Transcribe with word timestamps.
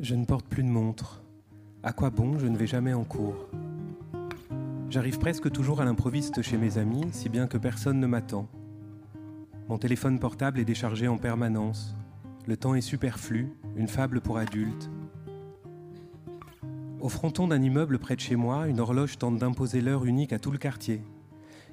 Je 0.00 0.14
ne 0.14 0.24
porte 0.24 0.46
plus 0.46 0.62
de 0.62 0.68
montre. 0.68 1.24
À 1.82 1.92
quoi 1.92 2.10
bon, 2.10 2.38
je 2.38 2.46
ne 2.46 2.56
vais 2.56 2.68
jamais 2.68 2.94
en 2.94 3.02
cours. 3.02 3.48
J'arrive 4.90 5.18
presque 5.18 5.50
toujours 5.50 5.80
à 5.80 5.84
l'improviste 5.84 6.40
chez 6.40 6.56
mes 6.56 6.78
amis, 6.78 7.08
si 7.10 7.28
bien 7.28 7.48
que 7.48 7.58
personne 7.58 7.98
ne 7.98 8.06
m'attend. 8.06 8.46
Mon 9.68 9.76
téléphone 9.76 10.20
portable 10.20 10.60
est 10.60 10.64
déchargé 10.64 11.08
en 11.08 11.18
permanence. 11.18 11.96
Le 12.46 12.56
temps 12.56 12.76
est 12.76 12.80
superflu, 12.80 13.48
une 13.74 13.88
fable 13.88 14.20
pour 14.20 14.38
adultes. 14.38 14.88
Au 17.00 17.08
fronton 17.08 17.48
d'un 17.48 17.60
immeuble 17.60 17.98
près 17.98 18.14
de 18.14 18.20
chez 18.20 18.36
moi, 18.36 18.68
une 18.68 18.78
horloge 18.78 19.18
tente 19.18 19.38
d'imposer 19.38 19.80
l'heure 19.80 20.04
unique 20.04 20.32
à 20.32 20.38
tout 20.38 20.52
le 20.52 20.58
quartier. 20.58 21.02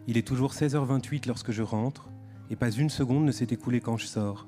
Il 0.07 0.17
est 0.17 0.27
toujours 0.27 0.53
16h28 0.53 1.27
lorsque 1.27 1.51
je 1.51 1.61
rentre, 1.61 2.09
et 2.49 2.55
pas 2.55 2.71
une 2.71 2.89
seconde 2.89 3.25
ne 3.25 3.31
s'est 3.31 3.49
écoulée 3.51 3.81
quand 3.81 3.97
je 3.97 4.07
sors. 4.07 4.47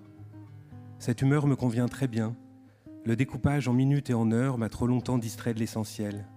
Cette 0.97 1.21
humeur 1.21 1.45
me 1.45 1.55
convient 1.55 1.87
très 1.87 2.07
bien. 2.07 2.35
Le 3.07 3.15
découpage 3.15 3.69
en 3.69 3.73
minutes 3.73 4.09
et 4.09 4.13
en 4.13 4.33
heures 4.33 4.57
m'a 4.57 4.67
trop 4.67 4.85
longtemps 4.85 5.17
distrait 5.17 5.53
de 5.53 5.59
l'essentiel. 5.59 6.27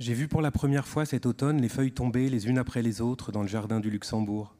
J'ai 0.00 0.12
vu 0.12 0.26
pour 0.26 0.42
la 0.42 0.50
première 0.50 0.88
fois 0.88 1.06
cet 1.06 1.24
automne 1.24 1.62
les 1.62 1.68
feuilles 1.68 1.92
tomber 1.92 2.28
les 2.28 2.48
unes 2.48 2.58
après 2.58 2.82
les 2.82 3.00
autres 3.00 3.30
dans 3.30 3.42
le 3.42 3.46
jardin 3.46 3.78
du 3.78 3.90
Luxembourg. 3.90 4.56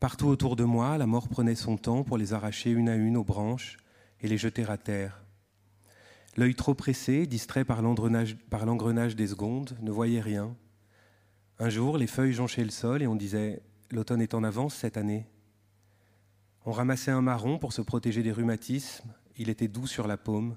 Partout 0.00 0.26
autour 0.26 0.56
de 0.56 0.64
moi, 0.64 0.98
la 0.98 1.06
mort 1.06 1.28
prenait 1.28 1.54
son 1.54 1.76
temps 1.76 2.02
pour 2.02 2.18
les 2.18 2.32
arracher 2.32 2.72
une 2.72 2.88
à 2.88 2.96
une 2.96 3.16
aux 3.16 3.22
branches 3.22 3.76
et 4.20 4.26
les 4.26 4.36
jeter 4.36 4.68
à 4.68 4.76
terre. 4.76 5.22
L'œil 6.36 6.56
trop 6.56 6.74
pressé, 6.74 7.28
distrait 7.28 7.64
par 7.64 7.82
l'engrenage 7.82 9.14
des 9.14 9.26
secondes, 9.28 9.78
ne 9.80 9.92
voyait 9.92 10.20
rien. 10.20 10.56
Un 11.60 11.70
jour, 11.70 11.98
les 11.98 12.08
feuilles 12.08 12.32
jonchaient 12.32 12.64
le 12.64 12.70
sol 12.70 13.00
et 13.00 13.06
on 13.06 13.14
disait 13.14 13.62
L'automne 13.92 14.22
est 14.22 14.34
en 14.34 14.42
avance 14.42 14.74
cette 14.74 14.96
année. 14.96 15.28
On 16.68 16.72
ramassait 16.72 17.10
un 17.10 17.22
marron 17.22 17.56
pour 17.56 17.72
se 17.72 17.80
protéger 17.80 18.22
des 18.22 18.30
rhumatismes, 18.30 19.08
il 19.38 19.48
était 19.48 19.68
doux 19.68 19.86
sur 19.86 20.06
la 20.06 20.18
paume, 20.18 20.54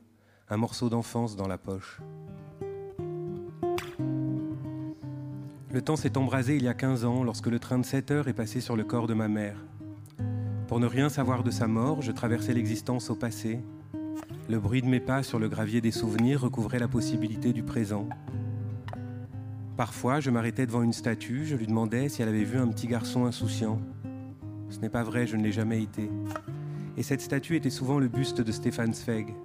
un 0.50 0.58
morceau 0.58 0.90
d'enfance 0.90 1.38
dans 1.38 1.48
la 1.48 1.58
poche. 1.58 2.02
Le 5.72 5.82
temps 5.82 5.96
s'est 5.96 6.18
embrasé 6.18 6.58
il 6.58 6.64
y 6.64 6.68
a 6.68 6.74
15 6.74 7.06
ans 7.06 7.24
lorsque 7.24 7.48
le 7.48 7.60
train 7.60 7.80
de 7.80 7.86
7 7.86 8.12
heures 8.12 8.28
est 8.28 8.34
passé 8.34 8.60
sur 8.60 8.76
le 8.76 8.84
corps 8.84 9.08
de 9.08 9.14
ma 9.14 9.30
mère. 9.30 9.56
Pour 10.68 10.82
ne 10.82 10.86
rien 10.86 11.08
savoir 11.08 11.44
de 11.44 11.50
sa 11.50 11.68
mort, 11.68 12.02
je 12.02 12.12
traversais 12.12 12.54
l'existence 12.54 13.10
au 13.10 13.16
passé. 13.16 13.62
Le 14.50 14.60
bruit 14.60 14.82
de 14.82 14.88
mes 14.88 15.00
pas 15.00 15.24
sur 15.24 15.40
le 15.40 15.48
gravier 15.48 15.80
des 15.80 15.92
souvenirs 15.92 16.42
recouvrait 16.42 16.80
la 16.80 16.90
possibilité 16.90 17.54
du 17.54 17.64
présent. 17.64 18.10
Parfois, 19.78 20.20
je 20.20 20.30
m'arrêtais 20.30 20.66
devant 20.66 20.84
une 20.84 20.92
statue, 20.92 21.46
je 21.46 21.56
lui 21.56 21.68
demandais 21.68 22.10
si 22.10 22.22
elle 22.22 22.28
avait 22.28 22.44
vu 22.44 22.58
un 22.58 22.68
petit 22.68 22.88
garçon 22.88 23.24
insouciant. 23.24 23.80
Ce 24.72 24.80
n'est 24.80 24.90
pas 24.90 25.04
vrai, 25.04 25.28
je 25.28 25.36
ne 25.36 25.44
l'ai 25.44 25.52
jamais 25.52 25.84
été. 25.84 26.10
Et 26.96 27.04
cette 27.04 27.22
statue 27.22 27.58
était 27.58 27.70
souvent 27.70 28.00
le 28.00 28.08
buste 28.08 28.40
de 28.40 28.52
Stéphane 28.54 28.94
Zweig. 28.94 29.36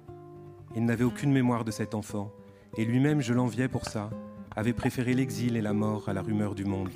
Il 0.75 0.85
n'avait 0.85 1.03
aucune 1.03 1.33
mémoire 1.33 1.65
de 1.65 1.71
cet 1.71 1.93
enfant, 1.93 2.31
et 2.77 2.85
lui-même 2.85 3.21
je 3.21 3.33
l'enviais 3.33 3.67
pour 3.67 3.85
ça, 3.85 4.09
avait 4.55 4.73
préféré 4.73 5.13
l'exil 5.13 5.57
et 5.57 5.61
la 5.61 5.73
mort 5.73 6.07
à 6.07 6.13
la 6.13 6.21
rumeur 6.21 6.55
du 6.55 6.63
monde. 6.63 6.89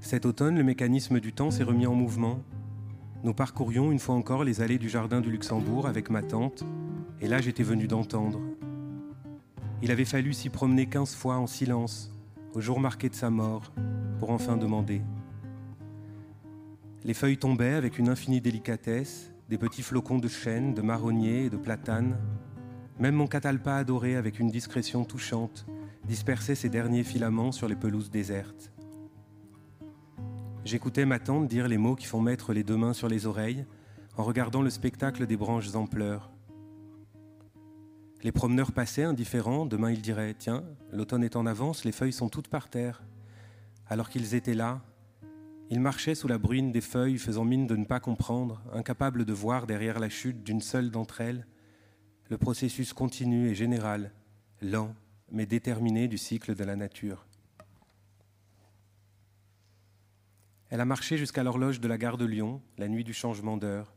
Cet 0.00 0.26
automne, 0.26 0.56
le 0.56 0.62
mécanisme 0.62 1.18
du 1.18 1.32
temps 1.32 1.50
s'est 1.50 1.64
remis 1.64 1.88
en 1.88 1.94
mouvement. 1.94 2.38
Nous 3.24 3.34
parcourions 3.34 3.90
une 3.90 3.98
fois 3.98 4.14
encore 4.14 4.44
les 4.44 4.60
allées 4.60 4.78
du 4.78 4.88
jardin 4.88 5.20
du 5.20 5.32
Luxembourg 5.32 5.88
avec 5.88 6.08
ma 6.08 6.22
tante, 6.22 6.62
et 7.20 7.26
là 7.26 7.40
j'étais 7.40 7.64
venu 7.64 7.88
d'entendre. 7.88 8.40
Il 9.82 9.90
avait 9.90 10.04
fallu 10.04 10.32
s'y 10.32 10.50
promener 10.50 10.86
quinze 10.86 11.16
fois 11.16 11.36
en 11.36 11.48
silence, 11.48 12.15
au 12.56 12.60
jour 12.62 12.80
marqué 12.80 13.10
de 13.10 13.14
sa 13.14 13.28
mort, 13.28 13.70
pour 14.18 14.30
enfin 14.30 14.56
demander. 14.56 15.02
Les 17.04 17.12
feuilles 17.12 17.36
tombaient 17.36 17.74
avec 17.74 17.98
une 17.98 18.08
infinie 18.08 18.40
délicatesse, 18.40 19.30
des 19.50 19.58
petits 19.58 19.82
flocons 19.82 20.18
de 20.18 20.26
chêne, 20.26 20.72
de 20.72 20.80
marronnier 20.80 21.44
et 21.44 21.50
de 21.50 21.58
platane, 21.58 22.16
même 22.98 23.14
mon 23.14 23.26
catalpa 23.26 23.74
adoré, 23.74 24.16
avec 24.16 24.40
une 24.40 24.48
discrétion 24.48 25.04
touchante, 25.04 25.66
dispersait 26.04 26.54
ses 26.54 26.70
derniers 26.70 27.04
filaments 27.04 27.52
sur 27.52 27.68
les 27.68 27.76
pelouses 27.76 28.10
désertes. 28.10 28.72
J'écoutais 30.64 31.04
ma 31.04 31.18
tante 31.18 31.48
dire 31.48 31.68
les 31.68 31.76
mots 31.76 31.94
qui 31.94 32.06
font 32.06 32.22
mettre 32.22 32.54
les 32.54 32.64
deux 32.64 32.78
mains 32.78 32.94
sur 32.94 33.08
les 33.08 33.26
oreilles 33.26 33.66
en 34.16 34.24
regardant 34.24 34.62
le 34.62 34.70
spectacle 34.70 35.26
des 35.26 35.36
branches 35.36 35.74
en 35.74 35.86
pleurs. 35.86 36.30
Les 38.22 38.32
promeneurs 38.32 38.72
passaient 38.72 39.04
indifférents, 39.04 39.66
demain 39.66 39.90
ils 39.90 40.02
diraient 40.02 40.34
Tiens, 40.34 40.64
l'automne 40.92 41.24
est 41.24 41.36
en 41.36 41.46
avance, 41.46 41.84
les 41.84 41.92
feuilles 41.92 42.12
sont 42.12 42.28
toutes 42.28 42.48
par 42.48 42.68
terre. 42.68 43.02
Alors 43.88 44.08
qu'ils 44.08 44.34
étaient 44.34 44.54
là, 44.54 44.82
ils 45.70 45.80
marchaient 45.80 46.14
sous 46.14 46.28
la 46.28 46.38
bruine 46.38 46.72
des 46.72 46.80
feuilles, 46.80 47.18
faisant 47.18 47.44
mine 47.44 47.66
de 47.66 47.76
ne 47.76 47.84
pas 47.84 48.00
comprendre, 48.00 48.62
incapables 48.72 49.24
de 49.24 49.32
voir 49.32 49.66
derrière 49.66 49.98
la 49.98 50.08
chute 50.08 50.42
d'une 50.42 50.60
seule 50.60 50.90
d'entre 50.90 51.20
elles 51.20 51.46
le 52.28 52.38
processus 52.38 52.92
continu 52.92 53.48
et 53.48 53.54
général, 53.54 54.12
lent 54.60 54.94
mais 55.30 55.46
déterminé 55.46 56.08
du 56.08 56.18
cycle 56.18 56.54
de 56.54 56.64
la 56.64 56.76
nature. 56.76 57.26
Elle 60.70 60.80
a 60.80 60.84
marché 60.84 61.16
jusqu'à 61.16 61.42
l'horloge 61.42 61.80
de 61.80 61.88
la 61.88 61.98
gare 61.98 62.16
de 62.16 62.24
Lyon, 62.24 62.60
la 62.78 62.88
nuit 62.88 63.04
du 63.04 63.12
changement 63.12 63.56
d'heure. 63.56 63.94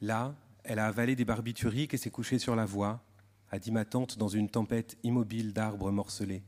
Là, 0.00 0.34
elle 0.64 0.78
a 0.78 0.86
avalé 0.86 1.14
des 1.16 1.24
barbituriques 1.24 1.94
et 1.94 1.96
s'est 1.96 2.10
couchée 2.10 2.38
sur 2.38 2.56
la 2.56 2.64
voie, 2.64 3.02
a 3.50 3.58
dit 3.58 3.72
ma 3.72 3.84
tante 3.84 4.18
dans 4.18 4.28
une 4.28 4.48
tempête 4.48 4.96
immobile 5.02 5.52
d'arbres 5.52 5.90
morcelés. 5.90 6.42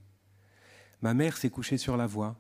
Ma 1.00 1.14
mère 1.14 1.36
s'est 1.36 1.50
couchée 1.50 1.78
sur 1.78 1.96
la 1.96 2.06
voie. 2.06 2.36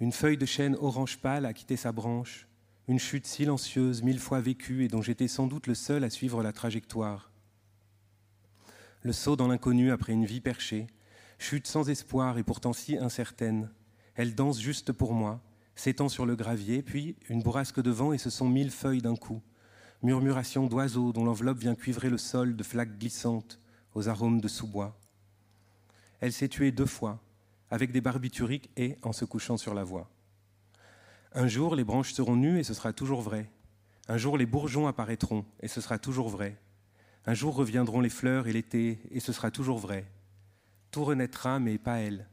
Une 0.00 0.12
feuille 0.12 0.38
de 0.38 0.46
chêne 0.46 0.76
orange 0.80 1.18
pâle 1.18 1.46
a 1.46 1.52
quitté 1.52 1.76
sa 1.76 1.92
branche, 1.92 2.48
une 2.88 2.98
chute 2.98 3.26
silencieuse 3.26 4.02
mille 4.02 4.18
fois 4.18 4.40
vécue 4.40 4.84
et 4.84 4.88
dont 4.88 5.02
j'étais 5.02 5.28
sans 5.28 5.46
doute 5.46 5.66
le 5.66 5.74
seul 5.74 6.04
à 6.04 6.10
suivre 6.10 6.42
la 6.42 6.52
trajectoire 6.52 7.30
le 9.04 9.12
saut 9.12 9.36
dans 9.36 9.48
l'inconnu 9.48 9.92
après 9.92 10.14
une 10.14 10.24
vie 10.24 10.40
perchée, 10.40 10.86
chute 11.38 11.66
sans 11.66 11.90
espoir 11.90 12.38
et 12.38 12.42
pourtant 12.42 12.72
si 12.72 12.96
incertaine. 12.96 13.70
Elle 14.14 14.34
danse 14.34 14.58
juste 14.58 14.92
pour 14.92 15.12
moi, 15.12 15.42
s'étend 15.76 16.08
sur 16.08 16.24
le 16.24 16.36
gravier, 16.36 16.82
puis 16.82 17.16
une 17.28 17.42
bourrasque 17.42 17.82
de 17.82 17.90
vent 17.90 18.14
et 18.14 18.18
ce 18.18 18.30
sont 18.30 18.48
mille 18.48 18.70
feuilles 18.70 19.02
d'un 19.02 19.14
coup. 19.14 19.42
Murmuration 20.04 20.66
d'oiseaux 20.66 21.14
dont 21.14 21.24
l'enveloppe 21.24 21.60
vient 21.60 21.74
cuivrer 21.74 22.10
le 22.10 22.18
sol 22.18 22.56
de 22.56 22.62
flaques 22.62 22.98
glissantes 22.98 23.58
aux 23.94 24.06
arômes 24.10 24.38
de 24.38 24.48
sous-bois. 24.48 25.00
Elle 26.20 26.34
s'est 26.34 26.50
tuée 26.50 26.72
deux 26.72 26.84
fois, 26.84 27.22
avec 27.70 27.90
des 27.90 28.02
barbituriques 28.02 28.68
et 28.76 28.98
en 29.00 29.14
se 29.14 29.24
couchant 29.24 29.56
sur 29.56 29.72
la 29.72 29.82
voie. 29.82 30.10
Un 31.32 31.48
jour, 31.48 31.74
les 31.74 31.84
branches 31.84 32.12
seront 32.12 32.36
nues 32.36 32.58
et 32.58 32.64
ce 32.64 32.74
sera 32.74 32.92
toujours 32.92 33.22
vrai. 33.22 33.50
Un 34.06 34.18
jour, 34.18 34.36
les 34.36 34.44
bourgeons 34.44 34.86
apparaîtront 34.86 35.46
et 35.60 35.68
ce 35.68 35.80
sera 35.80 35.98
toujours 35.98 36.28
vrai. 36.28 36.60
Un 37.24 37.32
jour 37.32 37.54
reviendront 37.54 38.02
les 38.02 38.10
fleurs 38.10 38.46
et 38.46 38.52
l'été, 38.52 38.98
et 39.10 39.20
ce 39.20 39.32
sera 39.32 39.50
toujours 39.50 39.78
vrai. 39.78 40.04
Tout 40.90 41.04
renaîtra, 41.04 41.60
mais 41.60 41.78
pas 41.78 42.00
elle. 42.00 42.28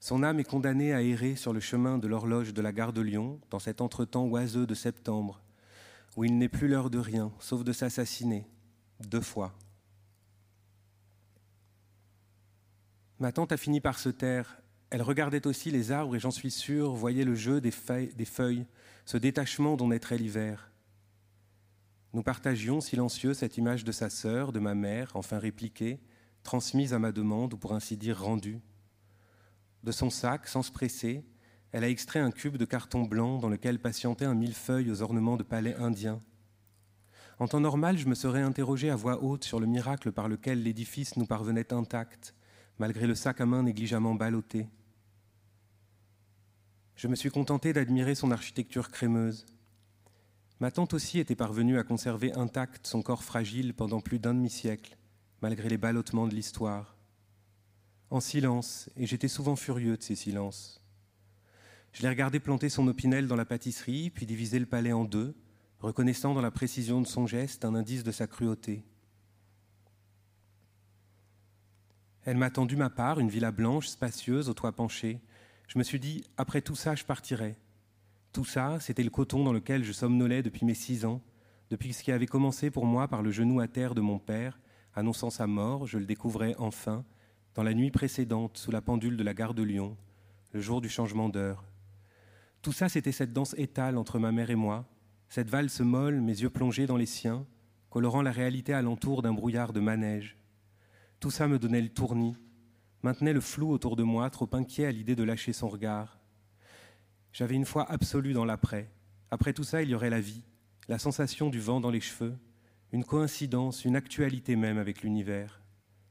Son 0.00 0.22
âme 0.22 0.40
est 0.40 0.44
condamnée 0.44 0.94
à 0.94 1.02
errer 1.02 1.36
sur 1.36 1.52
le 1.52 1.60
chemin 1.60 1.98
de 1.98 2.08
l'horloge 2.08 2.54
de 2.54 2.62
la 2.62 2.72
gare 2.72 2.94
de 2.94 3.02
Lyon, 3.02 3.38
dans 3.50 3.58
cet 3.58 3.82
entretemps 3.82 4.28
oiseux 4.28 4.66
de 4.66 4.74
septembre, 4.74 5.41
où 6.16 6.24
il 6.24 6.36
n'est 6.38 6.48
plus 6.48 6.68
l'heure 6.68 6.90
de 6.90 6.98
rien, 6.98 7.32
sauf 7.38 7.64
de 7.64 7.72
s'assassiner, 7.72 8.46
deux 9.00 9.20
fois. 9.20 9.54
Ma 13.18 13.32
tante 13.32 13.52
a 13.52 13.56
fini 13.56 13.80
par 13.80 13.98
se 13.98 14.08
taire. 14.08 14.60
Elle 14.90 15.02
regardait 15.02 15.46
aussi 15.46 15.70
les 15.70 15.92
arbres 15.92 16.16
et 16.16 16.18
j'en 16.18 16.30
suis 16.30 16.50
sûr, 16.50 16.92
voyait 16.92 17.24
le 17.24 17.34
jeu 17.34 17.60
des 17.60 17.70
feuilles, 17.70 18.12
des 18.14 18.24
feuilles 18.24 18.66
ce 19.04 19.16
détachement 19.16 19.76
dont 19.76 19.88
naîtrait 19.88 20.18
l'hiver. 20.18 20.70
Nous 22.12 22.22
partagions 22.22 22.80
silencieux 22.80 23.32
cette 23.32 23.56
image 23.56 23.84
de 23.84 23.92
sa 23.92 24.10
sœur, 24.10 24.52
de 24.52 24.58
ma 24.58 24.74
mère, 24.74 25.12
enfin 25.14 25.38
répliquée, 25.38 26.00
transmise 26.42 26.92
à 26.92 26.98
ma 26.98 27.12
demande, 27.12 27.54
ou 27.54 27.56
pour 27.56 27.72
ainsi 27.72 27.96
dire 27.96 28.22
rendue. 28.22 28.60
De 29.82 29.92
son 29.92 30.10
sac, 30.10 30.46
sans 30.46 30.62
se 30.62 30.72
presser, 30.72 31.24
elle 31.72 31.84
a 31.84 31.88
extrait 31.88 32.20
un 32.20 32.30
cube 32.30 32.58
de 32.58 32.66
carton 32.66 33.02
blanc 33.02 33.38
dans 33.38 33.48
lequel 33.48 33.78
patientait 33.78 34.26
un 34.26 34.34
millefeuille 34.34 34.90
aux 34.90 35.00
ornements 35.00 35.38
de 35.38 35.42
palais 35.42 35.74
indiens. 35.76 36.20
En 37.38 37.48
temps 37.48 37.60
normal, 37.60 37.96
je 37.96 38.06
me 38.06 38.14
serais 38.14 38.42
interrogé 38.42 38.90
à 38.90 38.96
voix 38.96 39.22
haute 39.22 39.44
sur 39.44 39.58
le 39.58 39.66
miracle 39.66 40.12
par 40.12 40.28
lequel 40.28 40.62
l'édifice 40.62 41.16
nous 41.16 41.26
parvenait 41.26 41.72
intact, 41.72 42.34
malgré 42.78 43.06
le 43.06 43.14
sac 43.14 43.40
à 43.40 43.46
main 43.46 43.62
négligemment 43.62 44.14
ballotté. 44.14 44.68
Je 46.94 47.08
me 47.08 47.16
suis 47.16 47.30
contenté 47.30 47.72
d'admirer 47.72 48.14
son 48.14 48.30
architecture 48.30 48.90
crémeuse. 48.90 49.46
Ma 50.60 50.70
tante 50.70 50.92
aussi 50.92 51.18
était 51.18 51.34
parvenue 51.34 51.78
à 51.78 51.84
conserver 51.84 52.32
intact 52.34 52.86
son 52.86 53.02
corps 53.02 53.24
fragile 53.24 53.72
pendant 53.72 54.00
plus 54.00 54.18
d'un 54.18 54.34
demi-siècle, 54.34 54.98
malgré 55.40 55.70
les 55.70 55.78
ballottements 55.78 56.28
de 56.28 56.34
l'histoire. 56.34 56.96
En 58.10 58.20
silence, 58.20 58.90
et 58.96 59.06
j'étais 59.06 59.26
souvent 59.26 59.56
furieux 59.56 59.96
de 59.96 60.02
ces 60.02 60.14
silences. 60.14 60.81
Je 61.92 62.02
l'ai 62.02 62.08
regardé 62.08 62.40
planter 62.40 62.68
son 62.68 62.88
opinel 62.88 63.26
dans 63.26 63.36
la 63.36 63.44
pâtisserie, 63.44 64.10
puis 64.10 64.26
diviser 64.26 64.58
le 64.58 64.66
palais 64.66 64.92
en 64.92 65.04
deux, 65.04 65.34
reconnaissant 65.78 66.32
dans 66.34 66.40
la 66.40 66.50
précision 66.50 67.00
de 67.00 67.06
son 67.06 67.26
geste 67.26 67.64
un 67.64 67.74
indice 67.74 68.04
de 68.04 68.12
sa 68.12 68.26
cruauté. 68.26 68.84
Elle 72.24 72.36
m'a 72.36 72.50
tendu 72.50 72.76
ma 72.76 72.88
part, 72.88 73.18
une 73.18 73.28
villa 73.28 73.50
blanche, 73.50 73.88
spacieuse, 73.88 74.48
au 74.48 74.54
toit 74.54 74.72
penché. 74.72 75.20
Je 75.66 75.78
me 75.78 75.82
suis 75.82 75.98
dit, 75.98 76.24
après 76.36 76.62
tout 76.62 76.76
ça, 76.76 76.94
je 76.94 77.04
partirai. 77.04 77.56
Tout 78.32 78.44
ça, 78.44 78.78
c'était 78.80 79.02
le 79.02 79.10
coton 79.10 79.44
dans 79.44 79.52
lequel 79.52 79.84
je 79.84 79.92
somnolais 79.92 80.42
depuis 80.42 80.64
mes 80.64 80.74
six 80.74 81.04
ans, 81.04 81.20
depuis 81.68 81.92
ce 81.92 82.02
qui 82.02 82.12
avait 82.12 82.26
commencé 82.26 82.70
pour 82.70 82.86
moi 82.86 83.08
par 83.08 83.22
le 83.22 83.30
genou 83.30 83.60
à 83.60 83.68
terre 83.68 83.94
de 83.94 84.00
mon 84.00 84.18
père, 84.18 84.60
annonçant 84.94 85.30
sa 85.30 85.46
mort, 85.46 85.86
je 85.86 85.98
le 85.98 86.06
découvrais 86.06 86.54
enfin, 86.58 87.04
dans 87.54 87.62
la 87.62 87.74
nuit 87.74 87.90
précédente, 87.90 88.56
sous 88.56 88.70
la 88.70 88.80
pendule 88.80 89.16
de 89.16 89.24
la 89.24 89.34
gare 89.34 89.54
de 89.54 89.62
Lyon, 89.62 89.96
le 90.52 90.60
jour 90.60 90.80
du 90.80 90.88
changement 90.88 91.28
d'heure. 91.28 91.64
Tout 92.62 92.72
ça, 92.72 92.88
c'était 92.88 93.10
cette 93.10 93.32
danse 93.32 93.54
étale 93.58 93.98
entre 93.98 94.20
ma 94.20 94.30
mère 94.30 94.50
et 94.50 94.54
moi, 94.54 94.88
cette 95.28 95.50
valse 95.50 95.80
molle, 95.80 96.20
mes 96.20 96.42
yeux 96.42 96.50
plongés 96.50 96.86
dans 96.86 96.96
les 96.96 97.06
siens, 97.06 97.44
colorant 97.90 98.22
la 98.22 98.30
réalité 98.30 98.72
alentour 98.72 99.20
d'un 99.20 99.34
brouillard 99.34 99.72
de 99.72 99.80
manège. 99.80 100.38
Tout 101.18 101.32
ça 101.32 101.48
me 101.48 101.58
donnait 101.58 101.82
le 101.82 101.88
tournis, 101.88 102.36
maintenait 103.02 103.32
le 103.32 103.40
flou 103.40 103.70
autour 103.70 103.96
de 103.96 104.04
moi, 104.04 104.30
trop 104.30 104.48
inquiet 104.52 104.86
à 104.86 104.92
l'idée 104.92 105.16
de 105.16 105.24
lâcher 105.24 105.52
son 105.52 105.68
regard. 105.68 106.20
J'avais 107.32 107.56
une 107.56 107.64
foi 107.64 107.90
absolue 107.90 108.32
dans 108.32 108.44
l'après. 108.44 108.92
Après 109.32 109.52
tout 109.52 109.64
ça, 109.64 109.82
il 109.82 109.90
y 109.90 109.94
aurait 109.94 110.10
la 110.10 110.20
vie, 110.20 110.44
la 110.86 110.98
sensation 110.98 111.50
du 111.50 111.58
vent 111.58 111.80
dans 111.80 111.90
les 111.90 112.00
cheveux, 112.00 112.38
une 112.92 113.04
coïncidence, 113.04 113.84
une 113.84 113.96
actualité 113.96 114.54
même 114.54 114.78
avec 114.78 115.02
l'univers. 115.02 115.62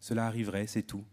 Cela 0.01 0.25
arriverait, 0.25 0.68
c'est 0.68 0.83
tout. 0.83 1.06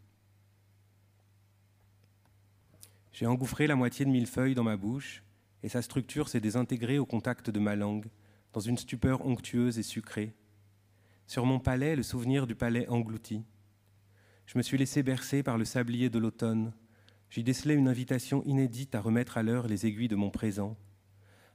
J'ai 3.13 3.27
engouffré 3.27 3.67
la 3.67 3.77
moitié 3.77 4.05
de 4.05 4.11
mille 4.11 4.27
feuilles 4.27 4.55
dans 4.55 4.65
ma 4.65 4.77
bouche, 4.77 5.23
et 5.63 5.69
sa 5.69 5.83
structure 5.83 6.29
s'est 6.29 6.41
désintégrée 6.41 6.99
au 6.99 7.07
contact 7.07 7.51
de 7.51 7.59
ma 7.59 7.77
langue, 7.77 8.07
dans 8.53 8.61
une 8.61 8.79
stupeur 8.79 9.27
onctueuse 9.27 9.79
et 9.79 9.83
sucrée. 9.83 10.35
Sur 11.27 11.45
mon 11.45 11.59
palais, 11.59 11.97
le 11.97 12.03
souvenir 12.03 12.47
du 12.47 12.55
palais 12.55 12.89
englouti. 12.89 13.45
Je 14.47 14.57
me 14.57 14.63
suis 14.63 14.79
laissé 14.79 15.03
bercer 15.03 15.43
par 15.43 15.59
le 15.59 15.65
sablier 15.65 16.09
de 16.09 16.19
l'automne. 16.19 16.73
J'y 17.29 17.43
décelais 17.43 17.75
une 17.75 17.89
invitation 17.89 18.43
inédite 18.45 18.95
à 18.95 19.01
remettre 19.01 19.37
à 19.37 19.43
l'heure 19.43 19.69
les 19.69 19.85
aiguilles 19.85 20.09
de 20.09 20.17
mon 20.17 20.31
présent. 20.31 20.77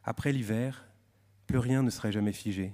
Après 0.03 0.31
l'hiver, 0.31 0.87
plus 1.47 1.57
rien 1.57 1.81
ne 1.81 1.89
serait 1.89 2.11
jamais 2.11 2.33
figé. 2.33 2.73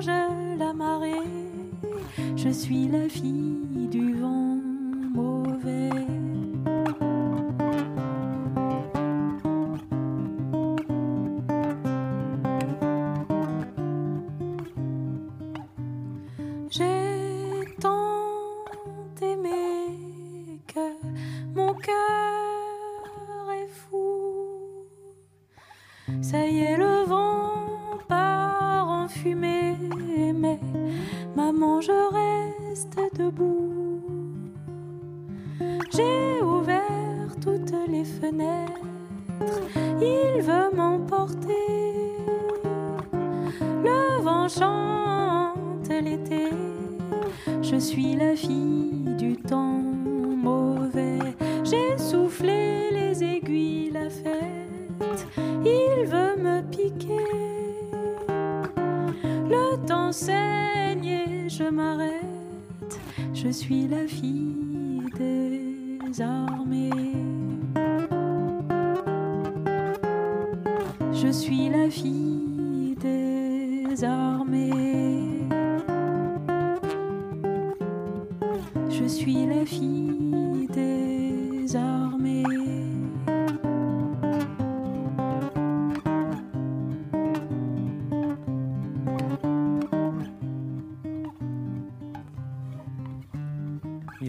change 0.00 0.58
la 0.58 0.72
marée. 0.72 1.12
Je 2.36 2.48
suis 2.48 2.88
la 2.88 3.08
fille 3.08 3.88
du 3.90 4.19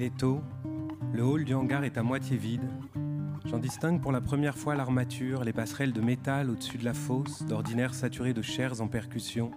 est 0.04 0.18
tôt, 0.18 0.42
le 1.14 1.24
hall 1.24 1.46
du 1.46 1.54
hangar 1.54 1.84
est 1.84 1.98
à 1.98 2.04
moitié 2.04 2.38
vide. 2.38 2.68
J'en 3.46 3.60
distingue 3.60 4.02
pour 4.02 4.12
la 4.12 4.22
première 4.22 4.58
fois 4.58 4.76
l'armature, 4.76 5.44
les 5.44 5.54
passerelles 5.54 5.94
de 5.94 6.02
métal 6.02 6.50
au-dessus 6.50 6.78
de 6.78 6.86
la 6.86 6.94
fosse, 6.94 7.44
d'ordinaire 7.44 7.94
saturées 7.94 8.34
de 8.34 8.42
chairs 8.42 8.82
en 8.82 8.88
percussion. 8.88 9.52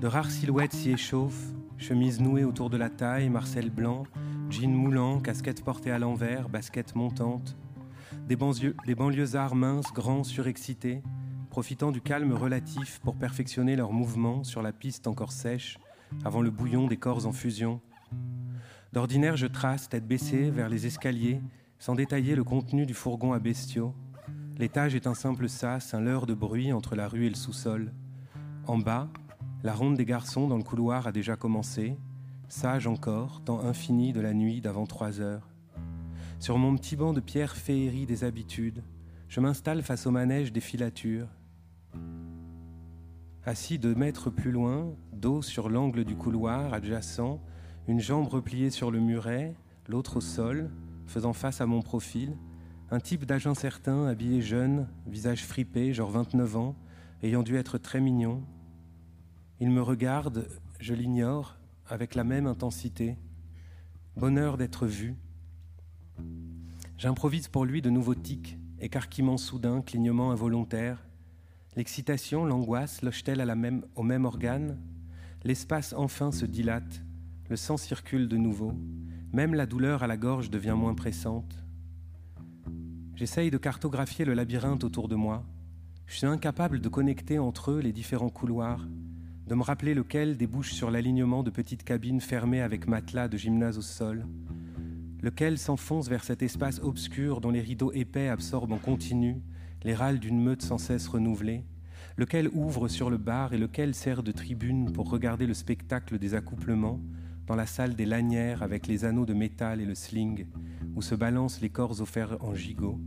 De 0.00 0.06
rares 0.06 0.30
silhouettes 0.30 0.72
s'y 0.72 0.90
échauffent, 0.90 1.52
chemises 1.78 2.20
nouées 2.20 2.44
autour 2.44 2.70
de 2.70 2.76
la 2.76 2.90
taille, 2.90 3.30
marcel 3.30 3.70
blanc, 3.70 4.04
jeans 4.50 4.74
moulants, 4.74 5.20
casquettes 5.20 5.64
portées 5.64 5.90
à 5.90 5.98
l'envers, 5.98 6.48
baskets 6.48 6.94
montantes. 6.94 7.56
Des, 8.28 8.36
des 8.86 8.94
banlieusards 8.94 9.54
minces, 9.54 9.92
grands, 9.92 10.24
surexcités, 10.24 11.02
profitant 11.50 11.92
du 11.92 12.00
calme 12.00 12.32
relatif 12.32 13.00
pour 13.00 13.16
perfectionner 13.16 13.76
leurs 13.76 13.92
mouvements 13.92 14.44
sur 14.44 14.60
la 14.60 14.72
piste 14.72 15.06
encore 15.06 15.32
sèche, 15.32 15.78
avant 16.24 16.42
le 16.42 16.50
bouillon 16.50 16.86
des 16.86 16.96
corps 16.96 17.26
en 17.26 17.32
fusion. 17.32 17.80
D'ordinaire, 18.92 19.36
je 19.36 19.46
trace, 19.46 19.88
tête 19.88 20.06
baissée, 20.06 20.50
vers 20.50 20.68
les 20.68 20.86
escaliers, 20.86 21.40
sans 21.78 21.94
détailler 21.94 22.34
le 22.34 22.44
contenu 22.44 22.86
du 22.86 22.94
fourgon 22.94 23.32
à 23.32 23.38
bestiaux. 23.38 23.94
L'étage 24.58 24.94
est 24.94 25.06
un 25.06 25.14
simple 25.14 25.48
sas, 25.48 25.94
un 25.94 26.00
leurre 26.00 26.26
de 26.26 26.34
bruit 26.34 26.72
entre 26.72 26.96
la 26.96 27.06
rue 27.06 27.26
et 27.26 27.30
le 27.30 27.36
sous-sol. 27.36 27.92
En 28.66 28.78
bas, 28.78 29.08
la 29.64 29.74
ronde 29.74 29.96
des 29.96 30.04
garçons 30.04 30.46
dans 30.46 30.56
le 30.56 30.62
couloir 30.62 31.06
a 31.06 31.12
déjà 31.12 31.36
commencé, 31.36 31.96
sage 32.48 32.86
encore, 32.86 33.42
temps 33.42 33.60
infini 33.60 34.12
de 34.12 34.20
la 34.20 34.32
nuit 34.32 34.60
d'avant 34.60 34.86
trois 34.86 35.20
heures. 35.20 35.48
Sur 36.38 36.58
mon 36.58 36.76
petit 36.76 36.94
banc 36.94 37.12
de 37.12 37.20
pierre 37.20 37.56
féerie 37.56 38.06
des 38.06 38.22
habitudes, 38.22 38.84
je 39.28 39.40
m'installe 39.40 39.82
face 39.82 40.06
au 40.06 40.12
manège 40.12 40.52
des 40.52 40.60
filatures. 40.60 41.28
Assis 43.44 43.78
deux 43.78 43.94
mètres 43.94 44.30
plus 44.30 44.52
loin, 44.52 44.94
dos 45.12 45.42
sur 45.42 45.68
l'angle 45.68 46.04
du 46.04 46.14
couloir 46.14 46.72
adjacent, 46.72 47.40
une 47.88 48.00
jambe 48.00 48.28
repliée 48.28 48.70
sur 48.70 48.90
le 48.90 49.00
muret, 49.00 49.54
l'autre 49.88 50.18
au 50.18 50.20
sol, 50.20 50.70
faisant 51.06 51.32
face 51.32 51.60
à 51.60 51.66
mon 51.66 51.82
profil, 51.82 52.36
un 52.90 53.00
type 53.00 53.24
d'agent 53.24 53.54
certain, 53.54 54.06
habillé 54.06 54.40
jeune, 54.40 54.86
visage 55.06 55.44
fripé, 55.44 55.92
genre 55.92 56.10
29 56.10 56.56
ans, 56.56 56.76
ayant 57.22 57.42
dû 57.42 57.56
être 57.56 57.78
très 57.78 58.00
mignon. 58.00 58.42
Il 59.60 59.70
me 59.70 59.82
regarde, 59.82 60.46
je 60.78 60.94
l'ignore, 60.94 61.56
avec 61.88 62.14
la 62.14 62.22
même 62.22 62.46
intensité. 62.46 63.16
Bonheur 64.16 64.56
d'être 64.56 64.86
vu. 64.86 65.16
J'improvise 66.96 67.48
pour 67.48 67.64
lui 67.64 67.82
de 67.82 67.90
nouveaux 67.90 68.14
tics, 68.14 68.56
écarquillements 68.78 69.36
soudains, 69.36 69.80
clignements 69.80 70.30
involontaires. 70.30 71.04
L'excitation, 71.74 72.44
l'angoisse 72.44 73.02
la 73.02 73.54
même, 73.56 73.84
au 73.96 74.04
même 74.04 74.26
organe? 74.26 74.78
L'espace 75.42 75.92
enfin 75.92 76.30
se 76.30 76.46
dilate, 76.46 77.02
le 77.48 77.56
sang 77.56 77.76
circule 77.76 78.28
de 78.28 78.36
nouveau. 78.36 78.74
Même 79.32 79.54
la 79.54 79.66
douleur 79.66 80.04
à 80.04 80.06
la 80.06 80.16
gorge 80.16 80.50
devient 80.50 80.76
moins 80.76 80.94
pressante. 80.94 81.64
J'essaye 83.16 83.50
de 83.50 83.58
cartographier 83.58 84.24
le 84.24 84.34
labyrinthe 84.34 84.84
autour 84.84 85.08
de 85.08 85.16
moi. 85.16 85.44
Je 86.06 86.16
suis 86.18 86.26
incapable 86.26 86.80
de 86.80 86.88
connecter 86.88 87.40
entre 87.40 87.72
eux 87.72 87.80
les 87.80 87.92
différents 87.92 88.30
couloirs, 88.30 88.86
de 89.48 89.54
me 89.54 89.62
rappeler 89.62 89.94
lequel 89.94 90.36
débouche 90.36 90.74
sur 90.74 90.90
l'alignement 90.90 91.42
de 91.42 91.48
petites 91.48 91.82
cabines 91.82 92.20
fermées 92.20 92.60
avec 92.60 92.86
matelas 92.86 93.28
de 93.28 93.38
gymnase 93.38 93.78
au 93.78 93.82
sol, 93.82 94.26
lequel 95.22 95.56
s'enfonce 95.56 96.08
vers 96.08 96.22
cet 96.22 96.42
espace 96.42 96.80
obscur 96.82 97.40
dont 97.40 97.50
les 97.50 97.62
rideaux 97.62 97.90
épais 97.92 98.28
absorbent 98.28 98.74
en 98.74 98.78
continu 98.78 99.40
les 99.84 99.94
râles 99.94 100.18
d'une 100.18 100.38
meute 100.38 100.60
sans 100.60 100.76
cesse 100.76 101.08
renouvelée, 101.08 101.64
lequel 102.18 102.48
ouvre 102.52 102.88
sur 102.88 103.08
le 103.08 103.16
bar 103.16 103.54
et 103.54 103.58
lequel 103.58 103.94
sert 103.94 104.22
de 104.22 104.32
tribune 104.32 104.92
pour 104.92 105.08
regarder 105.08 105.46
le 105.46 105.54
spectacle 105.54 106.18
des 106.18 106.34
accouplements, 106.34 107.00
dans 107.46 107.56
la 107.56 107.64
salle 107.64 107.94
des 107.94 108.04
lanières 108.04 108.62
avec 108.62 108.86
les 108.86 109.06
anneaux 109.06 109.24
de 109.24 109.32
métal 109.32 109.80
et 109.80 109.86
le 109.86 109.94
sling, 109.94 110.46
où 110.94 111.00
se 111.00 111.14
balancent 111.14 111.62
les 111.62 111.70
corps 111.70 112.02
offerts 112.02 112.36
en 112.44 112.54
gigot. 112.54 113.00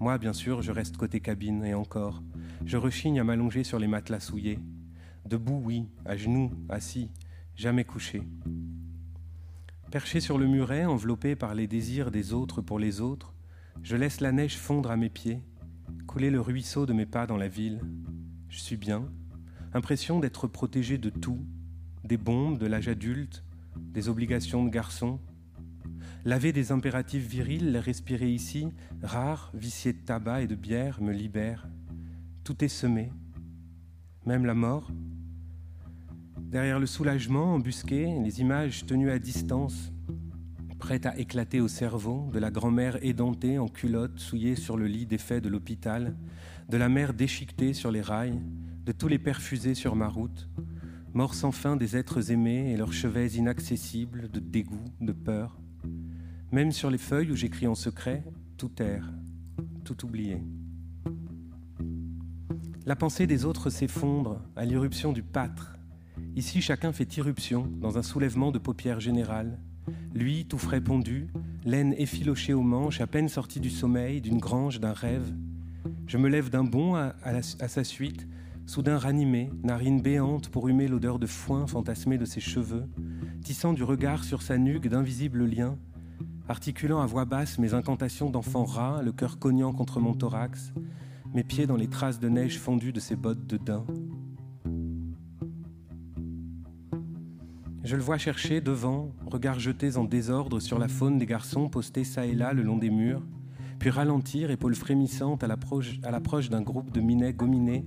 Moi, 0.00 0.16
bien 0.16 0.32
sûr, 0.32 0.62
je 0.62 0.72
reste 0.72 0.96
côté 0.96 1.20
cabine, 1.20 1.64
et 1.64 1.74
encore, 1.74 2.22
je 2.64 2.78
rechigne 2.78 3.20
à 3.20 3.24
m'allonger 3.24 3.62
sur 3.62 3.78
les 3.78 3.88
matelas 3.88 4.20
souillés. 4.20 4.58
Debout, 5.26 5.60
oui, 5.64 5.88
à 6.04 6.16
genoux, 6.16 6.50
assis, 6.68 7.10
jamais 7.56 7.84
couché. 7.84 8.22
Perché 9.90 10.20
sur 10.20 10.38
le 10.38 10.46
muret, 10.46 10.84
enveloppé 10.84 11.34
par 11.34 11.54
les 11.54 11.66
désirs 11.66 12.10
des 12.10 12.32
autres 12.32 12.60
pour 12.60 12.78
les 12.78 13.00
autres, 13.00 13.34
je 13.82 13.96
laisse 13.96 14.20
la 14.20 14.32
neige 14.32 14.56
fondre 14.56 14.90
à 14.90 14.96
mes 14.96 15.08
pieds, 15.08 15.42
couler 16.06 16.30
le 16.30 16.40
ruisseau 16.40 16.84
de 16.84 16.92
mes 16.92 17.06
pas 17.06 17.26
dans 17.26 17.36
la 17.36 17.48
ville. 17.48 17.80
Je 18.48 18.58
suis 18.58 18.76
bien, 18.76 19.08
impression 19.72 20.20
d'être 20.20 20.46
protégé 20.46 20.98
de 20.98 21.10
tout, 21.10 21.44
des 22.04 22.16
bombes 22.16 22.58
de 22.58 22.66
l'âge 22.66 22.88
adulte, 22.88 23.44
des 23.76 24.08
obligations 24.08 24.64
de 24.64 24.70
garçon. 24.70 25.20
Laver 26.24 26.52
des 26.52 26.72
impératifs 26.72 27.26
virils, 27.26 27.72
les 27.72 27.80
respirer 27.80 28.30
ici, 28.30 28.68
rares, 29.02 29.50
viciés 29.54 29.92
de 29.92 30.04
tabac 30.04 30.42
et 30.42 30.46
de 30.46 30.54
bière, 30.54 31.00
me 31.00 31.12
libère. 31.12 31.68
Tout 32.44 32.64
est 32.64 32.68
semé, 32.68 33.10
même 34.28 34.44
la 34.44 34.54
mort. 34.54 34.92
Derrière 36.38 36.78
le 36.78 36.84
soulagement, 36.84 37.54
embusqué, 37.54 38.14
les 38.22 38.42
images 38.42 38.84
tenues 38.84 39.10
à 39.10 39.18
distance, 39.18 39.90
prêtes 40.78 41.06
à 41.06 41.18
éclater 41.18 41.62
au 41.62 41.68
cerveau, 41.68 42.28
de 42.30 42.38
la 42.38 42.50
grand-mère 42.50 43.02
édentée 43.02 43.58
en 43.58 43.68
culotte, 43.68 44.18
souillée 44.18 44.54
sur 44.54 44.76
le 44.76 44.86
lit 44.86 45.06
défait 45.06 45.40
de 45.40 45.48
l'hôpital, 45.48 46.14
de 46.68 46.76
la 46.76 46.90
mère 46.90 47.14
déchiquetée 47.14 47.72
sur 47.72 47.90
les 47.90 48.02
rails, 48.02 48.38
de 48.84 48.92
tous 48.92 49.08
les 49.08 49.18
perfusés 49.18 49.74
sur 49.74 49.96
ma 49.96 50.08
route, 50.08 50.50
morts 51.14 51.34
sans 51.34 51.50
fin 51.50 51.76
des 51.76 51.96
êtres 51.96 52.30
aimés 52.30 52.70
et 52.70 52.76
leurs 52.76 52.92
chevets 52.92 53.28
inaccessibles 53.28 54.30
de 54.30 54.40
dégoût, 54.40 54.84
de 55.00 55.12
peur. 55.12 55.58
Même 56.52 56.72
sur 56.72 56.90
les 56.90 56.98
feuilles 56.98 57.30
où 57.30 57.36
j'écris 57.36 57.66
en 57.66 57.74
secret, 57.74 58.22
tout 58.58 58.82
air, 58.82 59.10
tout 59.84 60.04
oublié. 60.04 60.42
La 62.88 62.96
pensée 62.96 63.26
des 63.26 63.44
autres 63.44 63.68
s'effondre 63.68 64.40
à 64.56 64.64
l'irruption 64.64 65.12
du 65.12 65.22
pâtre. 65.22 65.76
Ici, 66.36 66.62
chacun 66.62 66.90
fait 66.90 67.18
irruption 67.18 67.70
dans 67.82 67.98
un 67.98 68.02
soulèvement 68.02 68.50
de 68.50 68.58
paupières 68.58 68.98
générales. 68.98 69.58
Lui, 70.14 70.46
tout 70.46 70.56
frais 70.56 70.80
pondu, 70.80 71.28
laine 71.66 71.92
effilochée 71.98 72.54
aux 72.54 72.62
manches, 72.62 73.02
à 73.02 73.06
peine 73.06 73.28
sorti 73.28 73.60
du 73.60 73.68
sommeil, 73.68 74.22
d'une 74.22 74.38
grange, 74.38 74.80
d'un 74.80 74.94
rêve. 74.94 75.34
Je 76.06 76.16
me 76.16 76.30
lève 76.30 76.48
d'un 76.48 76.64
bond 76.64 76.94
à, 76.94 77.12
sa 77.42 77.84
suite, 77.84 78.26
soudain 78.64 78.96
ranimé, 78.96 79.50
narine 79.62 80.00
béante 80.00 80.48
pour 80.48 80.66
humer 80.66 80.88
l'odeur 80.88 81.18
de 81.18 81.26
foin 81.26 81.66
fantasmée 81.66 82.16
de 82.16 82.24
ses 82.24 82.40
cheveux, 82.40 82.86
tissant 83.44 83.74
du 83.74 83.82
regard 83.82 84.24
sur 84.24 84.40
sa 84.40 84.56
nuque 84.56 84.88
d'invisibles 84.88 85.44
liens, 85.44 85.76
articulant 86.48 87.02
à 87.02 87.06
voix 87.06 87.26
basse 87.26 87.58
mes 87.58 87.74
incantations 87.74 88.30
d'enfant 88.30 88.64
rat, 88.64 89.02
le 89.02 89.12
cœur 89.12 89.38
cognant 89.38 89.74
contre 89.74 90.00
mon 90.00 90.14
thorax, 90.14 90.72
mes 91.34 91.44
pieds 91.44 91.66
dans 91.66 91.76
les 91.76 91.88
traces 91.88 92.20
de 92.20 92.28
neige 92.28 92.58
fondues 92.58 92.92
de 92.92 93.00
ses 93.00 93.16
bottes 93.16 93.46
de 93.46 93.56
daim. 93.56 93.84
Je 97.84 97.96
le 97.96 98.02
vois 98.02 98.18
chercher 98.18 98.60
devant, 98.60 99.12
regard 99.26 99.58
jetés 99.58 99.96
en 99.96 100.04
désordre 100.04 100.60
sur 100.60 100.78
la 100.78 100.88
faune 100.88 101.18
des 101.18 101.26
garçons 101.26 101.68
postés 101.68 102.04
çà 102.04 102.26
et 102.26 102.34
là 102.34 102.52
le 102.52 102.62
long 102.62 102.76
des 102.76 102.90
murs, 102.90 103.22
puis 103.78 103.90
ralentir, 103.90 104.50
épaules 104.50 104.74
frémissantes 104.74 105.44
à 105.44 105.46
l'approche 105.46 106.50
d'un 106.50 106.62
groupe 106.62 106.90
de 106.92 107.00
minets 107.00 107.32
gominés 107.32 107.84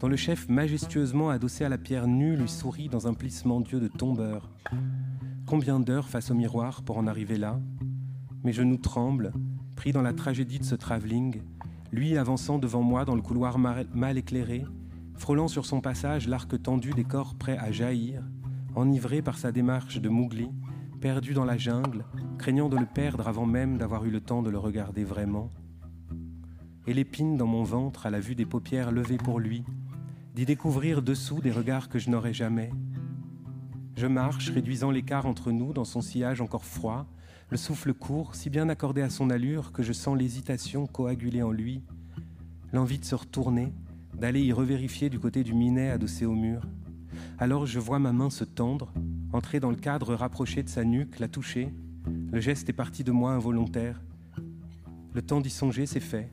dont 0.00 0.08
le 0.08 0.16
chef 0.16 0.48
majestueusement 0.48 1.30
adossé 1.30 1.64
à 1.64 1.68
la 1.68 1.78
pierre 1.78 2.06
nue 2.06 2.36
lui 2.36 2.48
sourit 2.48 2.88
dans 2.88 3.06
un 3.06 3.14
plissement 3.14 3.60
dieu 3.60 3.80
de 3.80 3.88
tombeur. 3.88 4.50
Combien 5.46 5.80
d'heures 5.80 6.08
face 6.08 6.30
au 6.30 6.34
miroir 6.34 6.82
pour 6.82 6.98
en 6.98 7.06
arriver 7.06 7.38
là? 7.38 7.60
Mes 8.42 8.52
genoux 8.52 8.76
tremblent, 8.76 9.32
pris 9.76 9.92
dans 9.92 10.02
la 10.02 10.12
tragédie 10.12 10.58
de 10.58 10.64
ce 10.64 10.74
travelling, 10.74 11.42
lui 11.94 12.18
avançant 12.18 12.58
devant 12.58 12.82
moi 12.82 13.04
dans 13.04 13.14
le 13.14 13.22
couloir 13.22 13.56
mal 13.56 14.18
éclairé, 14.18 14.64
frôlant 15.14 15.46
sur 15.46 15.64
son 15.64 15.80
passage 15.80 16.26
l'arc 16.26 16.60
tendu 16.60 16.90
des 16.90 17.04
corps 17.04 17.36
prêts 17.36 17.56
à 17.56 17.70
jaillir, 17.70 18.20
enivré 18.74 19.22
par 19.22 19.38
sa 19.38 19.52
démarche 19.52 20.00
de 20.00 20.08
Mougli, 20.08 20.48
perdu 21.00 21.34
dans 21.34 21.44
la 21.44 21.56
jungle, 21.56 22.04
craignant 22.36 22.68
de 22.68 22.76
le 22.76 22.86
perdre 22.86 23.28
avant 23.28 23.46
même 23.46 23.78
d'avoir 23.78 24.04
eu 24.04 24.10
le 24.10 24.20
temps 24.20 24.42
de 24.42 24.50
le 24.50 24.58
regarder 24.58 25.04
vraiment. 25.04 25.52
Et 26.88 26.94
l'épine 26.94 27.36
dans 27.36 27.46
mon 27.46 27.62
ventre 27.62 28.06
à 28.06 28.10
la 28.10 28.18
vue 28.18 28.34
des 28.34 28.44
paupières 28.44 28.90
levées 28.90 29.16
pour 29.16 29.38
lui, 29.38 29.64
d'y 30.34 30.46
découvrir 30.46 31.00
dessous 31.00 31.40
des 31.40 31.52
regards 31.52 31.88
que 31.88 32.00
je 32.00 32.10
n'aurais 32.10 32.34
jamais. 32.34 32.70
Je 33.96 34.08
marche, 34.08 34.50
réduisant 34.50 34.90
l'écart 34.90 35.26
entre 35.26 35.52
nous 35.52 35.72
dans 35.72 35.84
son 35.84 36.00
sillage 36.00 36.40
encore 36.40 36.64
froid, 36.64 37.06
le 37.54 37.58
souffle 37.58 37.94
court, 37.94 38.34
si 38.34 38.50
bien 38.50 38.68
accordé 38.68 39.00
à 39.00 39.08
son 39.08 39.30
allure 39.30 39.70
que 39.70 39.84
je 39.84 39.92
sens 39.92 40.18
l'hésitation 40.18 40.88
coagulée 40.88 41.44
en 41.44 41.52
lui, 41.52 41.84
l'envie 42.72 42.98
de 42.98 43.04
se 43.04 43.14
retourner, 43.14 43.72
d'aller 44.12 44.42
y 44.42 44.52
revérifier 44.52 45.08
du 45.08 45.20
côté 45.20 45.44
du 45.44 45.54
minet 45.54 45.88
adossé 45.88 46.26
au 46.26 46.32
mur. 46.32 46.62
Alors 47.38 47.64
je 47.64 47.78
vois 47.78 48.00
ma 48.00 48.12
main 48.12 48.28
se 48.28 48.42
tendre, 48.42 48.92
entrer 49.32 49.60
dans 49.60 49.70
le 49.70 49.76
cadre 49.76 50.16
rapproché 50.16 50.64
de 50.64 50.68
sa 50.68 50.82
nuque, 50.82 51.20
la 51.20 51.28
toucher. 51.28 51.72
Le 52.32 52.40
geste 52.40 52.68
est 52.70 52.72
parti 52.72 53.04
de 53.04 53.12
moi 53.12 53.30
involontaire. 53.30 54.02
Le 55.12 55.22
temps 55.22 55.40
d'y 55.40 55.48
songer, 55.48 55.86
c'est 55.86 56.00
fait. 56.00 56.32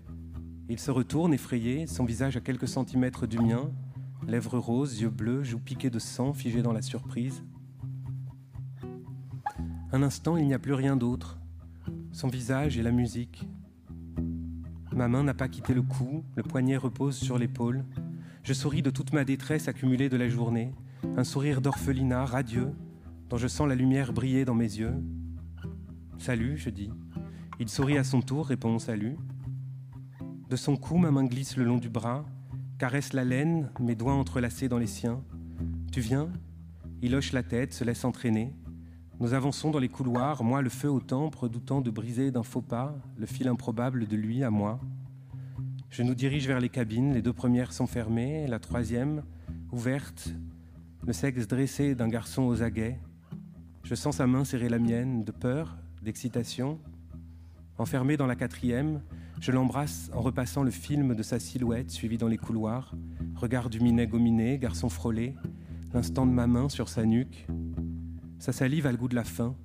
Il 0.70 0.80
se 0.80 0.90
retourne 0.90 1.36
effrayé, 1.36 1.86
son 1.86 2.04
visage 2.04 2.36
à 2.36 2.42
quelques 2.42 2.68
centimètres 2.68 3.28
du 3.28 3.38
mien, 3.38 3.70
lèvres 4.28 4.58
roses, 4.58 5.00
yeux 5.00 5.12
bleus, 5.12 5.44
joues 5.44 5.60
piquées 5.60 5.92
de 5.92 6.00
sang, 6.00 6.34
figées 6.34 6.64
dans 6.64 6.74
la 6.74 6.82
surprise. 6.82 7.44
Un 9.94 10.04
instant, 10.04 10.38
il 10.38 10.48
n'y 10.48 10.54
a 10.54 10.60
plus 10.60 10.74
rien 10.74 10.96
d'autre. 10.96 11.38
Son 12.14 12.30
visage 12.30 12.78
et 12.78 12.82
la 12.82 12.92
musique. 12.92 13.46
Ma 14.94 15.10
main 15.10 15.24
n'a 15.24 15.34
pas 15.34 15.50
quitté 15.50 15.74
le 15.74 15.82
cou, 15.82 16.24
le 16.36 16.44
poignet 16.44 16.78
repose 16.78 17.18
sur 17.18 17.38
l'épaule. 17.38 17.84
Je 18.44 18.54
souris 18.54 18.82
de 18.82 18.90
toute 18.90 19.12
ma 19.12 19.26
détresse 19.26 19.68
accumulée 19.68 20.08
de 20.08 20.16
la 20.16 20.30
journée, 20.30 20.74
un 21.18 21.26
sourire 21.26 21.60
d'orphelinat 21.60 22.26
radieux, 22.26 22.72
dont 23.30 23.36
je 23.36 23.50
sens 23.50 23.68
la 23.68 23.76
lumière 23.76 24.14
briller 24.14 24.46
dans 24.46 24.56
mes 24.56 24.64
yeux. 24.64 24.94
Salut, 26.18 26.58
je 26.58 26.70
dis. 26.70 26.90
Il 27.60 27.68
sourit 27.68 27.98
à 27.98 28.06
son 28.06 28.22
tour, 28.22 28.48
répond 28.48 28.80
salut. 28.80 29.18
De 30.50 30.56
son 30.56 30.78
cou, 30.78 30.98
ma 30.98 31.12
main 31.12 31.26
glisse 31.26 31.58
le 31.58 31.66
long 31.66 31.78
du 31.78 31.90
bras, 31.90 32.24
caresse 32.78 33.12
la 33.12 33.26
laine, 33.26 33.70
mes 33.82 33.96
doigts 33.96 34.14
entrelacés 34.14 34.70
dans 34.70 34.80
les 34.80 34.88
siens. 34.88 35.22
Tu 35.92 36.00
viens? 36.00 36.30
Il 37.02 37.14
hoche 37.14 37.34
la 37.34 37.44
tête, 37.44 37.74
se 37.74 37.84
laisse 37.84 38.06
entraîner. 38.06 38.54
Nous 39.22 39.36
avançons 39.36 39.70
dans 39.70 39.78
les 39.78 39.88
couloirs, 39.88 40.44
moi 40.44 40.64
le 40.64 40.70
feu 40.72 40.90
au 40.90 41.00
temple, 41.00 41.38
redoutant 41.38 41.80
de 41.80 41.92
briser 41.92 42.32
d'un 42.32 42.42
faux 42.42 42.64
pas 42.64 42.96
le 43.20 43.28
fil 43.28 43.48
improbable 43.48 44.08
de 44.08 44.16
lui 44.16 44.44
à 44.44 44.50
moi. 44.50 44.80
Je 45.92 46.02
nous 46.02 46.16
dirige 46.16 46.48
vers 46.48 46.60
les 46.60 46.70
cabines, 46.70 47.14
les 47.14 47.22
deux 47.22 47.32
premières 47.32 47.72
sont 47.72 47.86
fermées, 47.86 48.48
la 48.48 48.58
troisième, 48.58 49.22
ouverte, 49.72 50.34
le 51.06 51.14
sexe 51.14 51.48
dressé 51.48 51.94
d'un 51.94 52.08
garçon 52.08 52.42
aux 52.48 52.64
aguets. 52.64 52.98
Je 53.84 53.94
sens 53.94 54.18
sa 54.18 54.26
main 54.26 54.44
serrer 54.44 54.70
la 54.70 54.80
mienne, 54.80 55.24
de 55.24 55.32
peur, 55.32 55.78
d'excitation. 56.02 56.80
Enfermé 57.78 58.18
dans 58.18 58.26
la 58.26 58.36
quatrième, 58.36 59.04
je 59.40 59.52
l'embrasse 59.52 60.10
en 60.16 60.22
repassant 60.22 60.64
le 60.64 60.72
film 60.72 61.14
de 61.14 61.22
sa 61.22 61.38
silhouette 61.38 61.92
suivi 61.92 62.18
dans 62.18 62.28
les 62.28 62.38
couloirs, 62.40 62.96
regard 63.36 63.70
du 63.70 63.82
minet 63.82 64.08
gominé, 64.08 64.58
garçon 64.58 64.90
frôlé, 64.90 65.36
l'instant 65.94 66.26
de 66.26 66.32
ma 66.32 66.48
main 66.48 66.70
sur 66.70 66.90
sa 66.90 67.06
nuque, 67.06 67.46
sa 68.42 68.52
salive 68.52 68.88
a 68.88 68.92
le 68.92 68.98
goût 68.98 69.08
de 69.08 69.14
la 69.14 69.24
faim. 69.24 69.56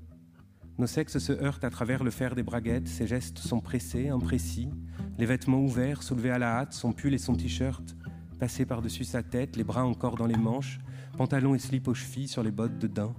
Nos 0.76 0.86
sexes 0.86 1.18
se 1.18 1.32
heurtent 1.32 1.64
à 1.64 1.70
travers 1.70 2.04
le 2.04 2.10
fer 2.10 2.34
des 2.34 2.42
braguettes, 2.42 2.88
ses 2.88 3.06
gestes 3.06 3.38
sont 3.38 3.60
pressés, 3.60 4.10
imprécis, 4.10 4.68
les 5.16 5.24
vêtements 5.24 5.62
ouverts, 5.62 6.02
soulevés 6.02 6.30
à 6.30 6.38
la 6.38 6.58
hâte, 6.58 6.74
son 6.74 6.92
pull 6.92 7.14
et 7.14 7.18
son 7.18 7.34
t-shirt 7.34 7.96
passés 8.38 8.66
par-dessus 8.66 9.04
sa 9.04 9.22
tête, 9.22 9.56
les 9.56 9.64
bras 9.64 9.86
encore 9.86 10.16
dans 10.16 10.26
les 10.26 10.36
manches, 10.36 10.78
pantalon 11.16 11.54
et 11.54 11.58
slip 11.58 11.88
aux 11.88 11.94
chevilles 11.94 12.28
sur 12.28 12.42
les 12.42 12.50
bottes 12.50 12.78
de 12.78 12.86
daim. 12.86 13.14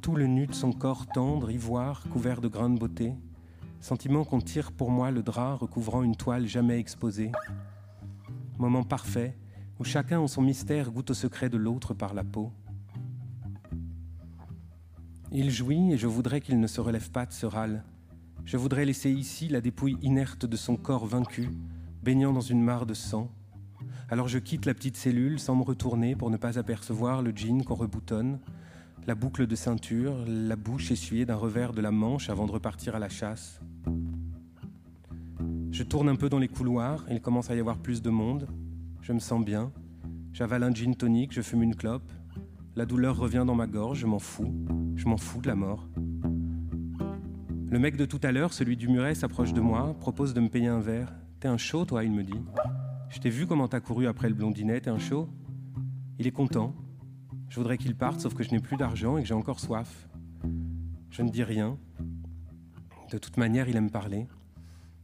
Tout 0.00 0.14
le 0.14 0.28
nu 0.28 0.46
de 0.46 0.54
son 0.54 0.70
corps 0.70 1.08
tendre, 1.08 1.50
ivoire, 1.50 2.04
couvert 2.08 2.40
de 2.40 2.46
grains 2.46 2.70
de 2.70 2.78
beauté, 2.78 3.14
sentiment 3.80 4.24
qu'on 4.24 4.40
tire 4.40 4.70
pour 4.70 4.92
moi 4.92 5.10
le 5.10 5.24
drap 5.24 5.56
recouvrant 5.56 6.04
une 6.04 6.14
toile 6.14 6.46
jamais 6.46 6.78
exposée. 6.78 7.32
Moment 8.58 8.84
parfait 8.84 9.36
où 9.80 9.84
chacun 9.84 10.20
en 10.20 10.28
son 10.28 10.42
mystère 10.42 10.92
goûte 10.92 11.10
au 11.10 11.14
secret 11.14 11.48
de 11.48 11.56
l'autre 11.56 11.94
par 11.94 12.14
la 12.14 12.22
peau. 12.22 12.52
Il 15.32 15.50
jouit 15.50 15.92
et 15.92 15.96
je 15.96 16.08
voudrais 16.08 16.40
qu'il 16.40 16.58
ne 16.58 16.66
se 16.66 16.80
relève 16.80 17.12
pas 17.12 17.24
de 17.24 17.32
ce 17.32 17.46
râle. 17.46 17.84
Je 18.44 18.56
voudrais 18.56 18.84
laisser 18.84 19.12
ici 19.12 19.46
la 19.46 19.60
dépouille 19.60 19.96
inerte 20.02 20.44
de 20.44 20.56
son 20.56 20.76
corps 20.76 21.06
vaincu, 21.06 21.50
baignant 22.02 22.32
dans 22.32 22.40
une 22.40 22.60
mare 22.60 22.84
de 22.84 22.94
sang. 22.94 23.30
Alors 24.08 24.26
je 24.26 24.40
quitte 24.40 24.66
la 24.66 24.74
petite 24.74 24.96
cellule 24.96 25.38
sans 25.38 25.54
me 25.54 25.62
retourner 25.62 26.16
pour 26.16 26.30
ne 26.30 26.36
pas 26.36 26.58
apercevoir 26.58 27.22
le 27.22 27.30
jean 27.32 27.62
qu'on 27.62 27.76
reboutonne, 27.76 28.40
la 29.06 29.14
boucle 29.14 29.46
de 29.46 29.54
ceinture, 29.54 30.16
la 30.26 30.56
bouche 30.56 30.90
essuyée 30.90 31.26
d'un 31.26 31.36
revers 31.36 31.72
de 31.72 31.80
la 31.80 31.92
manche 31.92 32.28
avant 32.28 32.46
de 32.46 32.52
repartir 32.52 32.96
à 32.96 32.98
la 32.98 33.08
chasse. 33.08 33.60
Je 35.70 35.84
tourne 35.84 36.08
un 36.08 36.16
peu 36.16 36.28
dans 36.28 36.40
les 36.40 36.48
couloirs, 36.48 37.04
il 37.08 37.20
commence 37.20 37.50
à 37.50 37.54
y 37.54 37.60
avoir 37.60 37.78
plus 37.78 38.02
de 38.02 38.10
monde. 38.10 38.48
Je 39.00 39.12
me 39.12 39.20
sens 39.20 39.44
bien. 39.44 39.70
J'avale 40.32 40.64
un 40.64 40.74
gin 40.74 40.96
tonic, 40.96 41.32
je 41.32 41.40
fume 41.40 41.62
une 41.62 41.76
clope. 41.76 42.10
La 42.74 42.84
douleur 42.84 43.16
revient 43.16 43.44
dans 43.46 43.54
ma 43.54 43.68
gorge, 43.68 44.00
je 44.00 44.06
m'en 44.06 44.18
fous. 44.18 44.52
Je 45.00 45.08
m'en 45.08 45.16
fous 45.16 45.40
de 45.40 45.46
la 45.46 45.54
mort. 45.54 45.88
Le 47.70 47.78
mec 47.78 47.96
de 47.96 48.04
tout 48.04 48.20
à 48.22 48.32
l'heure, 48.32 48.52
celui 48.52 48.76
du 48.76 48.86
muret, 48.86 49.14
s'approche 49.14 49.54
de 49.54 49.60
moi, 49.62 49.96
propose 49.98 50.34
de 50.34 50.42
me 50.42 50.50
payer 50.50 50.66
un 50.66 50.80
verre. 50.80 51.10
T'es 51.40 51.48
un 51.48 51.56
chaud, 51.56 51.86
toi, 51.86 52.04
il 52.04 52.12
me 52.12 52.22
dit. 52.22 52.38
Je 53.08 53.18
t'ai 53.18 53.30
vu 53.30 53.46
comment 53.46 53.66
t'as 53.66 53.80
couru 53.80 54.06
après 54.06 54.28
le 54.28 54.34
blondinet, 54.34 54.78
t'es 54.82 54.90
un 54.90 54.98
chaud 54.98 55.30
Il 56.18 56.26
est 56.26 56.32
content. 56.32 56.74
Je 57.48 57.56
voudrais 57.56 57.78
qu'il 57.78 57.96
parte, 57.96 58.20
sauf 58.20 58.34
que 58.34 58.42
je 58.42 58.50
n'ai 58.50 58.58
plus 58.58 58.76
d'argent 58.76 59.16
et 59.16 59.22
que 59.22 59.28
j'ai 59.28 59.32
encore 59.32 59.58
soif. 59.58 60.06
Je 61.08 61.22
ne 61.22 61.30
dis 61.30 61.44
rien. 61.44 61.78
De 63.10 63.16
toute 63.16 63.38
manière, 63.38 63.70
il 63.70 63.76
aime 63.76 63.90
parler. 63.90 64.28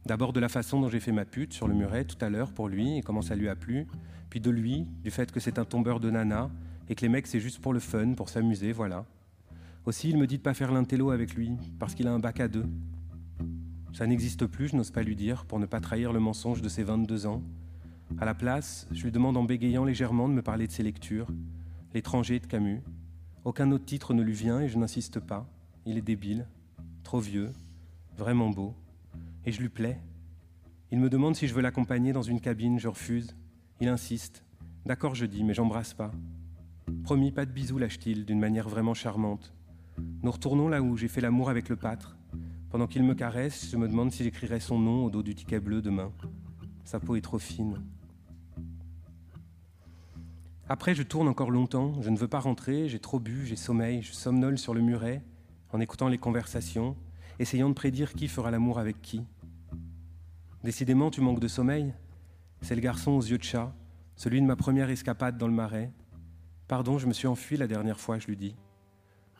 D'abord 0.05 0.31
de 0.31 0.39
la 0.39 0.47
façon 0.47 0.79
dont 0.79 0.89
j'ai 0.89 0.99
fait 0.99 1.11
ma 1.11 1.25
pute 1.25 1.53
sur 1.53 1.67
le 1.67 1.73
muret 1.73 2.05
tout 2.05 2.23
à 2.23 2.29
l'heure 2.29 2.53
pour 2.53 2.69
lui 2.69 2.99
et 2.99 3.01
comment 3.01 3.23
ça 3.23 3.33
lui 3.33 3.49
a 3.49 3.55
plu. 3.55 3.87
Puis 4.29 4.41
de 4.41 4.51
lui, 4.51 4.85
du 5.01 5.09
fait 5.09 5.31
que 5.31 5.39
c'est 5.39 5.57
un 5.57 5.65
tombeur 5.65 5.99
de 5.99 6.11
nana 6.11 6.51
et 6.87 6.93
que 6.93 7.01
les 7.01 7.09
mecs 7.09 7.25
c'est 7.25 7.39
juste 7.39 7.57
pour 7.57 7.73
le 7.73 7.79
fun, 7.79 8.13
pour 8.13 8.29
s'amuser, 8.29 8.73
voilà. 8.73 9.03
Aussi, 9.87 10.09
il 10.09 10.17
me 10.17 10.27
dit 10.27 10.37
de 10.37 10.43
pas 10.43 10.53
faire 10.53 10.73
l'intello 10.73 11.11
avec 11.11 11.33
lui, 11.33 11.53
parce 11.79 11.95
qu'il 11.95 12.09
a 12.09 12.11
un 12.11 12.19
bac 12.19 12.41
à 12.41 12.49
deux. 12.49 12.65
Ça 13.93 14.05
n'existe 14.05 14.45
plus, 14.45 14.67
je 14.67 14.75
n'ose 14.75 14.91
pas 14.91 15.01
lui 15.01 15.15
dire, 15.15 15.45
pour 15.45 15.59
ne 15.59 15.65
pas 15.65 15.79
trahir 15.79 16.11
le 16.11 16.19
mensonge 16.19 16.61
de 16.61 16.67
ses 16.67 16.83
22 16.83 17.25
ans. 17.25 17.41
À 18.17 18.25
la 18.25 18.33
place, 18.33 18.85
je 18.91 19.05
lui 19.05 19.13
demande 19.13 19.37
en 19.37 19.45
bégayant 19.45 19.85
légèrement 19.85 20.27
de 20.27 20.33
me 20.33 20.41
parler 20.41 20.67
de 20.67 20.73
ses 20.73 20.83
lectures. 20.83 21.29
L'étranger 21.93 22.41
de 22.41 22.47
Camus. 22.47 22.81
Aucun 23.45 23.71
autre 23.71 23.85
titre 23.85 24.13
ne 24.13 24.21
lui 24.23 24.33
vient 24.33 24.59
et 24.59 24.67
je 24.67 24.77
n'insiste 24.77 25.21
pas. 25.21 25.49
Il 25.85 25.97
est 25.97 26.01
débile, 26.01 26.49
trop 27.03 27.21
vieux, 27.21 27.53
vraiment 28.17 28.49
beau. 28.49 28.75
Et 29.45 29.53
je 29.53 29.61
lui 29.61 29.69
plais. 29.69 30.01
Il 30.91 30.99
me 30.99 31.09
demande 31.09 31.37
si 31.37 31.47
je 31.47 31.53
veux 31.53 31.61
l'accompagner 31.61 32.11
dans 32.11 32.23
une 32.23 32.41
cabine, 32.41 32.77
je 32.77 32.89
refuse. 32.89 33.37
Il 33.79 33.87
insiste. 33.87 34.43
D'accord, 34.85 35.15
je 35.15 35.25
dis, 35.25 35.45
mais 35.45 35.53
j'embrasse 35.53 35.93
pas. 35.93 36.11
Promis, 37.03 37.31
pas 37.31 37.45
de 37.45 37.51
bisous, 37.51 37.77
lâche-t-il, 37.77 38.25
d'une 38.25 38.41
manière 38.41 38.67
vraiment 38.67 38.93
charmante. 38.93 39.53
Nous 40.23 40.31
retournons 40.31 40.67
là 40.67 40.81
où 40.81 40.97
j'ai 40.97 41.07
fait 41.07 41.21
l'amour 41.21 41.49
avec 41.49 41.69
le 41.69 41.75
pâtre. 41.75 42.17
Pendant 42.69 42.87
qu'il 42.87 43.03
me 43.03 43.13
caresse, 43.13 43.69
je 43.71 43.77
me 43.77 43.87
demande 43.87 44.11
si 44.11 44.23
j'écrirai 44.23 44.59
son 44.59 44.79
nom 44.79 45.05
au 45.05 45.09
dos 45.09 45.23
du 45.23 45.35
ticket 45.35 45.59
bleu 45.59 45.81
demain. 45.81 46.11
Sa 46.83 46.99
peau 46.99 47.15
est 47.15 47.21
trop 47.21 47.39
fine. 47.39 47.81
Après, 50.69 50.95
je 50.95 51.03
tourne 51.03 51.27
encore 51.27 51.51
longtemps. 51.51 52.01
Je 52.01 52.09
ne 52.09 52.17
veux 52.17 52.27
pas 52.27 52.39
rentrer. 52.39 52.89
J'ai 52.89 52.99
trop 52.99 53.19
bu, 53.19 53.45
j'ai 53.45 53.55
sommeil. 53.55 54.01
Je 54.01 54.11
somnole 54.11 54.57
sur 54.57 54.73
le 54.73 54.81
muret 54.81 55.23
en 55.71 55.79
écoutant 55.79 56.07
les 56.07 56.17
conversations, 56.17 56.95
essayant 57.39 57.69
de 57.69 57.73
prédire 57.73 58.13
qui 58.13 58.27
fera 58.27 58.51
l'amour 58.51 58.79
avec 58.79 59.01
qui. 59.01 59.23
Décidément, 60.63 61.11
tu 61.11 61.21
manques 61.21 61.39
de 61.39 61.47
sommeil. 61.47 61.93
C'est 62.61 62.75
le 62.75 62.81
garçon 62.81 63.11
aux 63.11 63.21
yeux 63.21 63.37
de 63.37 63.43
chat, 63.43 63.73
celui 64.15 64.41
de 64.41 64.45
ma 64.45 64.55
première 64.55 64.89
escapade 64.89 65.37
dans 65.37 65.47
le 65.47 65.53
marais. 65.53 65.91
Pardon, 66.67 66.97
je 66.97 67.07
me 67.07 67.13
suis 67.13 67.27
enfui 67.27 67.57
la 67.57 67.67
dernière 67.67 67.99
fois, 67.99 68.19
je 68.19 68.27
lui 68.27 68.37
dis. 68.37 68.55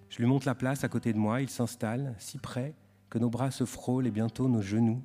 Je 0.10 0.18
lui 0.18 0.26
monte 0.26 0.46
la 0.46 0.56
place 0.56 0.84
à 0.84 0.90
côté 0.90 1.14
de 1.14 1.18
moi, 1.18 1.42
il 1.42 1.50
s'installe, 1.50 2.16
si 2.18 2.38
près 2.38 2.76
que 3.10 3.18
nos 3.18 3.30
bras 3.30 3.52
se 3.52 3.66
frôlent 3.66 4.08
et 4.08 4.12
bientôt 4.12 4.48
nos 4.48 4.62
genoux. 4.62 5.04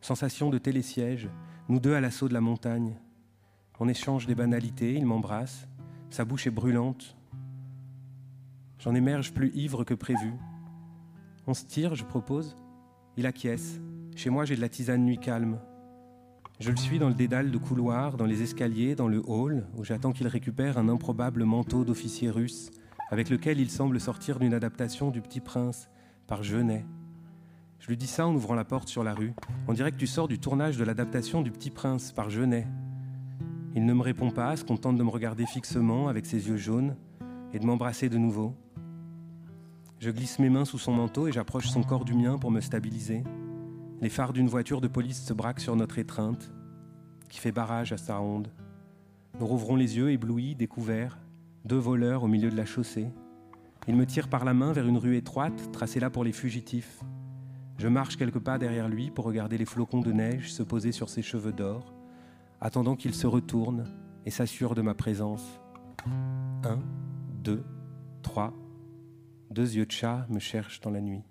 Sensation 0.00 0.50
de 0.50 0.58
télésiège, 0.58 1.28
nous 1.68 1.80
deux 1.80 1.94
à 1.94 2.00
l'assaut 2.00 2.28
de 2.28 2.34
la 2.34 2.40
montagne. 2.40 2.96
On 3.78 3.88
échange 3.88 4.26
des 4.26 4.34
banalités, 4.34 4.94
il 4.94 5.06
m'embrasse, 5.06 5.66
sa 6.10 6.24
bouche 6.24 6.46
est 6.46 6.50
brûlante. 6.50 7.16
J'en 8.78 8.94
émerge 8.94 9.32
plus 9.32 9.50
ivre 9.54 9.84
que 9.84 9.94
prévu. 9.94 10.32
On 11.46 11.54
se 11.54 11.64
tire, 11.64 11.94
je 11.94 12.04
propose. 12.04 12.56
Il 13.16 13.26
acquiesce. 13.26 13.80
Chez 14.16 14.30
moi, 14.30 14.44
j'ai 14.44 14.56
de 14.56 14.60
la 14.60 14.68
tisane 14.68 15.04
nuit 15.04 15.18
calme. 15.18 15.58
Je 16.58 16.70
le 16.70 16.76
suis 16.76 16.98
dans 16.98 17.08
le 17.08 17.14
dédale 17.14 17.50
de 17.50 17.58
couloirs, 17.58 18.16
dans 18.16 18.26
les 18.26 18.42
escaliers, 18.42 18.94
dans 18.94 19.08
le 19.08 19.22
hall, 19.26 19.66
où 19.76 19.84
j'attends 19.84 20.12
qu'il 20.12 20.28
récupère 20.28 20.78
un 20.78 20.88
improbable 20.88 21.44
manteau 21.44 21.84
d'officier 21.84 22.28
russe, 22.28 22.70
avec 23.10 23.28
lequel 23.28 23.60
il 23.60 23.70
semble 23.70 24.00
sortir 24.00 24.38
d'une 24.38 24.54
adaptation 24.54 25.10
du 25.10 25.20
Petit 25.20 25.40
Prince, 25.40 25.90
par 26.26 26.44
Genet. 26.44 26.86
Je 27.80 27.88
lui 27.88 27.96
dis 27.96 28.06
ça 28.06 28.26
en 28.26 28.34
ouvrant 28.34 28.54
la 28.54 28.64
porte 28.64 28.88
sur 28.88 29.02
la 29.02 29.14
rue. 29.14 29.34
On 29.66 29.72
dirait 29.72 29.90
que 29.90 29.96
tu 29.96 30.06
sors 30.06 30.28
du 30.28 30.38
tournage 30.38 30.76
de 30.76 30.84
l'adaptation 30.84 31.42
du 31.42 31.50
Petit 31.50 31.70
Prince, 31.70 32.12
par 32.12 32.30
Genet. 32.30 32.68
Il 33.74 33.84
ne 33.84 33.94
me 33.94 34.02
répond 34.02 34.30
pas, 34.30 34.56
se 34.56 34.64
contente 34.64 34.96
de 34.96 35.02
me 35.02 35.10
regarder 35.10 35.44
fixement 35.44 36.08
avec 36.08 36.24
ses 36.24 36.48
yeux 36.48 36.56
jaunes 36.56 36.96
et 37.52 37.58
de 37.58 37.66
m'embrasser 37.66 38.08
de 38.08 38.18
nouveau. 38.18 38.54
Je 39.98 40.10
glisse 40.10 40.38
mes 40.38 40.50
mains 40.50 40.64
sous 40.64 40.78
son 40.78 40.92
manteau 40.92 41.26
et 41.26 41.32
j'approche 41.32 41.68
son 41.68 41.82
corps 41.82 42.04
du 42.04 42.14
mien 42.14 42.38
pour 42.38 42.50
me 42.50 42.60
stabiliser. 42.60 43.24
Les 44.00 44.08
phares 44.08 44.32
d'une 44.32 44.48
voiture 44.48 44.80
de 44.80 44.88
police 44.88 45.24
se 45.24 45.32
braquent 45.32 45.60
sur 45.60 45.74
notre 45.74 45.98
étreinte, 45.98 46.52
qui 47.28 47.40
fait 47.40 47.52
barrage 47.52 47.92
à 47.92 47.96
sa 47.96 48.16
ronde. 48.16 48.52
Nous 49.38 49.46
rouvrons 49.46 49.76
les 49.76 49.96
yeux 49.96 50.10
éblouis, 50.10 50.54
découverts, 50.54 51.18
deux 51.64 51.78
voleurs 51.78 52.22
au 52.22 52.28
milieu 52.28 52.50
de 52.50 52.56
la 52.56 52.64
chaussée. 52.64 53.08
Il 53.88 53.96
me 53.96 54.06
tire 54.06 54.28
par 54.28 54.44
la 54.44 54.54
main 54.54 54.72
vers 54.72 54.86
une 54.86 54.98
rue 54.98 55.16
étroite, 55.16 55.72
tracée 55.72 56.00
là 56.00 56.10
pour 56.10 56.24
les 56.24 56.32
fugitifs. 56.32 57.00
Je 57.78 57.88
marche 57.88 58.16
quelques 58.16 58.38
pas 58.38 58.58
derrière 58.58 58.88
lui 58.88 59.10
pour 59.10 59.24
regarder 59.24 59.56
les 59.56 59.64
flocons 59.64 60.02
de 60.02 60.12
neige 60.12 60.52
se 60.52 60.62
poser 60.62 60.92
sur 60.92 61.08
ses 61.08 61.22
cheveux 61.22 61.52
d'or, 61.52 61.94
attendant 62.60 62.94
qu'il 62.94 63.14
se 63.14 63.26
retourne 63.26 63.84
et 64.26 64.30
s'assure 64.30 64.74
de 64.74 64.82
ma 64.82 64.94
présence. 64.94 65.60
Un, 66.64 66.78
deux, 67.42 67.64
trois. 68.22 68.52
Deux 69.50 69.76
yeux 69.76 69.86
de 69.86 69.92
chat 69.92 70.26
me 70.28 70.38
cherchent 70.38 70.80
dans 70.80 70.90
la 70.90 71.00
nuit. 71.00 71.24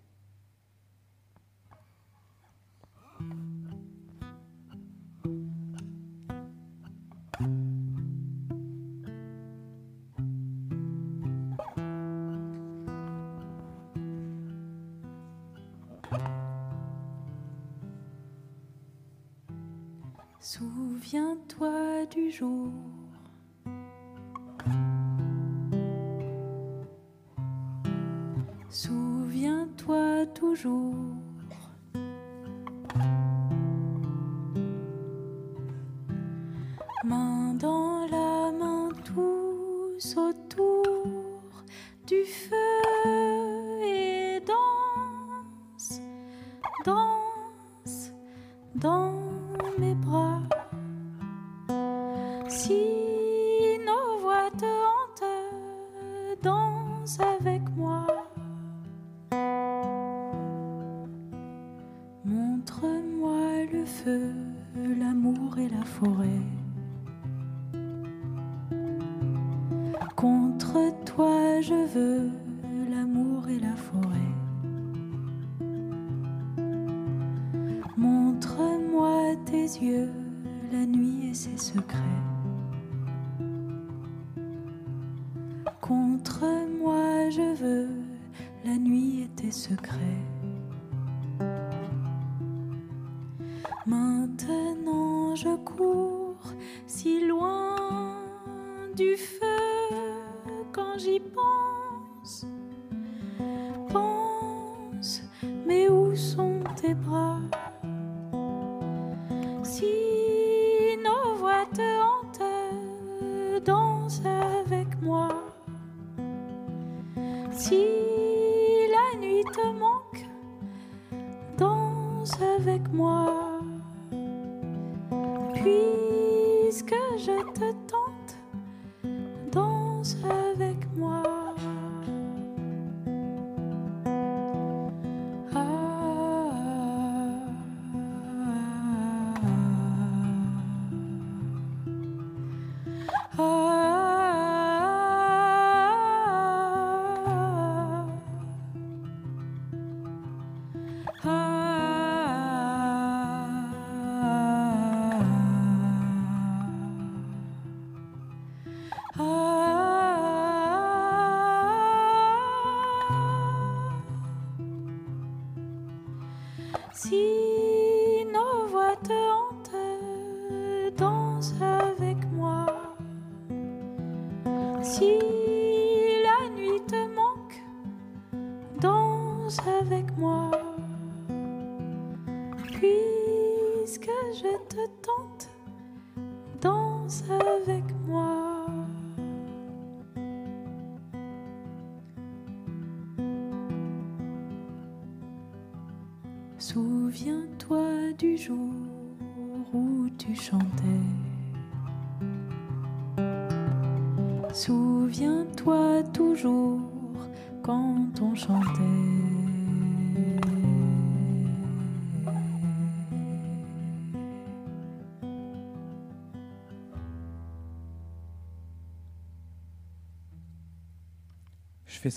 Souviens-toi 21.09 22.05
du 22.13 22.29
jour. 22.29 22.71
Souviens-toi 28.69 30.27
toujours. 30.35 30.93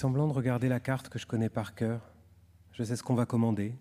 Semblant 0.02 0.26
de 0.26 0.32
regarder 0.32 0.68
la 0.68 0.80
carte 0.80 1.08
que 1.08 1.20
je 1.20 1.28
connais 1.28 1.48
par 1.48 1.76
cœur. 1.76 2.00
Je 2.72 2.82
sais 2.82 2.96
ce 2.96 3.04
qu'on 3.04 3.14
va 3.14 3.24
commander. 3.24 3.76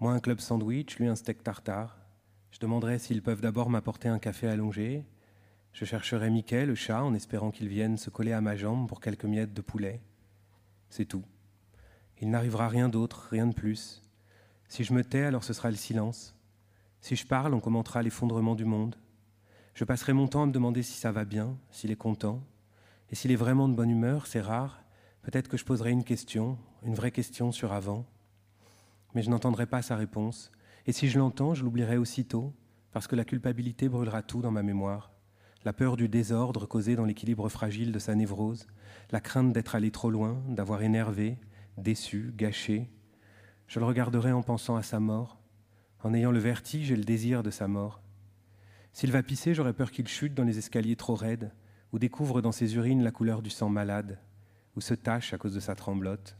Moi, 0.00 0.10
un 0.10 0.20
club 0.20 0.40
sandwich, 0.40 0.96
lui, 0.96 1.06
un 1.06 1.14
steak 1.14 1.42
tartare. 1.42 1.98
Je 2.50 2.58
demanderai 2.60 2.98
s'ils 2.98 3.22
peuvent 3.22 3.42
d'abord 3.42 3.68
m'apporter 3.68 4.08
un 4.08 4.18
café 4.18 4.48
allongé. 4.48 5.04
Je 5.74 5.84
chercherai 5.84 6.30
Mickey, 6.30 6.64
le 6.64 6.74
chat, 6.74 7.04
en 7.04 7.12
espérant 7.12 7.50
qu'il 7.50 7.68
vienne 7.68 7.98
se 7.98 8.08
coller 8.08 8.32
à 8.32 8.40
ma 8.40 8.56
jambe 8.56 8.88
pour 8.88 9.02
quelques 9.02 9.26
miettes 9.26 9.52
de 9.52 9.60
poulet. 9.60 10.00
C'est 10.88 11.04
tout. 11.04 11.26
Il 12.22 12.30
n'arrivera 12.30 12.68
rien 12.68 12.88
d'autre, 12.88 13.28
rien 13.30 13.46
de 13.46 13.54
plus. 13.54 14.02
Si 14.68 14.82
je 14.82 14.94
me 14.94 15.04
tais, 15.04 15.24
alors 15.24 15.44
ce 15.44 15.52
sera 15.52 15.68
le 15.68 15.76
silence. 15.76 16.34
Si 17.02 17.16
je 17.16 17.26
parle, 17.26 17.52
on 17.52 17.60
commentera 17.60 18.02
l'effondrement 18.02 18.54
du 18.54 18.64
monde. 18.64 18.96
Je 19.74 19.84
passerai 19.84 20.14
mon 20.14 20.26
temps 20.26 20.44
à 20.44 20.46
me 20.46 20.52
demander 20.52 20.82
si 20.82 20.94
ça 20.94 21.12
va 21.12 21.26
bien, 21.26 21.58
s'il 21.70 21.90
est 21.90 21.96
content. 21.96 22.42
Et 23.10 23.14
s'il 23.14 23.30
est 23.30 23.36
vraiment 23.36 23.68
de 23.68 23.74
bonne 23.74 23.90
humeur, 23.90 24.26
c'est 24.26 24.40
rare, 24.40 24.85
peut-être 25.26 25.48
que 25.48 25.56
je 25.56 25.64
poserai 25.64 25.90
une 25.90 26.04
question, 26.04 26.56
une 26.84 26.94
vraie 26.94 27.10
question 27.10 27.50
sur 27.50 27.72
avant. 27.72 28.06
Mais 29.12 29.22
je 29.22 29.30
n'entendrai 29.30 29.66
pas 29.66 29.82
sa 29.82 29.96
réponse. 29.96 30.52
Et 30.86 30.92
si 30.92 31.08
je 31.08 31.18
l'entends, 31.18 31.52
je 31.52 31.64
l'oublierai 31.64 31.96
aussitôt, 31.96 32.54
parce 32.92 33.08
que 33.08 33.16
la 33.16 33.24
culpabilité 33.24 33.88
brûlera 33.88 34.22
tout 34.22 34.40
dans 34.40 34.52
ma 34.52 34.62
mémoire. 34.62 35.10
La 35.64 35.72
peur 35.72 35.96
du 35.96 36.08
désordre 36.08 36.66
causé 36.66 36.94
dans 36.94 37.04
l'équilibre 37.04 37.48
fragile 37.48 37.90
de 37.90 37.98
sa 37.98 38.14
névrose, 38.14 38.68
la 39.10 39.20
crainte 39.20 39.52
d'être 39.52 39.74
allé 39.74 39.90
trop 39.90 40.10
loin, 40.10 40.40
d'avoir 40.48 40.82
énervé, 40.82 41.38
déçu, 41.76 42.32
gâché. 42.36 42.88
Je 43.66 43.80
le 43.80 43.86
regarderai 43.86 44.30
en 44.30 44.42
pensant 44.42 44.76
à 44.76 44.84
sa 44.84 45.00
mort, 45.00 45.40
en 46.04 46.14
ayant 46.14 46.30
le 46.30 46.38
vertige 46.38 46.92
et 46.92 46.96
le 46.96 47.02
désir 47.02 47.42
de 47.42 47.50
sa 47.50 47.66
mort. 47.66 48.00
S'il 48.92 49.10
va 49.10 49.24
pisser, 49.24 49.54
j'aurais 49.54 49.74
peur 49.74 49.90
qu'il 49.90 50.06
chute 50.06 50.34
dans 50.34 50.44
les 50.44 50.58
escaliers 50.58 50.94
trop 50.94 51.16
raides, 51.16 51.50
ou 51.92 51.98
découvre 51.98 52.42
dans 52.42 52.52
ses 52.52 52.76
urines 52.76 53.02
la 53.02 53.10
couleur 53.10 53.42
du 53.42 53.50
sang 53.50 53.68
malade, 53.68 54.20
ou 54.76 54.80
se 54.80 54.94
tache 54.94 55.32
à 55.32 55.38
cause 55.38 55.54
de 55.54 55.60
sa 55.60 55.74
tremblote. 55.74 56.36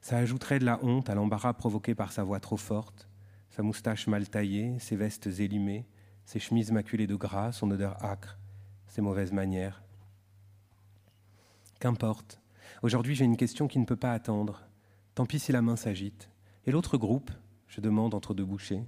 Ça 0.00 0.18
ajouterait 0.18 0.58
de 0.58 0.64
la 0.64 0.82
honte 0.84 1.08
à 1.08 1.14
l'embarras 1.14 1.54
provoqué 1.54 1.94
par 1.94 2.12
sa 2.12 2.24
voix 2.24 2.40
trop 2.40 2.56
forte, 2.56 3.08
sa 3.50 3.62
moustache 3.62 4.06
mal 4.06 4.28
taillée, 4.28 4.78
ses 4.78 4.96
vestes 4.96 5.26
élimées, 5.26 5.86
ses 6.24 6.40
chemises 6.40 6.72
maculées 6.72 7.06
de 7.06 7.16
gras, 7.16 7.52
son 7.52 7.70
odeur 7.70 8.02
âcre, 8.04 8.38
ses 8.86 9.02
mauvaises 9.02 9.32
manières. 9.32 9.82
Qu'importe. 11.78 12.40
Aujourd'hui, 12.82 13.14
j'ai 13.14 13.24
une 13.24 13.36
question 13.36 13.68
qui 13.68 13.78
ne 13.78 13.84
peut 13.84 13.96
pas 13.96 14.12
attendre. 14.12 14.62
Tant 15.14 15.26
pis 15.26 15.38
si 15.38 15.52
la 15.52 15.62
main 15.62 15.76
s'agite. 15.76 16.30
Et 16.66 16.70
l'autre 16.70 16.98
groupe 16.98 17.30
je 17.70 17.80
demande 17.80 18.14
entre 18.14 18.34
deux 18.34 18.44
bouchées. 18.44 18.84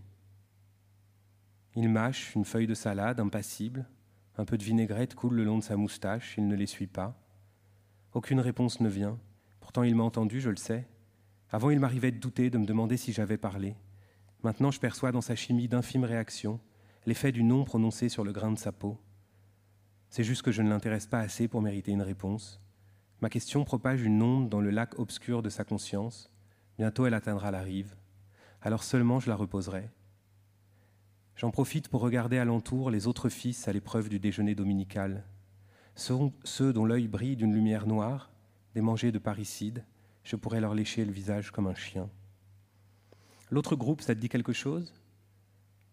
Il 1.77 1.89
mâche 1.89 2.35
une 2.35 2.45
feuille 2.45 2.67
de 2.67 2.75
salade, 2.75 3.21
impassible. 3.21 3.89
Un 4.37 4.45
peu 4.45 4.59
de 4.59 4.65
vinaigrette 4.65 5.15
coule 5.15 5.35
le 5.35 5.45
long 5.45 5.59
de 5.59 5.63
sa 5.63 5.77
moustache, 5.77 6.35
il 6.37 6.49
ne 6.49 6.57
l'essuie 6.57 6.89
pas. 6.89 7.22
Aucune 8.15 8.41
réponse 8.41 8.81
ne 8.81 8.89
vient. 8.89 9.19
Pourtant, 9.61 9.83
il 9.83 9.95
m'a 9.95 10.05
entendu, 10.05 10.41
je 10.41 10.51
le 10.51 10.57
sais. 10.57 10.87
Avant, 11.51 11.71
il 11.71 11.81
m'arrivait 11.81 12.13
de 12.13 12.19
douter, 12.19 12.51
de 12.51 12.59
me 12.59 12.67
demander 12.67 12.97
si 12.97 13.13
j'avais 13.13 13.39
parlé. 13.39 13.77
Maintenant, 14.43 14.71
je 14.71 14.81
perçois 14.81 15.13
dans 15.13 15.21
sa 15.21 15.37
chimie 15.37 15.69
d'infimes 15.69 16.05
réactions 16.05 16.61
l'effet 17.07 17.33
du 17.33 17.43
non 17.43 17.65
prononcé 17.65 18.09
sur 18.09 18.25
le 18.25 18.33
grain 18.33 18.53
de 18.53 18.59
sa 18.59 18.73
peau. 18.73 18.99
C'est 20.09 20.25
juste 20.25 20.43
que 20.43 20.53
je 20.53 20.63
ne 20.63 20.69
l'intéresse 20.69 21.07
pas 21.07 21.21
assez 21.21 21.49
pour 21.49 21.63
mériter 21.63 21.93
une 21.93 22.03
réponse. 22.03 22.61
Ma 23.21 23.31
question 23.31 23.65
propage 23.65 24.03
une 24.03 24.23
onde 24.23 24.49
dans 24.49 24.61
le 24.61 24.71
lac 24.71 24.99
obscur 24.99 25.43
de 25.43 25.49
sa 25.49 25.65
conscience. 25.65 26.31
Bientôt 26.79 27.07
elle 27.07 27.15
atteindra 27.15 27.51
la 27.51 27.63
rive. 27.63 27.97
Alors 28.61 28.83
seulement 28.83 29.21
je 29.21 29.31
la 29.31 29.37
reposerai. 29.37 29.91
J'en 31.37 31.51
profite 31.51 31.89
pour 31.89 32.03
regarder 32.03 32.39
alentour 32.39 32.91
les 32.91 33.07
autres 33.07 33.29
fils 33.29 33.67
à 33.69 33.73
l'épreuve 33.73 34.09
du 34.09 34.21
déjeuner 34.21 34.55
dominical. 34.55 35.25
Ceux 35.95 36.73
dont 36.73 36.85
l'œil 36.85 37.09
brille 37.09 37.37
d'une 37.37 37.55
lumière 37.55 37.87
noire, 37.87 38.31
démangés 38.75 39.13
de 39.13 39.19
parricide, 39.19 39.85
je 40.25 40.37
pourrais 40.37 40.61
leur 40.61 40.75
lécher 40.75 41.05
le 41.05 41.13
visage 41.13 41.51
comme 41.51 41.67
un 41.67 41.75
chien. 41.75 42.09
L'autre 43.51 43.77
groupe, 43.77 44.01
ça 44.01 44.15
te 44.15 44.21
dit 44.21 44.29
quelque 44.29 44.53
chose? 44.53 44.95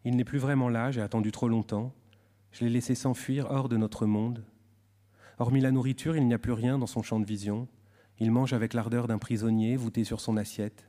Il 0.05 0.15
n'est 0.15 0.23
plus 0.23 0.39
vraiment 0.39 0.69
là, 0.69 0.91
j'ai 0.91 1.01
attendu 1.01 1.31
trop 1.31 1.49
longtemps. 1.49 1.93
Je 2.51 2.63
l'ai 2.63 2.69
laissé 2.69 2.95
s'enfuir 2.95 3.47
hors 3.49 3.67
de 3.67 3.77
notre 3.77 4.05
monde. 4.05 4.43
Hormis 5.37 5.61
la 5.61 5.71
nourriture, 5.71 6.15
il 6.15 6.25
n'y 6.25 6.33
a 6.33 6.39
plus 6.39 6.53
rien 6.53 6.77
dans 6.77 6.87
son 6.87 7.03
champ 7.03 7.19
de 7.19 7.25
vision. 7.25 7.67
Il 8.19 8.31
mange 8.31 8.53
avec 8.53 8.73
l'ardeur 8.73 9.07
d'un 9.07 9.17
prisonnier 9.17 9.75
voûté 9.75 10.03
sur 10.03 10.21
son 10.21 10.37
assiette. 10.37 10.87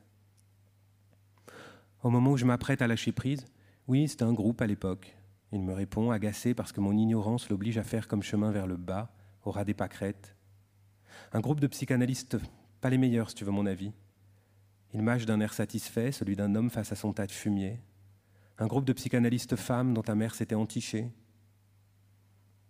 Au 2.03 2.09
moment 2.09 2.31
où 2.31 2.37
je 2.37 2.45
m'apprête 2.45 2.81
à 2.81 2.87
lâcher 2.87 3.11
prise, 3.11 3.45
oui, 3.87 4.07
c'est 4.07 4.23
un 4.23 4.33
groupe 4.33 4.61
à 4.61 4.67
l'époque. 4.67 5.15
Il 5.51 5.61
me 5.61 5.73
répond, 5.73 6.11
agacé 6.11 6.53
parce 6.53 6.71
que 6.71 6.79
mon 6.79 6.97
ignorance 6.97 7.49
l'oblige 7.49 7.77
à 7.77 7.83
faire 7.83 8.07
comme 8.07 8.23
chemin 8.23 8.51
vers 8.51 8.67
le 8.67 8.77
bas, 8.77 9.13
au 9.43 9.51
ras 9.51 9.65
des 9.65 9.73
pâquerettes. 9.73 10.35
Un 11.33 11.41
groupe 11.41 11.59
de 11.59 11.67
psychanalystes, 11.67 12.37
pas 12.79 12.89
les 12.89 12.97
meilleurs 12.97 13.29
si 13.29 13.35
tu 13.35 13.43
veux 13.43 13.51
mon 13.51 13.65
avis. 13.65 13.91
Il 14.93 15.01
mâche 15.01 15.25
d'un 15.25 15.39
air 15.39 15.53
satisfait, 15.53 16.11
celui 16.11 16.35
d'un 16.35 16.55
homme 16.55 16.69
face 16.69 16.91
à 16.91 16.95
son 16.95 17.13
tas 17.13 17.27
de 17.27 17.31
fumier. 17.31 17.79
Un 18.57 18.67
groupe 18.67 18.85
de 18.85 18.93
psychanalystes 18.93 19.55
femmes 19.55 19.93
dont 19.93 20.01
ta 20.01 20.15
mère 20.15 20.35
s'était 20.35 20.55
entichée. 20.55 21.11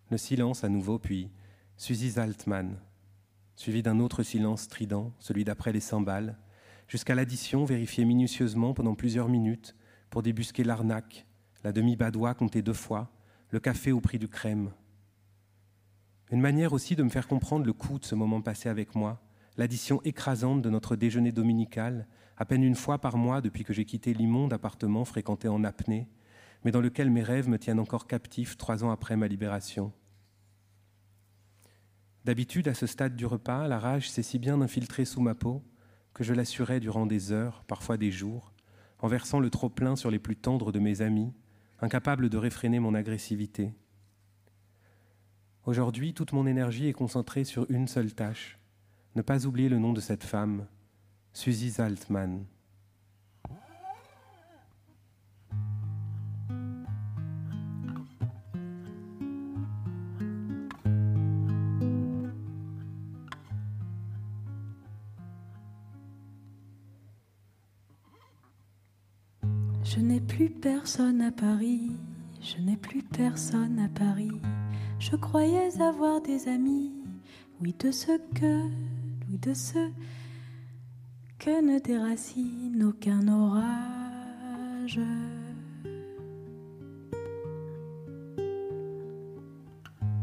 Le 0.09 0.17
silence 0.17 0.63
à 0.63 0.69
nouveau, 0.69 0.99
puis 0.99 1.31
Suzy 1.77 2.11
Zaltman, 2.11 2.77
suivi 3.55 3.83
d'un 3.83 3.99
autre 3.99 4.23
silence 4.23 4.63
strident, 4.63 5.13
celui 5.19 5.43
d'après 5.43 5.71
les 5.71 5.79
cymbales, 5.79 6.37
jusqu'à 6.87 7.15
l'addition 7.15 7.63
vérifiée 7.63 8.05
minutieusement 8.05 8.73
pendant 8.73 8.95
plusieurs 8.95 9.29
minutes 9.29 9.75
pour 10.09 10.21
débusquer 10.21 10.63
l'arnaque, 10.63 11.25
la 11.63 11.71
demi-badoie 11.71 12.33
comptée 12.33 12.61
deux 12.61 12.73
fois, 12.73 13.11
le 13.49 13.59
café 13.59 13.91
au 13.91 14.01
prix 14.01 14.19
du 14.19 14.27
crème. 14.27 14.71
Une 16.31 16.41
manière 16.41 16.73
aussi 16.73 16.95
de 16.95 17.03
me 17.03 17.09
faire 17.09 17.27
comprendre 17.27 17.65
le 17.65 17.73
coût 17.73 17.99
de 17.99 18.05
ce 18.05 18.15
moment 18.15 18.41
passé 18.41 18.69
avec 18.69 18.95
moi, 18.95 19.21
l'addition 19.57 20.01
écrasante 20.03 20.61
de 20.61 20.69
notre 20.69 20.95
déjeuner 20.95 21.31
dominical, 21.31 22.07
à 22.37 22.45
peine 22.45 22.63
une 22.63 22.75
fois 22.75 22.99
par 22.99 23.17
mois 23.17 23.41
depuis 23.41 23.63
que 23.63 23.73
j'ai 23.73 23.85
quitté 23.85 24.13
l'immonde 24.13 24.53
appartement 24.53 25.05
fréquenté 25.05 25.47
en 25.47 25.63
apnée, 25.63 26.07
mais 26.63 26.71
dans 26.71 26.81
lequel 26.81 27.11
mes 27.11 27.23
rêves 27.23 27.49
me 27.49 27.59
tiennent 27.59 27.79
encore 27.79 28.07
captif 28.07 28.57
trois 28.57 28.83
ans 28.83 28.91
après 28.91 29.17
ma 29.17 29.27
libération. 29.27 29.91
D'habitude, 32.23 32.67
à 32.67 32.75
ce 32.75 32.85
stade 32.85 33.15
du 33.15 33.25
repas, 33.25 33.67
la 33.67 33.79
rage 33.79 34.09
s'est 34.09 34.23
si 34.23 34.39
bien 34.39 34.61
infiltrée 34.61 35.05
sous 35.05 35.21
ma 35.21 35.35
peau 35.35 35.63
que 36.13 36.23
je 36.23 36.33
l'assurais 36.33 36.79
durant 36.79 37.05
des 37.05 37.31
heures, 37.31 37.63
parfois 37.67 37.97
des 37.97 38.11
jours, 38.11 38.53
en 38.99 39.07
versant 39.07 39.39
le 39.39 39.49
trop-plein 39.49 39.95
sur 39.95 40.11
les 40.11 40.19
plus 40.19 40.35
tendres 40.35 40.71
de 40.71 40.79
mes 40.79 41.01
amis, 41.01 41.33
incapable 41.81 42.29
de 42.29 42.37
réfréner 42.37 42.79
mon 42.79 42.93
agressivité. 42.93 43.73
Aujourd'hui, 45.65 46.13
toute 46.13 46.33
mon 46.33 46.47
énergie 46.47 46.87
est 46.87 46.93
concentrée 46.93 47.43
sur 47.43 47.69
une 47.69 47.87
seule 47.87 48.13
tâche, 48.13 48.59
ne 49.15 49.21
pas 49.21 49.45
oublier 49.45 49.69
le 49.69 49.79
nom 49.79 49.93
de 49.93 49.99
cette 49.99 50.23
femme, 50.23 50.67
Suzy 51.33 51.71
Zaltman. 51.71 52.45
Je 69.93 69.99
n'ai 69.99 70.21
plus 70.21 70.49
personne 70.49 71.21
à 71.21 71.33
Paris, 71.33 71.91
je 72.39 72.61
n'ai 72.61 72.77
plus 72.77 73.03
personne 73.03 73.77
à 73.77 73.89
Paris. 73.89 74.39
Je 74.99 75.17
croyais 75.17 75.81
avoir 75.81 76.21
des 76.21 76.47
amis, 76.47 76.93
oui 77.59 77.75
de 77.77 77.91
ceux 77.91 78.19
que, 78.33 78.69
oui 79.27 79.37
de 79.37 79.53
ceux 79.53 79.91
que 81.39 81.61
ne 81.61 81.77
déracine 81.79 82.81
aucun 82.85 83.27
orage. 83.27 85.01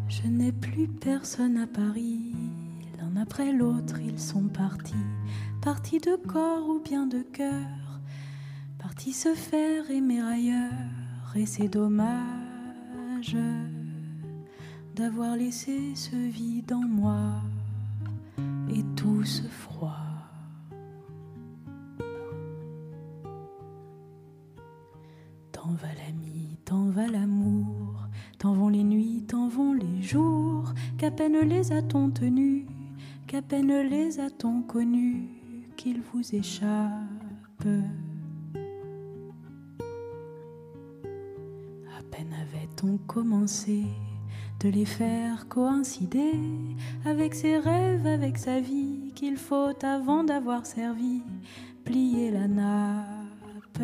Je 0.09 0.27
n'ai 0.29 0.53
plus 0.53 0.89
personne 0.89 1.59
à 1.59 1.67
Paris, 1.67 2.33
l'un 2.99 3.21
après 3.21 3.53
l'autre 3.53 4.01
ils 4.01 4.19
sont 4.19 4.49
partis, 4.49 4.95
partis 5.61 5.99
de 5.99 6.17
corps 6.17 6.67
ou 6.71 6.81
bien 6.81 7.07
de 7.07 7.21
cœur 7.21 7.88
se 8.99 9.35
faire 9.35 9.91
aimer 9.91 10.21
ailleurs, 10.21 11.33
et 11.35 11.47
c'est 11.47 11.69
dommage 11.69 13.37
d'avoir 14.95 15.37
laissé 15.37 15.95
ce 15.95 16.15
vide 16.15 16.73
en 16.73 16.87
moi 16.87 17.43
et 18.69 18.83
tout 18.97 19.25
ce 19.25 19.43
froid. 19.43 19.97
T'en 25.53 25.71
va 25.71 25.89
l'ami, 25.95 26.59
t'en 26.65 26.91
va 26.91 27.07
l'amour, 27.07 28.09
t'en 28.39 28.53
vont 28.53 28.69
les 28.69 28.85
nuits, 28.85 29.25
t'en 29.27 29.49
vont 29.49 29.73
les 29.73 30.03
jours, 30.03 30.73
qu'à 30.97 31.11
peine 31.11 31.41
les 31.41 31.73
a-t-on 31.73 32.11
tenus, 32.11 32.67
qu'à 33.27 33.43
peine 33.43 33.89
les 33.89 34.21
a-t-on 34.21 34.63
connus, 34.63 35.29
qu'ils 35.77 36.03
vous 36.13 36.35
échappent. 36.35 37.69
On 42.85 42.99
commencé 42.99 43.85
de 44.61 44.69
les 44.69 44.85
faire 44.85 45.49
coïncider 45.49 46.33
avec 47.05 47.35
ses 47.35 47.59
rêves, 47.59 48.07
avec 48.07 48.39
sa 48.39 48.61
vie, 48.61 49.13
qu'il 49.15 49.37
faut 49.37 49.73
avant 49.83 50.25
d'avoir 50.25 50.67
servi 50.67 51.23
plier 51.85 52.31
la 52.31 52.49
nappe? 52.49 53.83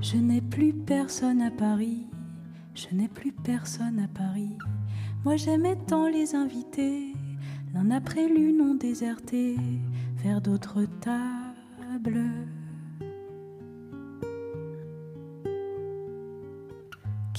Je 0.00 0.16
n'ai 0.16 0.40
plus 0.40 0.72
personne 0.72 1.40
à 1.40 1.50
Paris, 1.50 2.06
je 2.74 2.94
n'ai 2.94 3.08
plus 3.08 3.32
personne 3.32 4.00
à 4.00 4.08
Paris. 4.08 4.56
Moi 5.24 5.36
j'aimais 5.36 5.76
tant 5.86 6.08
les 6.08 6.34
inviter, 6.34 7.12
l'un 7.72 7.90
après 7.90 8.28
l'une 8.28 8.60
ont 8.60 8.74
déserté 8.74 9.56
vers 10.16 10.40
d'autres 10.40 10.84
tables. 11.00 12.30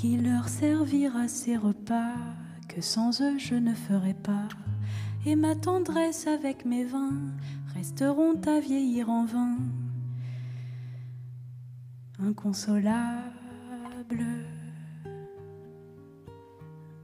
Qui 0.04 0.18
leur 0.18 0.50
servira 0.50 1.30
ces 1.30 1.56
repas 1.56 2.18
que 2.68 2.82
sans 2.82 3.22
eux 3.22 3.40
je 3.40 3.56
ne 3.56 3.74
ferai 3.74 4.14
pas. 4.14 4.50
Et 5.26 5.38
ma 5.38 5.56
tendresse 5.56 6.28
avec 6.28 6.66
mes 6.66 6.84
vins 6.84 7.32
resteront 7.74 8.38
à 8.46 8.60
vieillir 8.60 9.10
en 9.10 9.24
vain, 9.24 9.56
inconsolable 12.20 13.14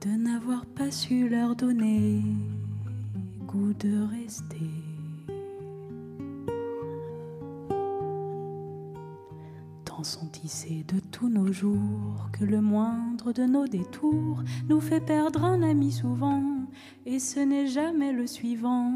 de 0.02 0.10
n'avoir 0.10 0.66
pas 0.66 0.92
su 0.92 1.30
leur 1.30 1.56
donner 1.56 2.22
goût 3.48 3.74
de 3.76 4.10
rester. 4.12 4.79
De 10.00 11.00
tous 11.12 11.28
nos 11.28 11.52
jours, 11.52 12.30
que 12.32 12.46
le 12.46 12.62
moindre 12.62 13.34
de 13.34 13.44
nos 13.44 13.68
détours 13.68 14.42
nous 14.70 14.80
fait 14.80 15.02
perdre 15.02 15.44
un 15.44 15.62
ami 15.62 15.92
souvent, 15.92 16.42
et 17.06 17.20
ce 17.20 17.42
n'est 17.42 17.68
jamais 17.68 18.14
le 18.14 18.26
suivant 18.26 18.94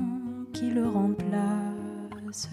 qui 0.54 0.70
le 0.70 0.88
remplace. 0.88 2.50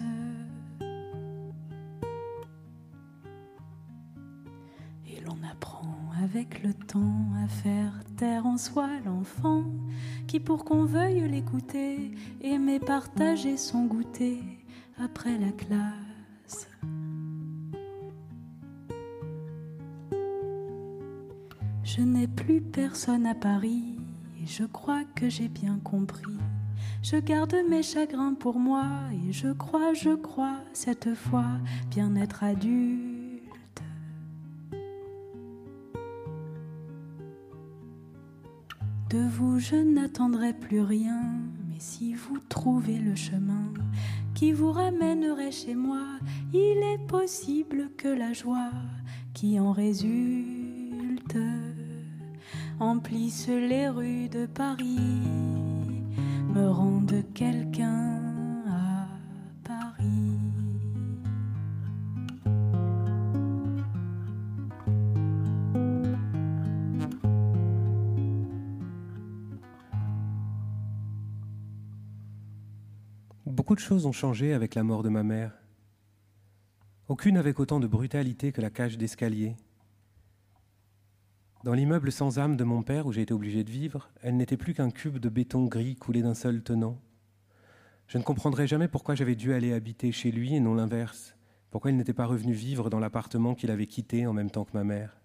Et 5.07 5.21
l'on 5.21 5.37
apprend 5.49 5.95
avec 6.21 6.61
le 6.61 6.73
temps 6.73 7.29
à 7.41 7.47
faire 7.47 8.03
taire 8.17 8.45
en 8.45 8.57
soi 8.57 8.89
l'enfant, 9.05 9.63
qui 10.27 10.41
pour 10.41 10.65
qu'on 10.65 10.83
veuille 10.83 11.25
l'écouter, 11.29 12.11
aimer 12.41 12.81
partager 12.81 13.55
son 13.55 13.85
goûter 13.85 14.41
après 15.01 15.37
la 15.37 15.51
classe. 15.53 16.67
Je 21.93 21.99
n'ai 21.99 22.27
plus 22.27 22.61
personne 22.61 23.25
à 23.25 23.35
Paris, 23.35 23.97
et 24.41 24.45
je 24.45 24.63
crois 24.63 25.03
que 25.13 25.27
j'ai 25.27 25.49
bien 25.49 25.77
compris. 25.83 26.37
Je 27.03 27.17
garde 27.17 27.53
mes 27.69 27.83
chagrins 27.83 28.33
pour 28.33 28.57
moi, 28.57 28.85
et 29.11 29.33
je 29.33 29.51
crois, 29.51 29.93
je 29.93 30.15
crois, 30.15 30.55
cette 30.71 31.13
fois, 31.13 31.57
bien 31.89 32.15
être 32.15 32.45
adulte. 32.45 33.81
De 39.09 39.27
vous, 39.27 39.59
je 39.59 39.75
n'attendrai 39.75 40.53
plus 40.53 40.79
rien, 40.79 41.21
mais 41.67 41.79
si 41.79 42.13
vous 42.13 42.37
trouvez 42.47 42.99
le 42.99 43.15
chemin 43.15 43.73
qui 44.33 44.53
vous 44.53 44.71
ramènerait 44.71 45.51
chez 45.51 45.75
moi, 45.75 46.05
il 46.53 46.57
est 46.93 47.05
possible 47.05 47.89
que 47.97 48.07
la 48.07 48.31
joie 48.31 48.71
qui 49.33 49.59
en 49.59 49.73
résulte 49.73 51.37
emplisse 52.79 53.47
les 53.47 53.89
rues 53.89 54.29
de 54.29 54.45
Paris, 54.45 54.97
me 56.53 56.67
rende 56.67 57.23
quelqu'un 57.33 58.63
à 58.67 59.07
Paris. 59.63 60.39
Beaucoup 73.45 73.75
de 73.75 73.79
choses 73.79 74.05
ont 74.05 74.11
changé 74.11 74.53
avec 74.53 74.75
la 74.75 74.83
mort 74.83 75.03
de 75.03 75.09
ma 75.09 75.23
mère. 75.23 75.51
Aucune 77.07 77.37
avec 77.37 77.59
autant 77.59 77.79
de 77.79 77.87
brutalité 77.87 78.51
que 78.51 78.61
la 78.61 78.69
cage 78.69 78.97
d'escalier. 78.97 79.55
Dans 81.63 81.73
l'immeuble 81.73 82.11
sans 82.11 82.39
âme 82.39 82.57
de 82.57 82.63
mon 82.63 82.81
père 82.81 83.05
où 83.05 83.11
j'ai 83.11 83.21
été 83.21 83.35
obligé 83.35 83.63
de 83.63 83.69
vivre, 83.69 84.09
elle 84.23 84.35
n'était 84.35 84.57
plus 84.57 84.73
qu'un 84.73 84.89
cube 84.89 85.19
de 85.19 85.29
béton 85.29 85.65
gris 85.65 85.95
coulé 85.95 86.23
d'un 86.23 86.33
seul 86.33 86.63
tenant. 86.63 86.99
Je 88.07 88.17
ne 88.17 88.23
comprendrai 88.23 88.65
jamais 88.65 88.87
pourquoi 88.87 89.13
j'avais 89.13 89.35
dû 89.35 89.53
aller 89.53 89.71
habiter 89.71 90.11
chez 90.11 90.31
lui 90.31 90.55
et 90.55 90.59
non 90.59 90.73
l'inverse, 90.73 91.35
pourquoi 91.69 91.91
il 91.91 91.97
n'était 91.97 92.13
pas 92.13 92.25
revenu 92.25 92.53
vivre 92.53 92.89
dans 92.89 92.99
l'appartement 92.99 93.53
qu'il 93.53 93.69
avait 93.69 93.85
quitté 93.85 94.25
en 94.25 94.33
même 94.33 94.49
temps 94.49 94.65
que 94.65 94.73
ma 94.73 94.83
mère. 94.83 95.21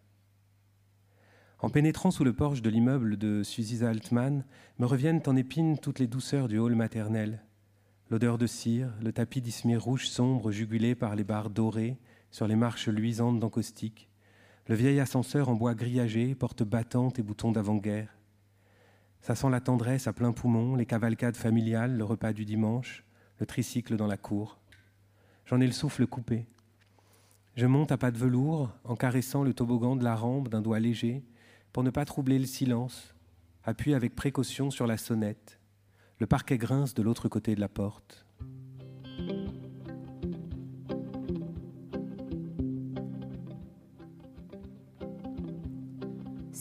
En 1.58 1.70
pénétrant 1.70 2.10
sous 2.10 2.22
le 2.22 2.34
porche 2.34 2.60
de 2.60 2.68
l'immeuble 2.68 3.16
de 3.16 3.42
Suzy 3.42 3.82
Altman, 3.82 4.44
me 4.78 4.84
reviennent 4.84 5.22
en 5.26 5.36
épine 5.36 5.78
toutes 5.78 6.00
les 6.00 6.06
douceurs 6.06 6.48
du 6.48 6.58
hall 6.58 6.74
maternel. 6.74 7.42
L'odeur 8.10 8.36
de 8.36 8.46
cire, 8.46 8.92
le 9.02 9.10
tapis 9.10 9.40
d'ismir 9.40 9.82
rouge 9.82 10.06
sombre 10.06 10.52
jugulé 10.52 10.94
par 10.94 11.16
les 11.16 11.24
barres 11.24 11.48
dorées 11.48 11.96
sur 12.30 12.46
les 12.46 12.56
marches 12.56 12.88
luisantes 12.88 13.40
d'encaustique, 13.40 14.10
le 14.68 14.74
vieil 14.74 14.98
ascenseur 14.98 15.48
en 15.48 15.54
bois 15.54 15.74
grillagé, 15.74 16.34
porte 16.34 16.64
battante 16.64 17.18
et 17.18 17.22
boutons 17.22 17.52
d'avant-guerre. 17.52 18.16
Ça 19.20 19.34
sent 19.34 19.50
la 19.50 19.60
tendresse 19.60 20.08
à 20.08 20.12
plein 20.12 20.32
poumon, 20.32 20.74
les 20.74 20.86
cavalcades 20.86 21.36
familiales, 21.36 21.96
le 21.96 22.04
repas 22.04 22.32
du 22.32 22.44
dimanche, 22.44 23.04
le 23.38 23.46
tricycle 23.46 23.96
dans 23.96 24.06
la 24.06 24.16
cour. 24.16 24.58
J'en 25.46 25.60
ai 25.60 25.66
le 25.66 25.72
souffle 25.72 26.06
coupé. 26.06 26.48
Je 27.54 27.66
monte 27.66 27.92
à 27.92 27.96
pas 27.96 28.10
de 28.10 28.18
velours, 28.18 28.70
en 28.84 28.96
caressant 28.96 29.44
le 29.44 29.54
toboggan 29.54 29.96
de 29.96 30.04
la 30.04 30.16
rampe 30.16 30.48
d'un 30.48 30.62
doigt 30.62 30.80
léger, 30.80 31.24
pour 31.72 31.84
ne 31.84 31.90
pas 31.90 32.04
troubler 32.04 32.38
le 32.38 32.46
silence, 32.46 33.14
appuie 33.62 33.94
avec 33.94 34.16
précaution 34.16 34.70
sur 34.70 34.86
la 34.86 34.96
sonnette. 34.96 35.60
Le 36.18 36.26
parquet 36.26 36.58
grince 36.58 36.94
de 36.94 37.02
l'autre 37.02 37.28
côté 37.28 37.54
de 37.54 37.60
la 37.60 37.68
porte. 37.68 38.25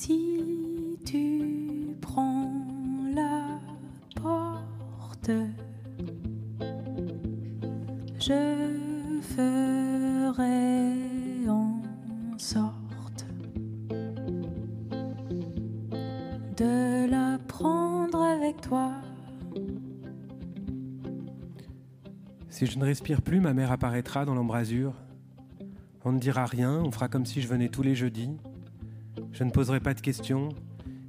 Si 0.06 1.00
tu 1.04 1.98
prends 2.00 2.52
la 3.12 3.60
porte, 4.22 5.32
je 8.20 9.20
ferai 9.24 10.70
en 11.50 11.82
sorte 12.38 13.26
de 16.56 17.10
la 17.10 17.40
prendre 17.48 18.22
avec 18.22 18.62
toi. 18.62 18.92
Si 22.52 22.68
je 22.68 22.78
ne 22.78 22.86
respire 22.86 23.24
plus, 23.24 23.40
ma 23.40 23.56
mère 23.56 23.72
apparaîtra 23.72 24.24
dans 24.24 24.36
l'embrasure. 24.36 24.94
On 26.04 26.12
ne 26.12 26.20
dira 26.20 26.46
rien, 26.46 26.76
on 26.76 26.92
fera 26.92 27.08
comme 27.08 27.26
si 27.26 27.42
je 27.42 27.48
venais 27.48 27.70
tous 27.70 27.82
les 27.82 27.96
jeudis. 27.96 28.38
Je 29.36 29.44
ne 29.44 29.52
poserai 29.52 29.82
pas 29.82 29.94
de 29.94 30.00
questions. 30.00 30.48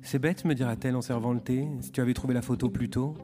C'est 0.02 0.18
bête, 0.18 0.44
me 0.44 0.56
dira-t-elle 0.56 0.96
en 0.96 1.00
servant 1.00 1.32
le 1.32 1.38
thé, 1.38 1.68
si 1.80 1.92
tu 1.92 2.00
avais 2.00 2.12
trouvé 2.12 2.34
la 2.34 2.42
photo 2.42 2.68
plus 2.68 2.90
tôt. 2.90 3.16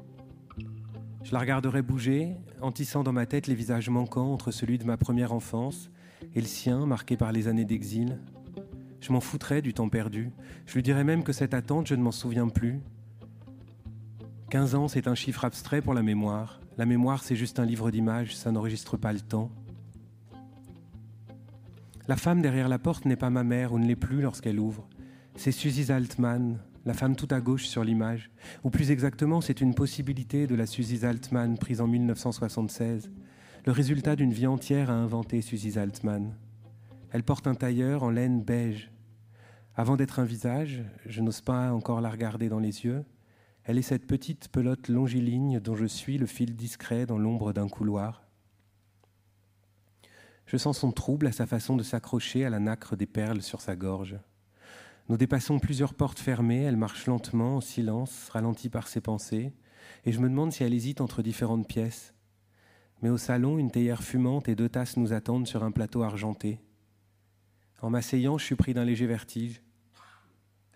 Je 1.24 1.32
la 1.32 1.40
regarderai 1.40 1.82
bouger, 1.82 2.36
en 2.60 2.70
tissant 2.70 3.02
dans 3.02 3.12
ma 3.12 3.26
tête 3.26 3.48
les 3.48 3.56
visages 3.56 3.90
manquants 3.90 4.32
entre 4.32 4.52
celui 4.52 4.78
de 4.78 4.84
ma 4.84 4.96
première 4.96 5.32
enfance 5.32 5.90
et 6.36 6.40
le 6.40 6.46
sien, 6.46 6.86
marqué 6.86 7.16
par 7.16 7.32
les 7.32 7.48
années 7.48 7.64
d'exil. 7.64 8.20
Je 9.00 9.12
m'en 9.12 9.18
foutrais 9.18 9.60
du 9.60 9.74
temps 9.74 9.88
perdu. 9.88 10.30
Je 10.66 10.74
lui 10.74 10.84
dirais 10.84 11.02
même 11.02 11.24
que 11.24 11.32
cette 11.32 11.52
attente, 11.52 11.88
je 11.88 11.96
ne 11.96 12.02
m'en 12.02 12.12
souviens 12.12 12.48
plus. 12.48 12.80
15 14.50 14.76
ans, 14.76 14.86
c'est 14.86 15.08
un 15.08 15.16
chiffre 15.16 15.44
abstrait 15.44 15.82
pour 15.82 15.94
la 15.94 16.04
mémoire. 16.04 16.60
La 16.78 16.86
mémoire, 16.86 17.24
c'est 17.24 17.34
juste 17.34 17.58
un 17.58 17.64
livre 17.64 17.90
d'images, 17.90 18.36
ça 18.36 18.52
n'enregistre 18.52 18.96
pas 18.96 19.12
le 19.12 19.20
temps. 19.20 19.50
La 22.06 22.16
femme 22.16 22.42
derrière 22.42 22.68
la 22.68 22.78
porte 22.78 23.04
n'est 23.04 23.16
pas 23.16 23.30
ma 23.30 23.42
mère 23.42 23.72
ou 23.72 23.80
ne 23.80 23.86
l'est 23.86 23.96
plus 23.96 24.20
lorsqu'elle 24.20 24.60
ouvre. 24.60 24.88
C'est 25.34 25.50
Suzy 25.50 25.90
Altman, 25.90 26.58
la 26.84 26.94
femme 26.94 27.16
tout 27.16 27.28
à 27.30 27.40
gauche 27.40 27.66
sur 27.66 27.82
l'image. 27.82 28.30
Ou 28.64 28.70
plus 28.70 28.90
exactement, 28.90 29.40
c'est 29.40 29.60
une 29.60 29.74
possibilité 29.74 30.46
de 30.46 30.54
la 30.54 30.66
Suzy 30.66 31.04
Altman 31.04 31.56
prise 31.58 31.80
en 31.80 31.86
1976. 31.86 33.10
Le 33.64 33.72
résultat 33.72 34.14
d'une 34.14 34.32
vie 34.32 34.46
entière 34.46 34.90
à 34.90 34.94
inventer 34.94 35.40
Suzy 35.40 35.78
Altman. 35.78 36.36
Elle 37.10 37.22
porte 37.22 37.46
un 37.46 37.54
tailleur 37.54 38.02
en 38.02 38.10
laine 38.10 38.42
beige. 38.42 38.90
Avant 39.74 39.96
d'être 39.96 40.18
un 40.18 40.24
visage, 40.24 40.84
je 41.06 41.22
n'ose 41.22 41.40
pas 41.40 41.72
encore 41.72 42.02
la 42.02 42.10
regarder 42.10 42.48
dans 42.48 42.60
les 42.60 42.84
yeux. 42.84 43.04
Elle 43.64 43.78
est 43.78 43.82
cette 43.82 44.06
petite 44.06 44.48
pelote 44.48 44.88
longiligne 44.88 45.60
dont 45.60 45.76
je 45.76 45.86
suis 45.86 46.18
le 46.18 46.26
fil 46.26 46.56
discret 46.56 47.06
dans 47.06 47.18
l'ombre 47.18 47.52
d'un 47.52 47.68
couloir. 47.68 48.26
Je 50.46 50.58
sens 50.58 50.78
son 50.78 50.92
trouble 50.92 51.26
à 51.26 51.32
sa 51.32 51.46
façon 51.46 51.76
de 51.76 51.82
s'accrocher 51.82 52.44
à 52.44 52.50
la 52.50 52.58
nacre 52.58 52.96
des 52.96 53.06
perles 53.06 53.40
sur 53.40 53.62
sa 53.62 53.76
gorge. 53.76 54.18
Nous 55.08 55.16
dépassons 55.16 55.58
plusieurs 55.58 55.94
portes 55.94 56.20
fermées, 56.20 56.62
elle 56.62 56.76
marche 56.76 57.06
lentement, 57.06 57.56
en 57.56 57.60
silence, 57.60 58.28
ralentie 58.30 58.68
par 58.68 58.88
ses 58.88 59.00
pensées, 59.00 59.52
et 60.04 60.12
je 60.12 60.20
me 60.20 60.28
demande 60.28 60.52
si 60.52 60.62
elle 60.62 60.74
hésite 60.74 61.00
entre 61.00 61.22
différentes 61.22 61.66
pièces. 61.66 62.14
Mais 63.02 63.08
au 63.08 63.18
salon, 63.18 63.58
une 63.58 63.70
théière 63.70 64.02
fumante 64.02 64.48
et 64.48 64.54
deux 64.54 64.68
tasses 64.68 64.96
nous 64.96 65.12
attendent 65.12 65.48
sur 65.48 65.64
un 65.64 65.72
plateau 65.72 66.02
argenté. 66.02 66.60
En 67.80 67.90
m'asseyant, 67.90 68.38
je 68.38 68.44
suis 68.44 68.54
pris 68.54 68.74
d'un 68.74 68.84
léger 68.84 69.06
vertige. 69.06 69.60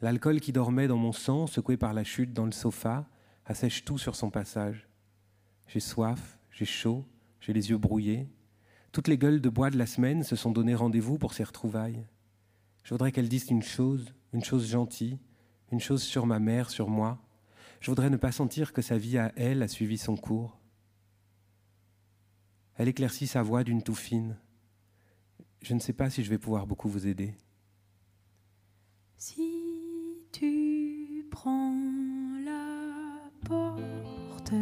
L'alcool 0.00 0.40
qui 0.40 0.52
dormait 0.52 0.88
dans 0.88 0.96
mon 0.96 1.12
sang, 1.12 1.46
secoué 1.46 1.76
par 1.76 1.94
la 1.94 2.02
chute 2.02 2.32
dans 2.32 2.44
le 2.44 2.52
sofa, 2.52 3.08
assèche 3.46 3.84
tout 3.84 3.96
sur 3.96 4.16
son 4.16 4.30
passage. 4.30 4.88
J'ai 5.68 5.80
soif, 5.80 6.38
j'ai 6.50 6.64
chaud, 6.64 7.06
j'ai 7.40 7.52
les 7.52 7.70
yeux 7.70 7.78
brouillés. 7.78 8.28
Toutes 8.90 9.08
les 9.08 9.18
gueules 9.18 9.40
de 9.40 9.48
bois 9.48 9.70
de 9.70 9.78
la 9.78 9.86
semaine 9.86 10.24
se 10.24 10.34
sont 10.34 10.50
donné 10.50 10.74
rendez-vous 10.74 11.16
pour 11.16 11.32
ces 11.32 11.44
retrouvailles. 11.44 12.04
Je 12.86 12.94
voudrais 12.94 13.10
qu'elles 13.10 13.28
disent 13.28 13.50
une 13.50 13.64
chose, 13.64 14.14
une 14.32 14.44
chose 14.44 14.70
gentille, 14.70 15.18
une 15.72 15.80
chose 15.80 16.04
sur 16.04 16.24
ma 16.24 16.38
mère, 16.38 16.70
sur 16.70 16.88
moi. 16.88 17.18
Je 17.80 17.90
voudrais 17.90 18.10
ne 18.10 18.16
pas 18.16 18.30
sentir 18.30 18.72
que 18.72 18.80
sa 18.80 18.96
vie 18.96 19.18
à 19.18 19.32
elle 19.34 19.64
a 19.64 19.66
suivi 19.66 19.98
son 19.98 20.16
cours. 20.16 20.56
Elle 22.76 22.86
éclaircit 22.86 23.26
sa 23.26 23.42
voix 23.42 23.64
d'une 23.64 23.82
toux 23.82 23.96
fine. 23.96 24.38
Je 25.62 25.74
ne 25.74 25.80
sais 25.80 25.94
pas 25.94 26.10
si 26.10 26.22
je 26.22 26.30
vais 26.30 26.38
pouvoir 26.38 26.68
beaucoup 26.68 26.88
vous 26.88 27.08
aider. 27.08 27.34
Si 29.16 30.28
tu 30.30 31.26
prends 31.28 31.74
la 32.44 33.32
porte, 33.44 34.54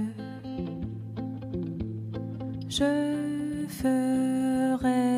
je 2.71 3.67
ferai 3.69 5.14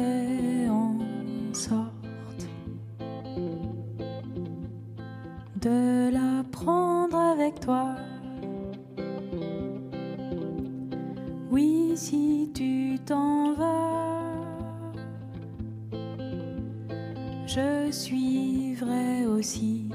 suivrai 17.90 19.26
aussi. 19.26 19.88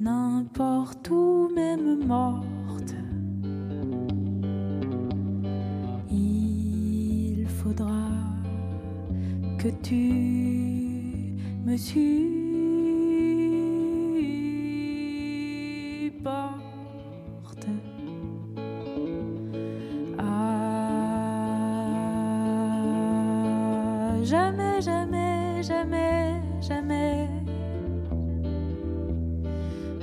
N'importe 0.00 1.10
où, 1.10 1.48
même 1.54 2.06
morte, 2.06 2.94
il 6.10 7.46
faudra 7.48 8.10
que 9.58 9.68
tu 9.82 11.36
me 11.64 11.76
supportes. 11.76 12.13
jamais, 25.64 26.42
jamais. 26.60 27.28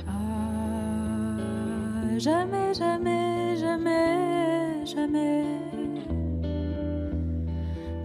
Ah, 0.08 1.38
jamais, 2.18 2.74
jamais, 2.74 3.56
jamais, 3.56 4.84
jamais. 4.84 5.44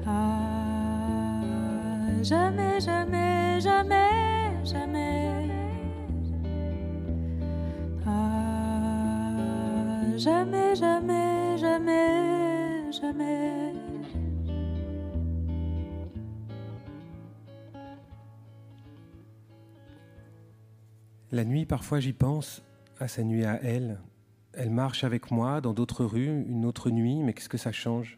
Ah, 0.05 1.41
jamais. 2.21 2.66
La 21.37 21.45
nuit, 21.45 21.67
parfois 21.67 21.99
j'y 21.99 22.13
pense, 22.13 22.63
à 22.99 23.07
sa 23.07 23.23
nuit 23.23 23.45
à 23.45 23.61
elle. 23.61 23.99
Elle 24.53 24.71
marche 24.71 25.03
avec 25.03 25.29
moi 25.29 25.61
dans 25.61 25.71
d'autres 25.71 26.03
rues, 26.03 26.43
une 26.47 26.65
autre 26.65 26.89
nuit, 26.89 27.21
mais 27.21 27.33
qu'est-ce 27.33 27.47
que 27.47 27.59
ça 27.59 27.71
change? 27.71 28.17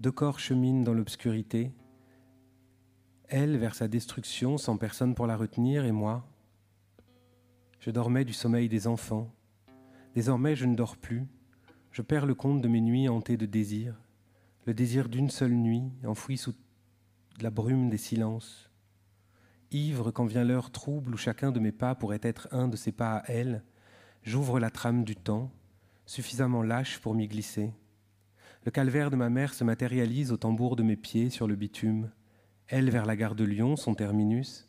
Deux 0.00 0.12
corps 0.12 0.38
cheminent 0.38 0.84
dans 0.84 0.92
l'obscurité. 0.92 1.72
Elle 3.30 3.56
vers 3.56 3.74
sa 3.74 3.88
destruction 3.88 4.58
sans 4.58 4.76
personne 4.76 5.14
pour 5.14 5.26
la 5.26 5.34
retenir, 5.34 5.86
et 5.86 5.92
moi 5.92 6.28
Je 7.78 7.90
dormais 7.90 8.26
du 8.26 8.34
sommeil 8.34 8.68
des 8.68 8.86
enfants. 8.86 9.32
Désormais 10.14 10.54
je 10.54 10.66
ne 10.66 10.76
dors 10.76 10.98
plus. 10.98 11.26
Je 11.90 12.02
perds 12.02 12.26
le 12.26 12.34
compte 12.34 12.60
de 12.60 12.68
mes 12.68 12.82
nuits 12.82 13.08
hantées 13.08 13.38
de 13.38 13.46
désir. 13.46 13.98
Le 14.66 14.74
désir 14.74 15.08
d'une 15.08 15.30
seule 15.30 15.54
nuit, 15.54 15.84
enfoui 16.04 16.36
sous 16.36 16.52
la 17.40 17.48
brume 17.48 17.88
des 17.88 17.96
silences 17.96 18.69
ivre 19.72 20.10
quand 20.10 20.26
vient 20.26 20.44
l'heure 20.44 20.70
trouble 20.70 21.14
où 21.14 21.16
chacun 21.16 21.52
de 21.52 21.60
mes 21.60 21.72
pas 21.72 21.94
pourrait 21.94 22.20
être 22.22 22.48
un 22.52 22.68
de 22.68 22.76
ses 22.76 22.92
pas 22.92 23.18
à 23.18 23.24
elle, 23.30 23.62
j'ouvre 24.22 24.58
la 24.58 24.70
trame 24.70 25.04
du 25.04 25.16
temps, 25.16 25.50
suffisamment 26.06 26.62
lâche 26.62 26.98
pour 26.98 27.14
m'y 27.14 27.28
glisser. 27.28 27.72
Le 28.64 28.70
calvaire 28.70 29.10
de 29.10 29.16
ma 29.16 29.30
mère 29.30 29.54
se 29.54 29.64
matérialise 29.64 30.32
au 30.32 30.36
tambour 30.36 30.76
de 30.76 30.82
mes 30.82 30.96
pieds 30.96 31.30
sur 31.30 31.46
le 31.46 31.56
bitume, 31.56 32.10
elle 32.68 32.90
vers 32.90 33.06
la 33.06 33.16
gare 33.16 33.34
de 33.34 33.44
Lyon, 33.44 33.76
son 33.76 33.94
terminus, 33.94 34.68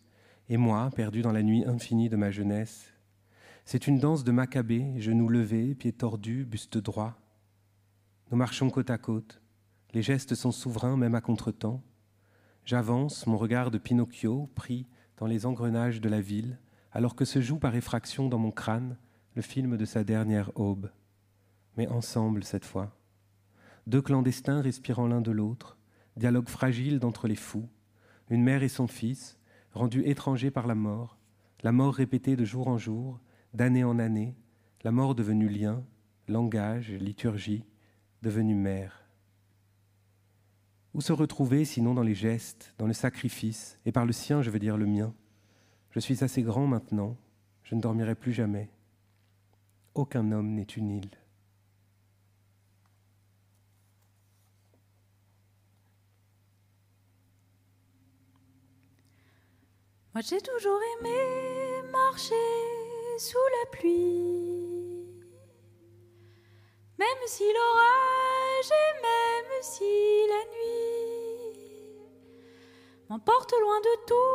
et 0.49 0.57
moi, 0.57 0.89
perdu 0.95 1.21
dans 1.21 1.31
la 1.31 1.43
nuit 1.43 1.65
infinie 1.65 2.09
de 2.09 2.15
ma 2.15 2.31
jeunesse. 2.31 2.91
C'est 3.65 3.87
une 3.87 3.99
danse 3.99 4.23
de 4.23 4.31
macabée, 4.31 4.99
genoux 4.99 5.29
levés, 5.29 5.75
pieds 5.75 5.93
tordus, 5.93 6.45
buste 6.45 6.77
droit. 6.77 7.19
Nous 8.31 8.37
marchons 8.37 8.69
côte 8.69 8.89
à 8.89 8.97
côte, 8.97 9.41
les 9.93 10.01
gestes 10.01 10.35
sont 10.35 10.51
souverains 10.51 10.97
même 10.97 11.15
à 11.15 11.21
contretemps. 11.21 11.83
J'avance, 12.65 13.27
mon 13.27 13.37
regard 13.37 13.71
de 13.71 13.77
Pinocchio 13.77 14.49
pris 14.55 14.87
dans 15.21 15.27
les 15.27 15.45
engrenages 15.45 16.01
de 16.01 16.09
la 16.09 16.19
ville, 16.19 16.57
alors 16.91 17.15
que 17.15 17.25
se 17.25 17.41
joue 17.41 17.59
par 17.59 17.75
effraction 17.75 18.27
dans 18.27 18.39
mon 18.39 18.49
crâne 18.49 18.97
le 19.35 19.43
film 19.43 19.77
de 19.77 19.85
sa 19.85 20.03
dernière 20.03 20.49
aube. 20.55 20.89
Mais 21.77 21.87
ensemble 21.87 22.43
cette 22.43 22.65
fois. 22.65 22.97
Deux 23.85 24.01
clandestins 24.01 24.61
respirant 24.61 25.05
l'un 25.05 25.21
de 25.21 25.29
l'autre, 25.29 25.77
dialogue 26.17 26.49
fragile 26.49 26.97
d'entre 26.97 27.27
les 27.27 27.35
fous, 27.35 27.69
une 28.31 28.41
mère 28.41 28.63
et 28.63 28.67
son 28.67 28.87
fils, 28.87 29.37
rendus 29.73 30.01
étrangers 30.07 30.49
par 30.49 30.65
la 30.65 30.73
mort, 30.73 31.19
la 31.61 31.71
mort 31.71 31.93
répétée 31.93 32.35
de 32.35 32.43
jour 32.43 32.67
en 32.67 32.79
jour, 32.79 33.19
d'année 33.53 33.83
en 33.83 33.99
année, 33.99 34.35
la 34.83 34.91
mort 34.91 35.13
devenue 35.13 35.49
lien, 35.49 35.83
langage, 36.29 36.93
liturgie, 36.93 37.63
devenue 38.23 38.55
mère. 38.55 39.00
Où 40.93 41.01
se 41.01 41.13
retrouver 41.13 41.63
sinon 41.63 41.93
dans 41.93 42.03
les 42.03 42.15
gestes, 42.15 42.73
dans 42.77 42.87
le 42.87 42.93
sacrifice, 42.93 43.79
et 43.85 43.91
par 43.91 44.05
le 44.05 44.11
sien, 44.11 44.41
je 44.41 44.49
veux 44.49 44.59
dire 44.59 44.77
le 44.77 44.85
mien? 44.85 45.13
Je 45.91 45.99
suis 45.99 46.23
assez 46.23 46.41
grand 46.41 46.67
maintenant, 46.67 47.17
je 47.63 47.75
ne 47.75 47.81
dormirai 47.81 48.15
plus 48.15 48.33
jamais. 48.33 48.69
Aucun 49.93 50.31
homme 50.31 50.53
n'est 50.53 50.63
une 50.63 50.91
île. 50.91 51.11
Moi 60.13 60.21
j'ai 60.21 60.41
toujours 60.41 60.79
aimé 60.99 61.89
marcher 61.89 62.35
sous 63.17 63.37
la 63.37 63.71
pluie, 63.71 65.05
même 66.99 67.07
si 67.27 67.43
l'orage 67.43 68.30
et 68.69 68.93
même 69.01 69.61
si 69.61 69.83
la 70.27 70.43
nuit 70.53 71.55
m'emporte 73.09 73.53
loin 73.59 73.79
de 73.79 73.95
tout, 74.05 74.33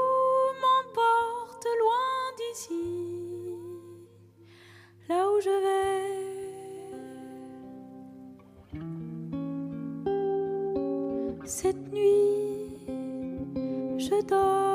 m'emporte 0.62 1.66
loin 1.78 2.32
d'ici, 2.36 2.84
là 5.08 5.30
où 5.30 5.40
je 5.40 5.50
vais. 5.64 5.86
Cette 11.44 11.92
nuit, 11.92 12.86
je 13.98 14.20
dors. 14.26 14.66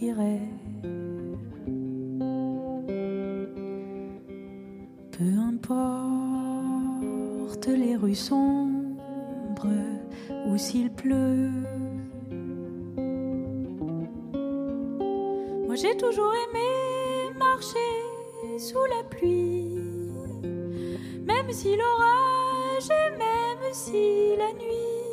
Peu 0.00 0.14
importe 5.48 5.66
les 7.66 7.96
rues 7.96 8.14
sombres 8.14 9.66
ou 10.46 10.56
s'il 10.56 10.92
pleut. 10.92 11.50
Moi 15.66 15.74
j'ai 15.74 15.96
toujours 15.96 16.32
aimé 16.32 17.32
marcher 17.36 17.78
sous 18.58 18.84
la 18.84 19.02
pluie, 19.10 19.74
même 21.26 21.50
si 21.50 21.76
l'orage 21.76 22.88
et 22.88 23.10
même 23.18 23.72
si 23.72 24.36
la 24.36 24.52
nuit 24.52 25.08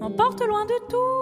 m'emporte 0.00 0.46
loin 0.46 0.64
de 0.64 0.78
tout, 0.88 1.21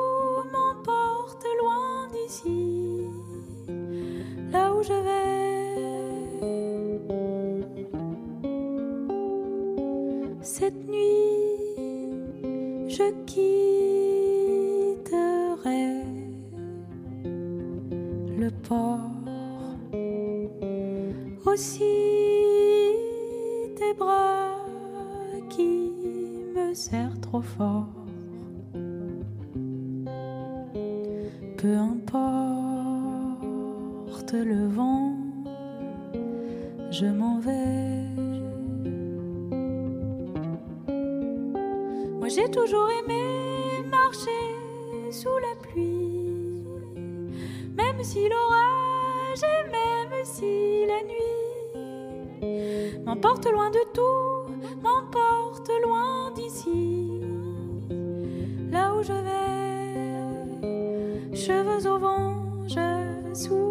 cheveux 61.61 61.91
au 61.91 61.99
vent, 61.99 62.37
je 62.69 63.35
sourirai, 63.35 63.70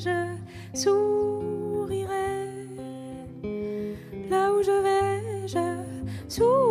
je 0.00 0.36
sourirai. 0.72 2.46
Là 4.30 4.50
où 4.52 4.62
je 4.62 4.82
vais, 4.82 5.46
je 5.46 5.76
sourirai. 6.28 6.69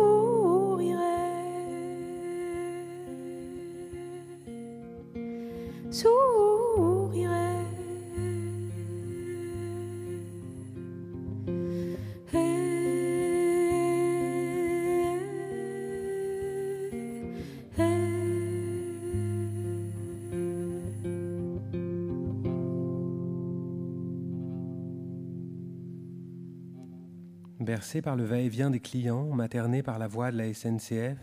Bercé 27.70 28.02
par 28.02 28.16
le 28.16 28.24
va-et-vient 28.24 28.68
des 28.68 28.80
clients, 28.80 29.26
materné 29.26 29.84
par 29.84 30.00
la 30.00 30.08
voix 30.08 30.32
de 30.32 30.36
la 30.36 30.52
SNCF, 30.52 31.16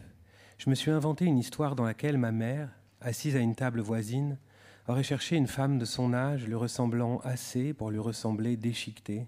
je 0.57 0.69
me 0.69 0.75
suis 0.75 0.91
inventé 0.91 1.25
une 1.25 1.37
histoire 1.37 1.75
dans 1.75 1.83
laquelle 1.83 2.17
ma 2.17 2.31
mère, 2.31 2.69
assise 3.01 3.35
à 3.35 3.39
une 3.39 3.53
table 3.53 3.81
voisine, 3.81 4.37
aurait 4.87 5.03
cherché 5.03 5.35
une 5.35 5.47
femme 5.47 5.77
de 5.77 5.83
son 5.83 6.13
âge 6.13 6.47
lui 6.47 6.55
ressemblant 6.55 7.19
assez 7.25 7.73
pour 7.73 7.91
lui 7.91 7.99
ressembler 7.99 8.55
déchiquetée. 8.55 9.27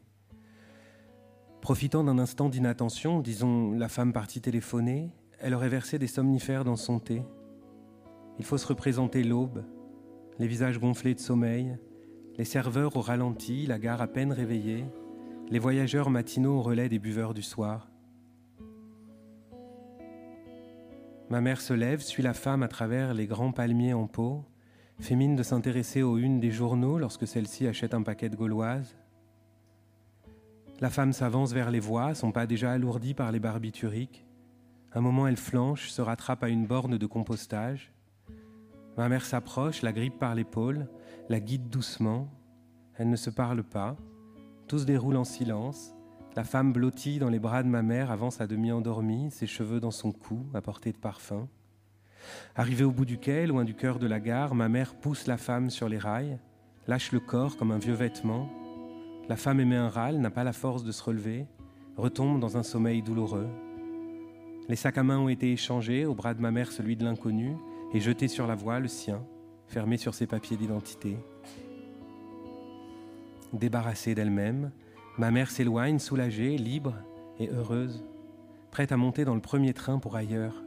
Profitant 1.59 2.05
d'un 2.05 2.19
instant 2.19 2.47
d'inattention, 2.47 3.19
disons 3.19 3.73
la 3.73 3.89
femme 3.89 4.13
partie 4.13 4.39
téléphoner, 4.39 5.11
elle 5.39 5.55
aurait 5.55 5.67
versé 5.67 5.99
des 5.99 6.07
somnifères 6.07 6.63
dans 6.63 6.77
son 6.77 6.99
thé. 7.01 7.21
Il 8.37 8.45
faut 8.45 8.57
se 8.57 8.67
représenter 8.67 9.25
l'aube, 9.25 9.65
les 10.39 10.47
visages 10.47 10.79
gonflés 10.79 11.15
de 11.15 11.19
sommeil, 11.19 11.77
les 12.37 12.45
serveurs 12.45 12.95
au 12.95 13.01
ralenti, 13.01 13.65
la 13.65 13.77
gare 13.77 14.01
à 14.01 14.07
peine 14.07 14.31
réveillée, 14.31 14.85
les 15.51 15.59
voyageurs 15.59 16.11
matinaux 16.11 16.57
au 16.57 16.61
relais 16.61 16.89
des 16.89 16.99
buveurs 16.99 17.33
du 17.33 17.41
soir. 17.41 17.89
Ma 21.29 21.41
mère 21.41 21.59
se 21.59 21.73
lève, 21.73 22.01
suit 22.01 22.21
la 22.21 22.33
femme 22.35 22.61
à 22.61 22.67
travers 22.67 23.15
les 23.15 23.25
grands 23.25 23.51
palmiers 23.51 23.93
en 23.93 24.05
pot, 24.05 24.45
fait 24.99 25.15
mine 25.15 25.35
de 25.35 25.43
s'intéresser 25.43 26.03
aux 26.03 26.17
unes 26.17 26.39
des 26.39 26.51
journaux 26.51 26.99
lorsque 26.99 27.27
celle-ci 27.27 27.67
achète 27.67 27.95
un 27.95 28.03
paquet 28.03 28.29
de 28.29 28.35
gauloises. 28.35 28.95
La 30.81 30.89
femme 30.91 31.13
s'avance 31.13 31.51
vers 31.51 31.71
les 31.71 31.79
voies, 31.79 32.13
son 32.13 32.31
pas 32.31 32.45
déjà 32.45 32.71
alourdi 32.71 33.13
par 33.15 33.31
les 33.31 33.39
barbituriques. 33.39 34.25
Un 34.93 35.01
moment, 35.01 35.27
elle 35.27 35.37
flanche, 35.37 35.89
se 35.89 36.01
rattrape 36.01 36.43
à 36.43 36.49
une 36.49 36.67
borne 36.67 36.97
de 36.97 37.05
compostage. 37.05 37.91
Ma 38.97 39.09
mère 39.09 39.25
s'approche, 39.25 39.81
la 39.81 39.93
grippe 39.93 40.19
par 40.19 40.35
l'épaule, 40.35 40.87
la 41.27 41.39
guide 41.39 41.69
doucement. 41.69 42.27
Elle 42.95 43.09
ne 43.09 43.15
se 43.15 43.29
parle 43.29 43.63
pas. 43.63 43.97
Tout 44.69 44.77
se 44.77 44.85
déroule 44.85 45.17
en 45.17 45.23
silence. 45.23 45.95
La 46.35 46.43
femme 46.43 46.73
blottie 46.73 47.17
dans 47.17 47.29
les 47.29 47.39
bras 47.39 47.63
de 47.63 47.67
ma 47.67 47.81
mère 47.81 48.11
avance 48.11 48.39
à 48.39 48.45
demi 48.45 48.71
endormie, 48.71 49.31
ses 49.31 49.47
cheveux 49.47 49.79
dans 49.79 49.89
son 49.89 50.11
cou, 50.11 50.45
à 50.53 50.61
portée 50.61 50.91
de 50.91 50.97
parfum. 50.97 51.47
Arrivée 52.55 52.83
au 52.83 52.91
bout 52.91 53.05
du 53.05 53.17
quai, 53.17 53.47
loin 53.47 53.63
du 53.63 53.73
cœur 53.73 53.97
de 53.97 54.05
la 54.05 54.19
gare, 54.19 54.53
ma 54.53 54.69
mère 54.69 54.93
pousse 54.93 55.25
la 55.25 55.37
femme 55.37 55.71
sur 55.71 55.89
les 55.89 55.97
rails, 55.97 56.37
lâche 56.85 57.11
le 57.11 57.19
corps 57.19 57.57
comme 57.57 57.71
un 57.71 57.79
vieux 57.79 57.95
vêtement. 57.95 58.47
La 59.27 59.37
femme 59.37 59.59
émet 59.59 59.75
un 59.75 59.89
râle, 59.89 60.19
n'a 60.19 60.29
pas 60.29 60.43
la 60.43 60.53
force 60.53 60.83
de 60.83 60.91
se 60.91 61.01
relever, 61.01 61.47
retombe 61.97 62.39
dans 62.39 62.55
un 62.55 62.63
sommeil 62.63 63.01
douloureux. 63.01 63.49
Les 64.67 64.75
sacs 64.75 64.99
à 64.99 65.03
main 65.03 65.17
ont 65.17 65.29
été 65.29 65.51
échangés, 65.51 66.05
au 66.05 66.13
bras 66.13 66.35
de 66.35 66.41
ma 66.41 66.51
mère 66.51 66.71
celui 66.71 66.95
de 66.95 67.05
l'inconnu, 67.05 67.57
et 67.91 67.99
jeté 67.99 68.27
sur 68.27 68.45
la 68.45 68.53
voie 68.53 68.79
le 68.79 68.87
sien, 68.87 69.25
fermé 69.65 69.97
sur 69.97 70.13
ses 70.13 70.27
papiers 70.27 70.57
d'identité. 70.57 71.17
Débarrassée 73.53 74.13
d'elle-même, 74.13 74.71
ma 75.17 75.31
mère 75.31 75.49
s'éloigne, 75.49 75.99
soulagée, 75.99 76.57
libre 76.57 76.95
et 77.39 77.49
heureuse, 77.49 78.03
prête 78.71 78.91
à 78.91 78.97
monter 78.97 79.25
dans 79.25 79.35
le 79.35 79.41
premier 79.41 79.73
train 79.73 79.99
pour 79.99 80.15
ailleurs. 80.15 80.63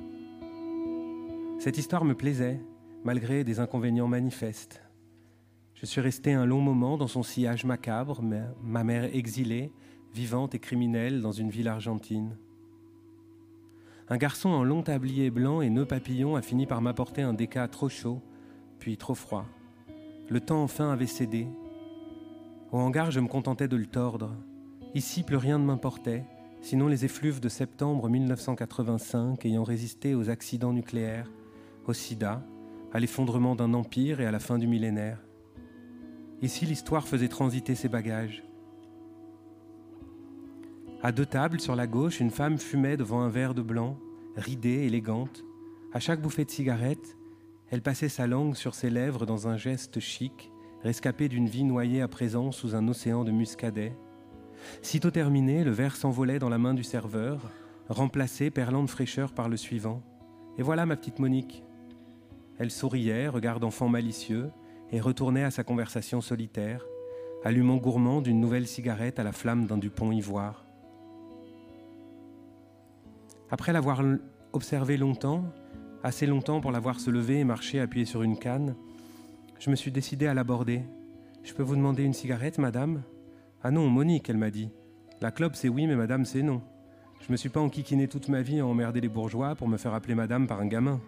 Cette 1.58 1.78
histoire 1.78 2.04
me 2.04 2.14
plaisait, 2.14 2.60
malgré 3.04 3.44
des 3.44 3.60
inconvénients 3.60 4.08
manifestes. 4.08 4.82
Je 5.74 5.86
suis 5.86 6.00
resté 6.00 6.32
un 6.32 6.46
long 6.46 6.60
moment 6.60 6.96
dans 6.96 7.06
son 7.06 7.22
sillage 7.22 7.64
macabre, 7.64 8.20
ma 8.62 8.84
mère 8.84 9.14
exilée, 9.14 9.72
vivante 10.12 10.54
et 10.54 10.58
criminelle 10.58 11.20
dans 11.20 11.32
une 11.32 11.50
ville 11.50 11.68
argentine. 11.68 12.36
Un 14.08 14.16
garçon 14.16 14.50
en 14.50 14.64
long 14.64 14.82
tablier 14.82 15.30
blanc 15.30 15.60
et 15.60 15.70
nœud 15.70 15.86
papillon 15.86 16.36
a 16.36 16.42
fini 16.42 16.66
par 16.66 16.82
m'apporter 16.82 17.22
un 17.22 17.32
déca 17.32 17.66
trop 17.68 17.88
chaud, 17.88 18.20
puis 18.78 18.96
trop 18.96 19.14
froid. 19.14 19.46
Le 20.28 20.40
temps 20.40 20.62
enfin 20.62 20.92
avait 20.92 21.06
cédé. 21.06 21.46
Au 22.72 22.78
hangar, 22.78 23.10
je 23.10 23.20
me 23.20 23.28
contentais 23.28 23.68
de 23.68 23.76
le 23.76 23.84
tordre. 23.84 24.34
Ici, 24.94 25.24
plus 25.24 25.36
rien 25.36 25.58
ne 25.58 25.64
m'importait, 25.64 26.24
sinon 26.62 26.88
les 26.88 27.04
effluves 27.04 27.38
de 27.38 27.50
septembre 27.50 28.08
1985 28.08 29.44
ayant 29.44 29.62
résisté 29.62 30.14
aux 30.14 30.30
accidents 30.30 30.72
nucléaires, 30.72 31.30
au 31.86 31.92
sida, 31.92 32.42
à 32.94 32.98
l'effondrement 32.98 33.54
d'un 33.54 33.74
empire 33.74 34.22
et 34.22 34.26
à 34.26 34.30
la 34.30 34.38
fin 34.38 34.58
du 34.58 34.66
millénaire. 34.66 35.18
Ici, 36.40 36.64
l'histoire 36.64 37.06
faisait 37.06 37.28
transiter 37.28 37.74
ses 37.74 37.90
bagages. 37.90 38.42
À 41.02 41.12
deux 41.12 41.26
tables, 41.26 41.60
sur 41.60 41.76
la 41.76 41.86
gauche, 41.86 42.20
une 42.20 42.30
femme 42.30 42.56
fumait 42.56 42.96
devant 42.96 43.20
un 43.20 43.28
verre 43.28 43.52
de 43.54 43.62
blanc, 43.62 43.98
ridée, 44.34 44.86
élégante. 44.86 45.44
À 45.92 46.00
chaque 46.00 46.22
bouffée 46.22 46.46
de 46.46 46.50
cigarette, 46.50 47.18
elle 47.70 47.82
passait 47.82 48.08
sa 48.08 48.26
langue 48.26 48.54
sur 48.54 48.74
ses 48.74 48.88
lèvres 48.88 49.26
dans 49.26 49.46
un 49.46 49.58
geste 49.58 50.00
chic, 50.00 50.51
rescapé 50.82 51.28
d'une 51.28 51.48
vie 51.48 51.64
noyée 51.64 52.02
à 52.02 52.08
présent 52.08 52.52
sous 52.52 52.74
un 52.74 52.88
océan 52.88 53.24
de 53.24 53.30
muscadet. 53.30 53.96
Sitôt 54.82 55.10
terminé, 55.10 55.64
le 55.64 55.70
verre 55.70 55.96
s'envolait 55.96 56.38
dans 56.38 56.48
la 56.48 56.58
main 56.58 56.74
du 56.74 56.82
serveur, 56.84 57.50
remplacé, 57.88 58.50
perlant 58.50 58.82
de 58.82 58.90
fraîcheur, 58.90 59.32
par 59.32 59.48
le 59.48 59.56
suivant. 59.56 60.02
Et 60.58 60.62
voilà 60.62 60.86
ma 60.86 60.96
petite 60.96 61.18
Monique. 61.18 61.64
Elle 62.58 62.70
souriait, 62.70 63.28
regard 63.28 63.60
d'enfant 63.60 63.88
malicieux, 63.88 64.50
et 64.90 65.00
retournait 65.00 65.44
à 65.44 65.50
sa 65.50 65.64
conversation 65.64 66.20
solitaire, 66.20 66.84
allumant 67.44 67.76
gourmand 67.76 68.20
d'une 68.20 68.40
nouvelle 68.40 68.66
cigarette 68.66 69.18
à 69.18 69.24
la 69.24 69.32
flamme 69.32 69.66
d'un 69.66 69.78
Dupont 69.78 70.12
ivoire. 70.12 70.66
Après 73.50 73.72
l'avoir 73.72 74.02
observé 74.52 74.96
longtemps, 74.96 75.44
assez 76.02 76.26
longtemps 76.26 76.60
pour 76.60 76.72
la 76.72 76.80
voir 76.80 77.00
se 77.00 77.10
lever 77.10 77.40
et 77.40 77.44
marcher 77.44 77.80
appuyée 77.80 78.06
sur 78.06 78.22
une 78.22 78.38
canne, 78.38 78.76
je 79.62 79.70
me 79.70 79.76
suis 79.76 79.92
décidé 79.92 80.26
à 80.26 80.34
l'aborder. 80.34 80.82
Je 81.44 81.54
peux 81.54 81.62
vous 81.62 81.76
demander 81.76 82.02
une 82.02 82.14
cigarette, 82.14 82.58
madame? 82.58 83.04
Ah 83.62 83.70
non, 83.70 83.88
Monique, 83.88 84.28
elle 84.28 84.36
m'a 84.36 84.50
dit. 84.50 84.72
La 85.20 85.30
clope, 85.30 85.54
c'est 85.54 85.68
oui, 85.68 85.86
mais 85.86 85.94
madame, 85.94 86.24
c'est 86.24 86.42
non. 86.42 86.62
Je 87.20 87.30
me 87.30 87.36
suis 87.36 87.48
pas 87.48 87.60
enquiquiné 87.60 88.08
toute 88.08 88.28
ma 88.28 88.42
vie 88.42 88.58
à 88.58 88.66
emmerder 88.66 89.00
les 89.00 89.08
bourgeois 89.08 89.54
pour 89.54 89.68
me 89.68 89.76
faire 89.76 89.94
appeler 89.94 90.16
madame 90.16 90.48
par 90.48 90.58
un 90.60 90.66
gamin. 90.66 91.00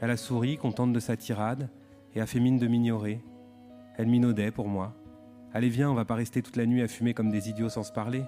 Elle 0.00 0.10
a 0.10 0.16
souri, 0.16 0.56
contente 0.56 0.92
de 0.92 0.98
sa 0.98 1.16
tirade, 1.16 1.70
et 2.16 2.20
a 2.20 2.26
fait 2.26 2.40
mine 2.40 2.58
de 2.58 2.66
m'ignorer. 2.66 3.20
Elle 3.96 4.08
minaudait 4.08 4.50
pour 4.50 4.66
moi. 4.66 4.92
Allez, 5.54 5.68
viens, 5.68 5.88
on 5.88 5.94
va 5.94 6.04
pas 6.04 6.16
rester 6.16 6.42
toute 6.42 6.56
la 6.56 6.66
nuit 6.66 6.82
à 6.82 6.88
fumer 6.88 7.14
comme 7.14 7.30
des 7.30 7.48
idiots 7.48 7.68
sans 7.68 7.84
se 7.84 7.92
parler. 7.92 8.24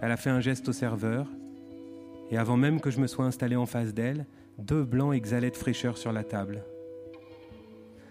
Elle 0.00 0.12
a 0.12 0.16
fait 0.16 0.30
un 0.30 0.40
geste 0.40 0.66
au 0.70 0.72
serveur. 0.72 1.26
et 2.30 2.38
avant 2.38 2.56
même 2.56 2.80
que 2.80 2.90
je 2.90 3.00
me 3.00 3.06
sois 3.06 3.26
installé 3.26 3.54
en 3.54 3.66
face 3.66 3.92
d'elle, 3.92 4.24
deux 4.56 4.82
blancs 4.82 5.14
exhalaient 5.14 5.50
de 5.50 5.56
fraîcheur 5.56 5.98
sur 5.98 6.10
la 6.10 6.24
table. 6.24 6.64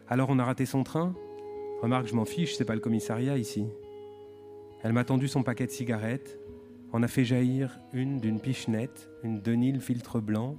Alors 0.07 0.29
on 0.29 0.37
a 0.37 0.43
raté 0.43 0.65
son 0.65 0.83
train? 0.83 1.15
Remarque, 1.81 2.07
je 2.07 2.15
m'en 2.15 2.25
fiche, 2.25 2.55
c'est 2.55 2.65
pas 2.65 2.75
le 2.75 2.79
commissariat 2.79 3.37
ici. 3.37 3.65
Elle 4.83 4.93
m'a 4.93 5.03
tendu 5.03 5.27
son 5.27 5.41
paquet 5.41 5.65
de 5.65 5.71
cigarettes, 5.71 6.39
en 6.93 7.01
a 7.01 7.07
fait 7.07 7.25
jaillir 7.25 7.79
une 7.91 8.19
d'une 8.19 8.39
pichenette, 8.39 9.09
une 9.23 9.41
Denil 9.41 9.81
filtre 9.81 10.19
blanc, 10.19 10.57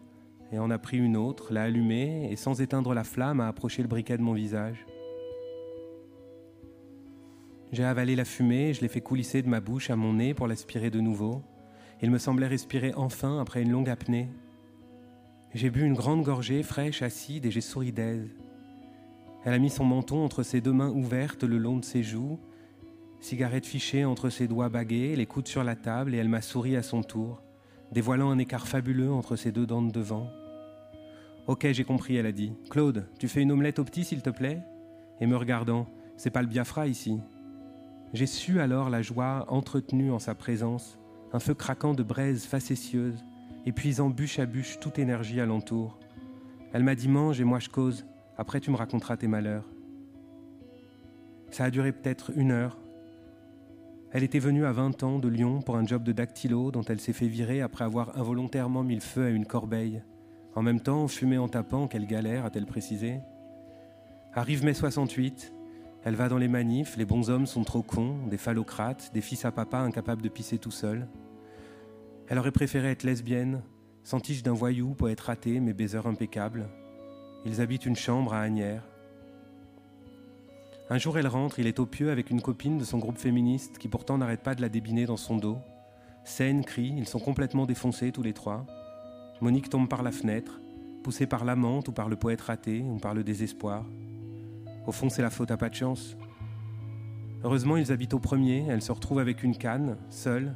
et 0.53 0.59
en 0.59 0.71
a 0.71 0.79
pris 0.79 0.99
une 0.99 1.17
autre, 1.17 1.53
l'a 1.53 1.63
allumée, 1.63 2.29
et 2.31 2.37
sans 2.37 2.61
éteindre 2.61 2.93
la 2.93 3.05
flamme, 3.05 3.41
a 3.41 3.47
approché 3.47 3.83
le 3.83 3.89
briquet 3.89 4.17
de 4.17 4.23
mon 4.23 4.33
visage. 4.33 4.85
J'ai 7.73 7.85
avalé 7.85 8.17
la 8.17 8.25
fumée, 8.25 8.75
je 8.75 8.81
l'ai 8.81 8.89
fait 8.89 9.01
coulisser 9.01 9.43
de 9.43 9.49
ma 9.49 9.61
bouche 9.61 9.91
à 9.91 9.97
mon 9.97 10.15
nez 10.15 10.35
pour 10.35 10.47
l'aspirer 10.47 10.91
de 10.91 11.01
nouveau. 11.01 11.43
Il 12.03 12.11
me 12.11 12.19
semblait 12.19 12.47
respirer 12.47 12.93
enfin 12.97 13.41
après 13.41 13.63
une 13.63 13.71
longue 13.71 13.89
apnée. 13.89 14.29
J'ai 15.55 15.71
bu 15.71 15.85
une 15.85 15.95
grande 15.95 16.23
gorgée, 16.23 16.63
fraîche, 16.63 17.03
acide, 17.03 17.47
et 17.47 17.51
j'ai 17.51 17.61
souri 17.61 17.93
d'aise. 17.93 18.29
Elle 19.47 19.53
a 19.53 19.59
mis 19.61 19.71
son 19.71 19.85
menton 19.85 20.25
entre 20.25 20.43
ses 20.43 20.61
deux 20.61 20.73
mains 20.73 20.91
ouvertes 20.91 21.45
le 21.45 21.57
long 21.57 21.77
de 21.77 21.85
ses 21.85 22.03
joues, 22.03 22.41
cigarette 23.21 23.65
fichée 23.65 24.05
entre 24.05 24.29
ses 24.29 24.49
doigts 24.49 24.69
bagués, 24.69 25.15
les 25.15 25.27
coudes 25.27 25.47
sur 25.47 25.63
la 25.63 25.77
table, 25.77 26.17
et 26.17 26.19
elle 26.19 26.29
m'a 26.29 26.43
souri 26.43 26.75
à 26.75 26.83
son 26.83 27.05
tour, 27.05 27.45
dévoilant 27.93 28.33
un 28.33 28.39
écart 28.39 28.67
fabuleux 28.67 29.13
entre 29.13 29.37
ses 29.37 29.53
deux 29.53 29.65
dents 29.65 29.83
de 29.83 29.93
devant. 29.93 30.29
Ok, 31.47 31.65
j'ai 31.71 31.85
compris, 31.85 32.17
elle 32.17 32.27
a 32.27 32.33
dit. 32.33 32.55
Claude, 32.71 33.07
tu 33.21 33.29
fais 33.29 33.41
une 33.41 33.53
omelette 33.53 33.79
au 33.79 33.85
petit, 33.85 34.03
s'il 34.03 34.21
te 34.21 34.31
plaît? 34.31 34.65
Et 35.21 35.27
me 35.27 35.37
regardant, 35.37 35.87
c'est 36.17 36.31
pas 36.31 36.43
le 36.43 36.49
Biafra 36.49 36.89
ici. 36.89 37.21
J'ai 38.15 38.27
su 38.27 38.59
alors 38.59 38.91
la 38.91 39.01
joie 39.01 39.47
entretenue 39.47 40.11
en 40.11 40.19
sa 40.19 40.35
présence, 40.35 40.99
un 41.33 41.39
feu 41.39 41.55
craquant 41.55 41.95
de 41.95 42.03
braise 42.03 42.47
facétieuse, 42.47 43.25
épuisant 43.65 44.11
bûche 44.11 44.41
à 44.41 44.47
bûche 44.47 44.81
toute 44.81 44.99
énergie 44.99 45.41
alentour. 45.41 46.01
Elle 46.73 46.83
m'a 46.83 46.97
dit 46.97 47.09
mange 47.09 47.41
et 47.41 47.45
moi 47.45 47.61
je 47.61 47.69
cause. 47.69 48.07
Après, 48.39 48.61
tu 48.61 48.71
me 48.71 48.77
raconteras 48.77 49.17
tes 49.17 49.29
malheurs. 49.29 49.65
Ça 51.51 51.65
a 51.65 51.71
duré 51.71 51.93
peut-être 51.93 52.33
une 52.37 52.51
heure. 52.51 52.79
Elle 54.13 54.23
était 54.23 54.39
venue 54.39 54.65
à 54.65 54.73
20 54.73 55.03
ans 55.03 55.19
de 55.19 55.29
Lyon 55.29 55.63
pour 55.63 55.77
un 55.77 55.87
job 55.87 56.03
de 56.03 56.13
dactylo 56.13 56.71
dont 56.71 56.83
elle 56.83 57.01
s'est 57.01 57.13
fait 57.13 57.29
virer 57.29 57.61
après 57.61 57.85
avoir 57.85 58.19
involontairement 58.19 58.83
mis 58.83 58.95
le 58.95 59.01
feu 59.01 59.27
à 59.27 59.31
une 59.31 59.47
corbeille. 59.47 60.03
En 60.55 60.63
même 60.63 60.81
temps, 60.81 61.07
fumée 61.09 61.39
en 61.39 61.49
tapant, 61.49 61.87
quelle 61.87 62.07
galère, 62.07 62.45
a-t-elle 62.45 62.67
précisé. 62.67 63.21
Arrive 64.33 64.65
mai 64.65 64.75
68, 64.75 65.53
elle 66.05 66.15
va 66.15 66.29
dans 66.29 66.39
les 66.39 66.49
manifs, 66.49 66.97
les 66.97 67.05
bons 67.05 67.31
hommes 67.31 67.47
sont 67.47 67.65
trop 67.65 67.83
cons, 67.83 68.17
des 68.29 68.37
phallocrates, 68.37 69.11
des 69.13 69.21
fils 69.21 69.45
à 69.45 69.51
papa 69.51 69.79
incapables 69.79 70.23
de 70.23 70.29
pisser 70.29 70.59
tout 70.59 70.71
seul. 70.71 71.09
Elle 72.29 72.39
aurait 72.39 72.53
préféré 72.53 72.91
être 72.91 73.03
lesbienne, 73.03 73.63
sentiche 74.03 74.43
d'un 74.43 74.53
voyou, 74.53 74.95
poète 74.95 75.21
raté, 75.21 75.59
mais 75.59 75.73
baiser 75.73 76.07
impeccable. 76.07 76.69
Ils 77.47 77.61
habitent 77.61 77.87
une 77.87 77.95
chambre 77.95 78.35
à 78.35 78.41
Agnières. 78.41 78.83
Un 80.91 80.99
jour, 80.99 81.17
elle 81.17 81.29
rentre, 81.29 81.61
il 81.61 81.69
est 81.69 81.79
au 81.79 81.87
pieu 81.87 82.11
avec 82.11 82.31
une 82.31 82.43
copine 82.43 82.77
de 82.77 82.83
son 82.83 82.99
groupe 82.99 83.19
féministe 83.19 83.79
qui 83.79 83.87
pourtant 83.87 84.19
n'arrête 84.19 84.43
pas 84.43 84.57
de 84.57 84.61
la 84.61 84.69
débiner 84.69 85.07
dans 85.07 85.17
son 85.17 85.37
dos. 85.37 85.59
Scène, 86.25 86.65
crie, 86.65 86.93
ils 86.97 87.07
sont 87.07 87.21
complètement 87.21 87.65
défoncés 87.65 88.11
tous 88.11 88.25
les 88.25 88.33
trois. 88.33 88.67
Monique 89.41 89.69
tombe 89.69 89.89
par 89.89 90.03
la 90.03 90.11
fenêtre, 90.11 90.61
poussée 91.05 91.29
par 91.29 91.45
l'amante 91.45 91.87
ou 91.87 91.93
par 91.93 92.09
le 92.09 92.17
poète 92.17 92.41
raté 92.41 92.83
ou 92.83 92.97
par 92.97 93.15
le 93.15 93.23
désespoir. 93.23 93.85
Au 94.89 94.91
fond, 94.91 95.09
c'est 95.09 95.23
la 95.23 95.31
faute 95.31 95.53
à 95.53 95.57
pas 95.57 95.69
de 95.69 95.75
chance. 95.77 96.17
Heureusement, 97.45 97.77
ils 97.77 97.93
habitent 97.93 98.15
au 98.15 98.19
premier, 98.19 98.67
elle 98.69 98.83
se 98.83 98.91
retrouve 98.91 99.21
avec 99.21 99.45
une 99.45 99.57
canne, 99.57 99.99
seule, 100.11 100.53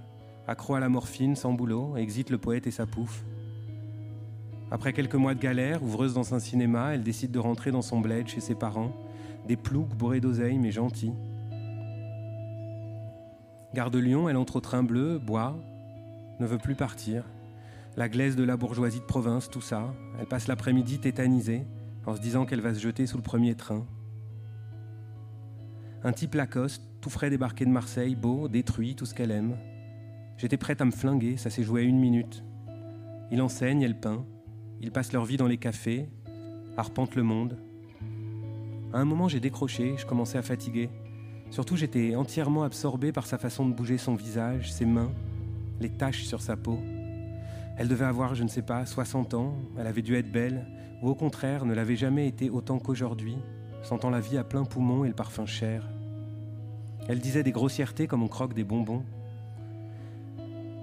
accro 0.49 0.74
à 0.74 0.80
la 0.80 0.88
morphine, 0.88 1.36
sans 1.36 1.53
boulot, 1.53 1.97
exite 1.97 2.30
le 2.30 2.38
poète 2.38 2.66
et 2.66 2.72
sa 2.72 2.86
pouffe. 2.86 3.22
Après 4.73 4.93
quelques 4.93 5.16
mois 5.16 5.35
de 5.35 5.41
galère, 5.41 5.83
ouvreuse 5.83 6.14
dans 6.14 6.33
un 6.33 6.39
cinéma, 6.39 6.95
elle 6.95 7.03
décide 7.03 7.33
de 7.33 7.41
rentrer 7.41 7.73
dans 7.73 7.83
son 7.83 7.99
bled 7.99 8.29
chez 8.29 8.41
ses 8.41 8.55
parents, 8.55 8.93
des 9.49 9.57
ploucs 9.57 9.95
bourrés 9.97 10.21
d'oseille 10.21 10.59
mais 10.59 10.71
gentils. 10.71 11.12
Gare 13.75 13.91
de 13.91 13.99
Lyon, 13.99 14.29
elle 14.29 14.37
entre 14.37 14.57
au 14.57 14.61
train 14.61 14.85
bleu, 14.85 15.18
boit, 15.18 15.57
ne 16.39 16.47
veut 16.47 16.59
plus 16.59 16.77
partir. 16.77 17.25
La 17.97 18.09
glaise 18.09 18.37
de 18.37 18.45
la 18.45 18.57
bourgeoisie 18.57 19.01
de 19.01 19.05
province, 19.05 19.51
tout 19.51 19.61
ça. 19.61 19.93
Elle 20.21 20.27
passe 20.27 20.47
l'après-midi 20.47 21.01
tétanisée, 21.01 21.64
en 22.07 22.14
se 22.14 22.21
disant 22.21 22.47
qu'elle 22.47 22.61
va 22.61 22.73
se 22.73 22.81
jeter 22.81 23.07
sous 23.07 23.16
le 23.16 23.23
premier 23.23 23.57
train. 23.57 23.85
Un 26.05 26.12
type 26.12 26.35
Lacoste, 26.35 26.83
tout 27.01 27.11
frais 27.11 27.31
débarqué 27.31 27.64
de 27.64 27.71
Marseille, 27.71 28.14
beau, 28.14 28.49
détruit, 28.49 28.95
tout 28.95 29.07
ce 29.07 29.14
qu'elle 29.14 29.33
aime. 29.33 29.57
J'étais 30.37 30.57
prête 30.57 30.81
à 30.81 30.85
me 30.85 30.93
flinguer, 30.93 31.37
ça 31.37 31.51
s'est 31.51 31.64
joué 31.64 31.83
à 31.83 31.85
une 31.85 31.99
minute. 31.99 32.45
Il 33.31 33.43
enseigne, 33.43 33.83
elle 33.83 33.99
peint. 33.99 34.25
Ils 34.83 34.91
passent 34.91 35.12
leur 35.12 35.26
vie 35.26 35.37
dans 35.37 35.47
les 35.47 35.59
cafés, 35.59 36.09
arpentent 36.78 37.14
le 37.14 37.22
monde. 37.22 37.59
À 38.95 38.99
un 38.99 39.05
moment, 39.05 39.28
j'ai 39.28 39.41
décroché, 39.41 39.95
je 39.99 40.07
commençais 40.07 40.39
à 40.39 40.43
fatiguer. 40.43 40.89
Surtout, 41.51 41.76
j'étais 41.76 42.14
entièrement 42.14 42.62
absorbé 42.62 43.12
par 43.12 43.26
sa 43.26 43.37
façon 43.37 43.68
de 43.68 43.74
bouger 43.74 43.99
son 43.99 44.14
visage, 44.14 44.72
ses 44.72 44.87
mains, 44.87 45.12
les 45.81 45.91
taches 45.91 46.24
sur 46.24 46.41
sa 46.41 46.57
peau. 46.57 46.78
Elle 47.76 47.89
devait 47.89 48.07
avoir, 48.07 48.35
je 48.35 48.43
ne 48.43 48.49
sais 48.49 48.62
pas, 48.62 48.87
60 48.87 49.35
ans, 49.35 49.55
elle 49.78 49.87
avait 49.87 50.03
dû 50.03 50.14
être 50.16 50.33
belle, 50.33 50.66
ou 51.03 51.11
au 51.11 51.14
contraire, 51.14 51.66
ne 51.66 51.74
l'avait 51.74 51.97
jamais 51.97 52.26
été 52.26 52.49
autant 52.49 52.78
qu'aujourd'hui, 52.78 53.37
sentant 53.83 54.09
la 54.09 54.20
vie 54.20 54.39
à 54.39 54.45
plein 54.45 54.64
poumon 54.64 55.05
et 55.05 55.09
le 55.09 55.14
parfum 55.14 55.45
cher. 55.45 55.87
Elle 57.07 57.20
disait 57.20 57.43
des 57.43 57.53
grossièretés 57.53 58.07
comme 58.07 58.22
on 58.22 58.28
croque 58.28 58.55
des 58.55 58.64
bonbons. 58.64 59.05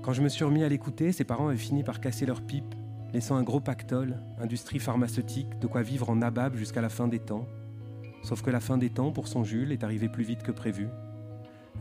Quand 0.04 0.14
je 0.14 0.22
me 0.22 0.30
suis 0.30 0.46
remis 0.46 0.64
à 0.64 0.70
l'écouter, 0.70 1.12
ses 1.12 1.24
parents 1.24 1.48
avaient 1.48 1.58
fini 1.58 1.84
par 1.84 2.00
casser 2.00 2.26
leur 2.26 2.42
pipe 2.42 2.76
laissant 3.14 3.36
un 3.36 3.44
gros 3.44 3.60
pactole, 3.60 4.18
industrie 4.40 4.80
pharmaceutique, 4.80 5.60
de 5.60 5.68
quoi 5.68 5.82
vivre 5.82 6.10
en 6.10 6.18
nabab 6.18 6.56
jusqu'à 6.56 6.82
la 6.82 6.90
fin 6.90 7.08
des 7.08 7.20
temps. 7.20 7.48
Sauf 8.24 8.42
que 8.42 8.50
la 8.50 8.60
fin 8.60 8.78
des 8.78 8.90
temps, 8.90 9.12
pour 9.12 9.28
son 9.28 9.44
Jules, 9.44 9.72
est 9.72 9.84
arrivée 9.84 10.10
plus 10.10 10.24
vite 10.24 10.44
que 10.44 10.52
prévu. 10.52 10.90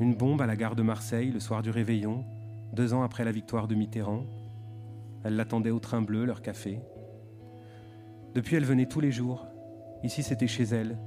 Une 0.00 0.14
bombe 0.14 0.42
à 0.42 0.46
la 0.46 0.56
gare 0.56 0.76
de 0.76 0.82
Marseille 0.82 1.30
le 1.30 1.40
soir 1.40 1.62
du 1.62 1.70
réveillon, 1.70 2.24
deux 2.72 2.94
ans 2.94 3.02
après 3.02 3.24
la 3.24 3.32
victoire 3.32 3.66
de 3.66 3.74
Mitterrand. 3.74 4.24
Elle 5.24 5.36
l'attendait 5.36 5.70
au 5.70 5.80
train 5.80 6.02
bleu, 6.02 6.24
leur 6.24 6.42
café. 6.42 6.80
Depuis, 8.34 8.56
elle 8.56 8.64
venait 8.64 8.86
tous 8.86 9.00
les 9.00 9.10
jours. 9.10 9.46
Ici, 10.04 10.22
c'était 10.22 10.46
chez 10.46 10.64
elle. 10.64 10.98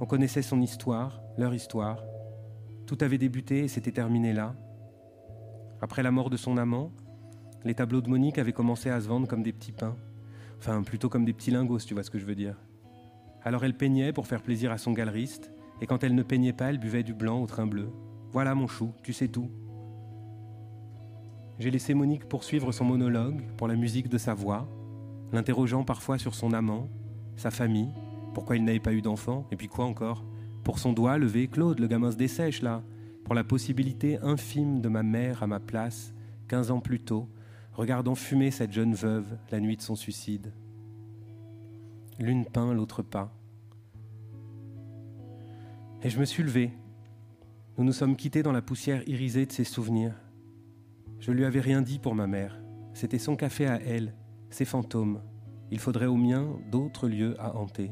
On 0.00 0.06
connaissait 0.06 0.42
son 0.42 0.60
histoire, 0.60 1.20
leur 1.36 1.52
histoire. 1.52 2.02
Tout 2.86 2.98
avait 3.00 3.18
débuté 3.18 3.64
et 3.64 3.68
s'était 3.68 3.92
terminé 3.92 4.32
là. 4.32 4.54
Après 5.82 6.02
la 6.02 6.10
mort 6.10 6.30
de 6.30 6.36
son 6.36 6.56
amant, 6.56 6.92
les 7.66 7.74
tableaux 7.74 8.00
de 8.00 8.08
Monique 8.08 8.38
avaient 8.38 8.52
commencé 8.52 8.90
à 8.90 9.00
se 9.00 9.08
vendre 9.08 9.26
comme 9.26 9.42
des 9.42 9.52
petits 9.52 9.72
pains. 9.72 9.96
Enfin, 10.58 10.82
plutôt 10.82 11.08
comme 11.08 11.24
des 11.24 11.32
petits 11.32 11.50
lingots, 11.50 11.80
tu 11.80 11.94
vois 11.94 12.04
ce 12.04 12.10
que 12.10 12.18
je 12.18 12.24
veux 12.24 12.36
dire. 12.36 12.56
Alors 13.42 13.64
elle 13.64 13.76
peignait 13.76 14.12
pour 14.12 14.28
faire 14.28 14.40
plaisir 14.40 14.70
à 14.70 14.78
son 14.78 14.92
galeriste, 14.92 15.50
et 15.80 15.86
quand 15.86 16.04
elle 16.04 16.14
ne 16.14 16.22
peignait 16.22 16.52
pas, 16.52 16.70
elle 16.70 16.78
buvait 16.78 17.02
du 17.02 17.12
blanc 17.12 17.42
au 17.42 17.46
train 17.46 17.66
bleu. 17.66 17.90
Voilà 18.30 18.54
mon 18.54 18.68
chou, 18.68 18.92
tu 19.02 19.12
sais 19.12 19.28
tout. 19.28 19.50
J'ai 21.58 21.70
laissé 21.70 21.92
Monique 21.92 22.28
poursuivre 22.28 22.70
son 22.70 22.84
monologue 22.84 23.42
pour 23.56 23.66
la 23.66 23.74
musique 23.74 24.08
de 24.08 24.18
sa 24.18 24.34
voix, 24.34 24.68
l'interrogeant 25.32 25.84
parfois 25.84 26.18
sur 26.18 26.34
son 26.34 26.52
amant, 26.52 26.88
sa 27.36 27.50
famille, 27.50 27.92
pourquoi 28.32 28.56
il 28.56 28.64
n'avait 28.64 28.78
pas 28.78 28.92
eu 28.92 29.02
d'enfant, 29.02 29.46
et 29.50 29.56
puis 29.56 29.68
quoi 29.68 29.86
encore 29.86 30.24
Pour 30.62 30.78
son 30.78 30.92
doigt 30.92 31.18
levé, 31.18 31.48
Claude, 31.48 31.80
le 31.80 31.88
gamin 31.88 32.12
se 32.12 32.16
dessèche 32.16 32.62
là, 32.62 32.82
pour 33.24 33.34
la 33.34 33.42
possibilité 33.42 34.18
infime 34.22 34.80
de 34.80 34.88
ma 34.88 35.02
mère 35.02 35.42
à 35.42 35.46
ma 35.48 35.58
place, 35.58 36.14
quinze 36.46 36.70
ans 36.70 36.80
plus 36.80 37.00
tôt, 37.00 37.28
regardant 37.76 38.14
fumer 38.14 38.50
cette 38.50 38.72
jeune 38.72 38.94
veuve 38.94 39.36
la 39.50 39.60
nuit 39.60 39.76
de 39.76 39.82
son 39.82 39.96
suicide. 39.96 40.52
L'une 42.18 42.46
peint, 42.46 42.72
l'autre 42.72 43.02
pas. 43.02 43.30
Et 46.02 46.08
je 46.08 46.18
me 46.18 46.24
suis 46.24 46.42
levé. 46.42 46.72
Nous 47.76 47.84
nous 47.84 47.92
sommes 47.92 48.16
quittés 48.16 48.42
dans 48.42 48.52
la 48.52 48.62
poussière 48.62 49.06
irisée 49.06 49.44
de 49.44 49.52
ses 49.52 49.64
souvenirs. 49.64 50.14
Je 51.20 51.32
lui 51.32 51.44
avais 51.44 51.60
rien 51.60 51.82
dit 51.82 51.98
pour 51.98 52.14
ma 52.14 52.26
mère. 52.26 52.58
C'était 52.94 53.18
son 53.18 53.36
café 53.36 53.66
à 53.66 53.78
elle, 53.82 54.14
ses 54.48 54.64
fantômes. 54.64 55.20
Il 55.70 55.78
faudrait 55.78 56.06
au 56.06 56.16
mien 56.16 56.48
d'autres 56.70 57.08
lieux 57.08 57.34
à 57.38 57.56
hanter. 57.56 57.90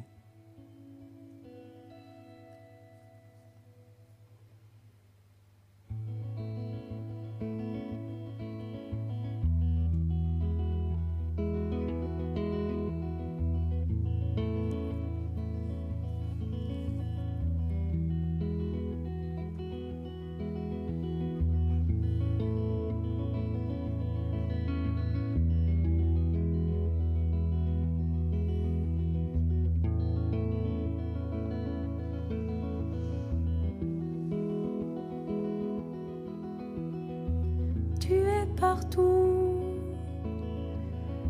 partout 38.57 39.63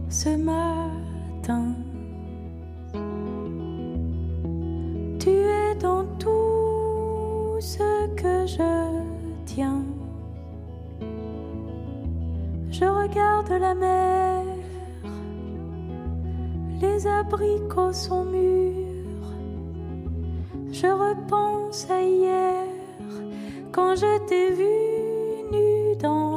ce 0.08 0.36
matin. 0.36 1.74
Tu 5.18 5.30
es 5.30 5.74
dans 5.80 6.04
tout 6.18 7.60
ce 7.60 8.06
que 8.14 8.46
je 8.46 9.02
tiens. 9.44 9.82
Je 12.70 12.84
regarde 12.84 13.50
la 13.50 13.74
mer, 13.74 14.42
les 16.80 17.06
abricots 17.06 17.92
sont 17.92 18.24
mûrs. 18.24 18.84
Je 20.72 20.86
repense 20.88 21.88
à 21.90 22.02
hier 22.02 22.64
quand 23.70 23.94
je 23.94 24.18
t'ai 24.26 24.50
vu 24.50 24.74
nu 25.52 25.96
dans 25.96 26.33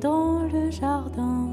dans 0.00 0.42
le 0.52 0.70
jardin. 0.70 1.48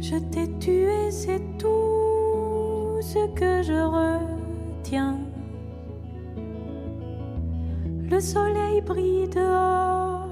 Je 0.00 0.16
t'ai 0.30 0.48
tué, 0.58 1.10
c'est 1.10 1.42
tout 1.58 3.00
ce 3.00 3.26
que 3.34 3.62
je 3.62 3.80
retiens. 3.98 5.18
Le 8.10 8.20
soleil 8.20 8.80
brille 8.80 9.28
dehors, 9.28 10.28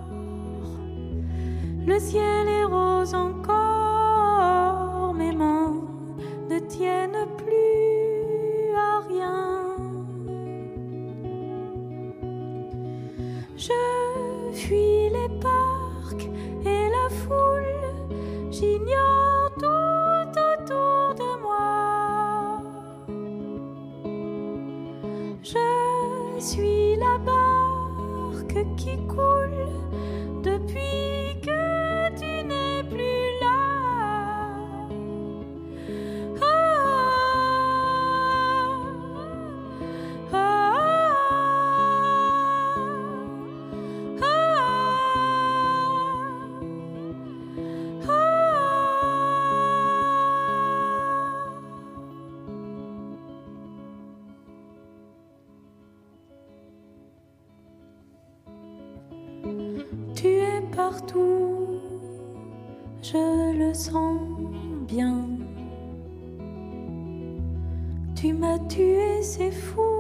le 1.87 1.99
ciel 1.99 2.49
est 2.49 2.65
rose 2.65 3.15
encore, 3.15 3.56
partout, 60.77 61.81
je 63.03 63.59
le 63.59 63.73
sens 63.73 64.21
bien. 64.87 65.27
Tu 68.15 68.35
m'as 68.35 68.59
tué, 68.69 69.23
c'est 69.23 69.51
fou 69.51 69.96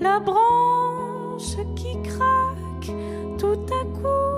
La 0.00 0.20
branche 0.20 1.56
qui 1.74 2.00
craque 2.02 2.92
tout 3.38 3.58
à 3.74 3.84
coup. 3.84 4.37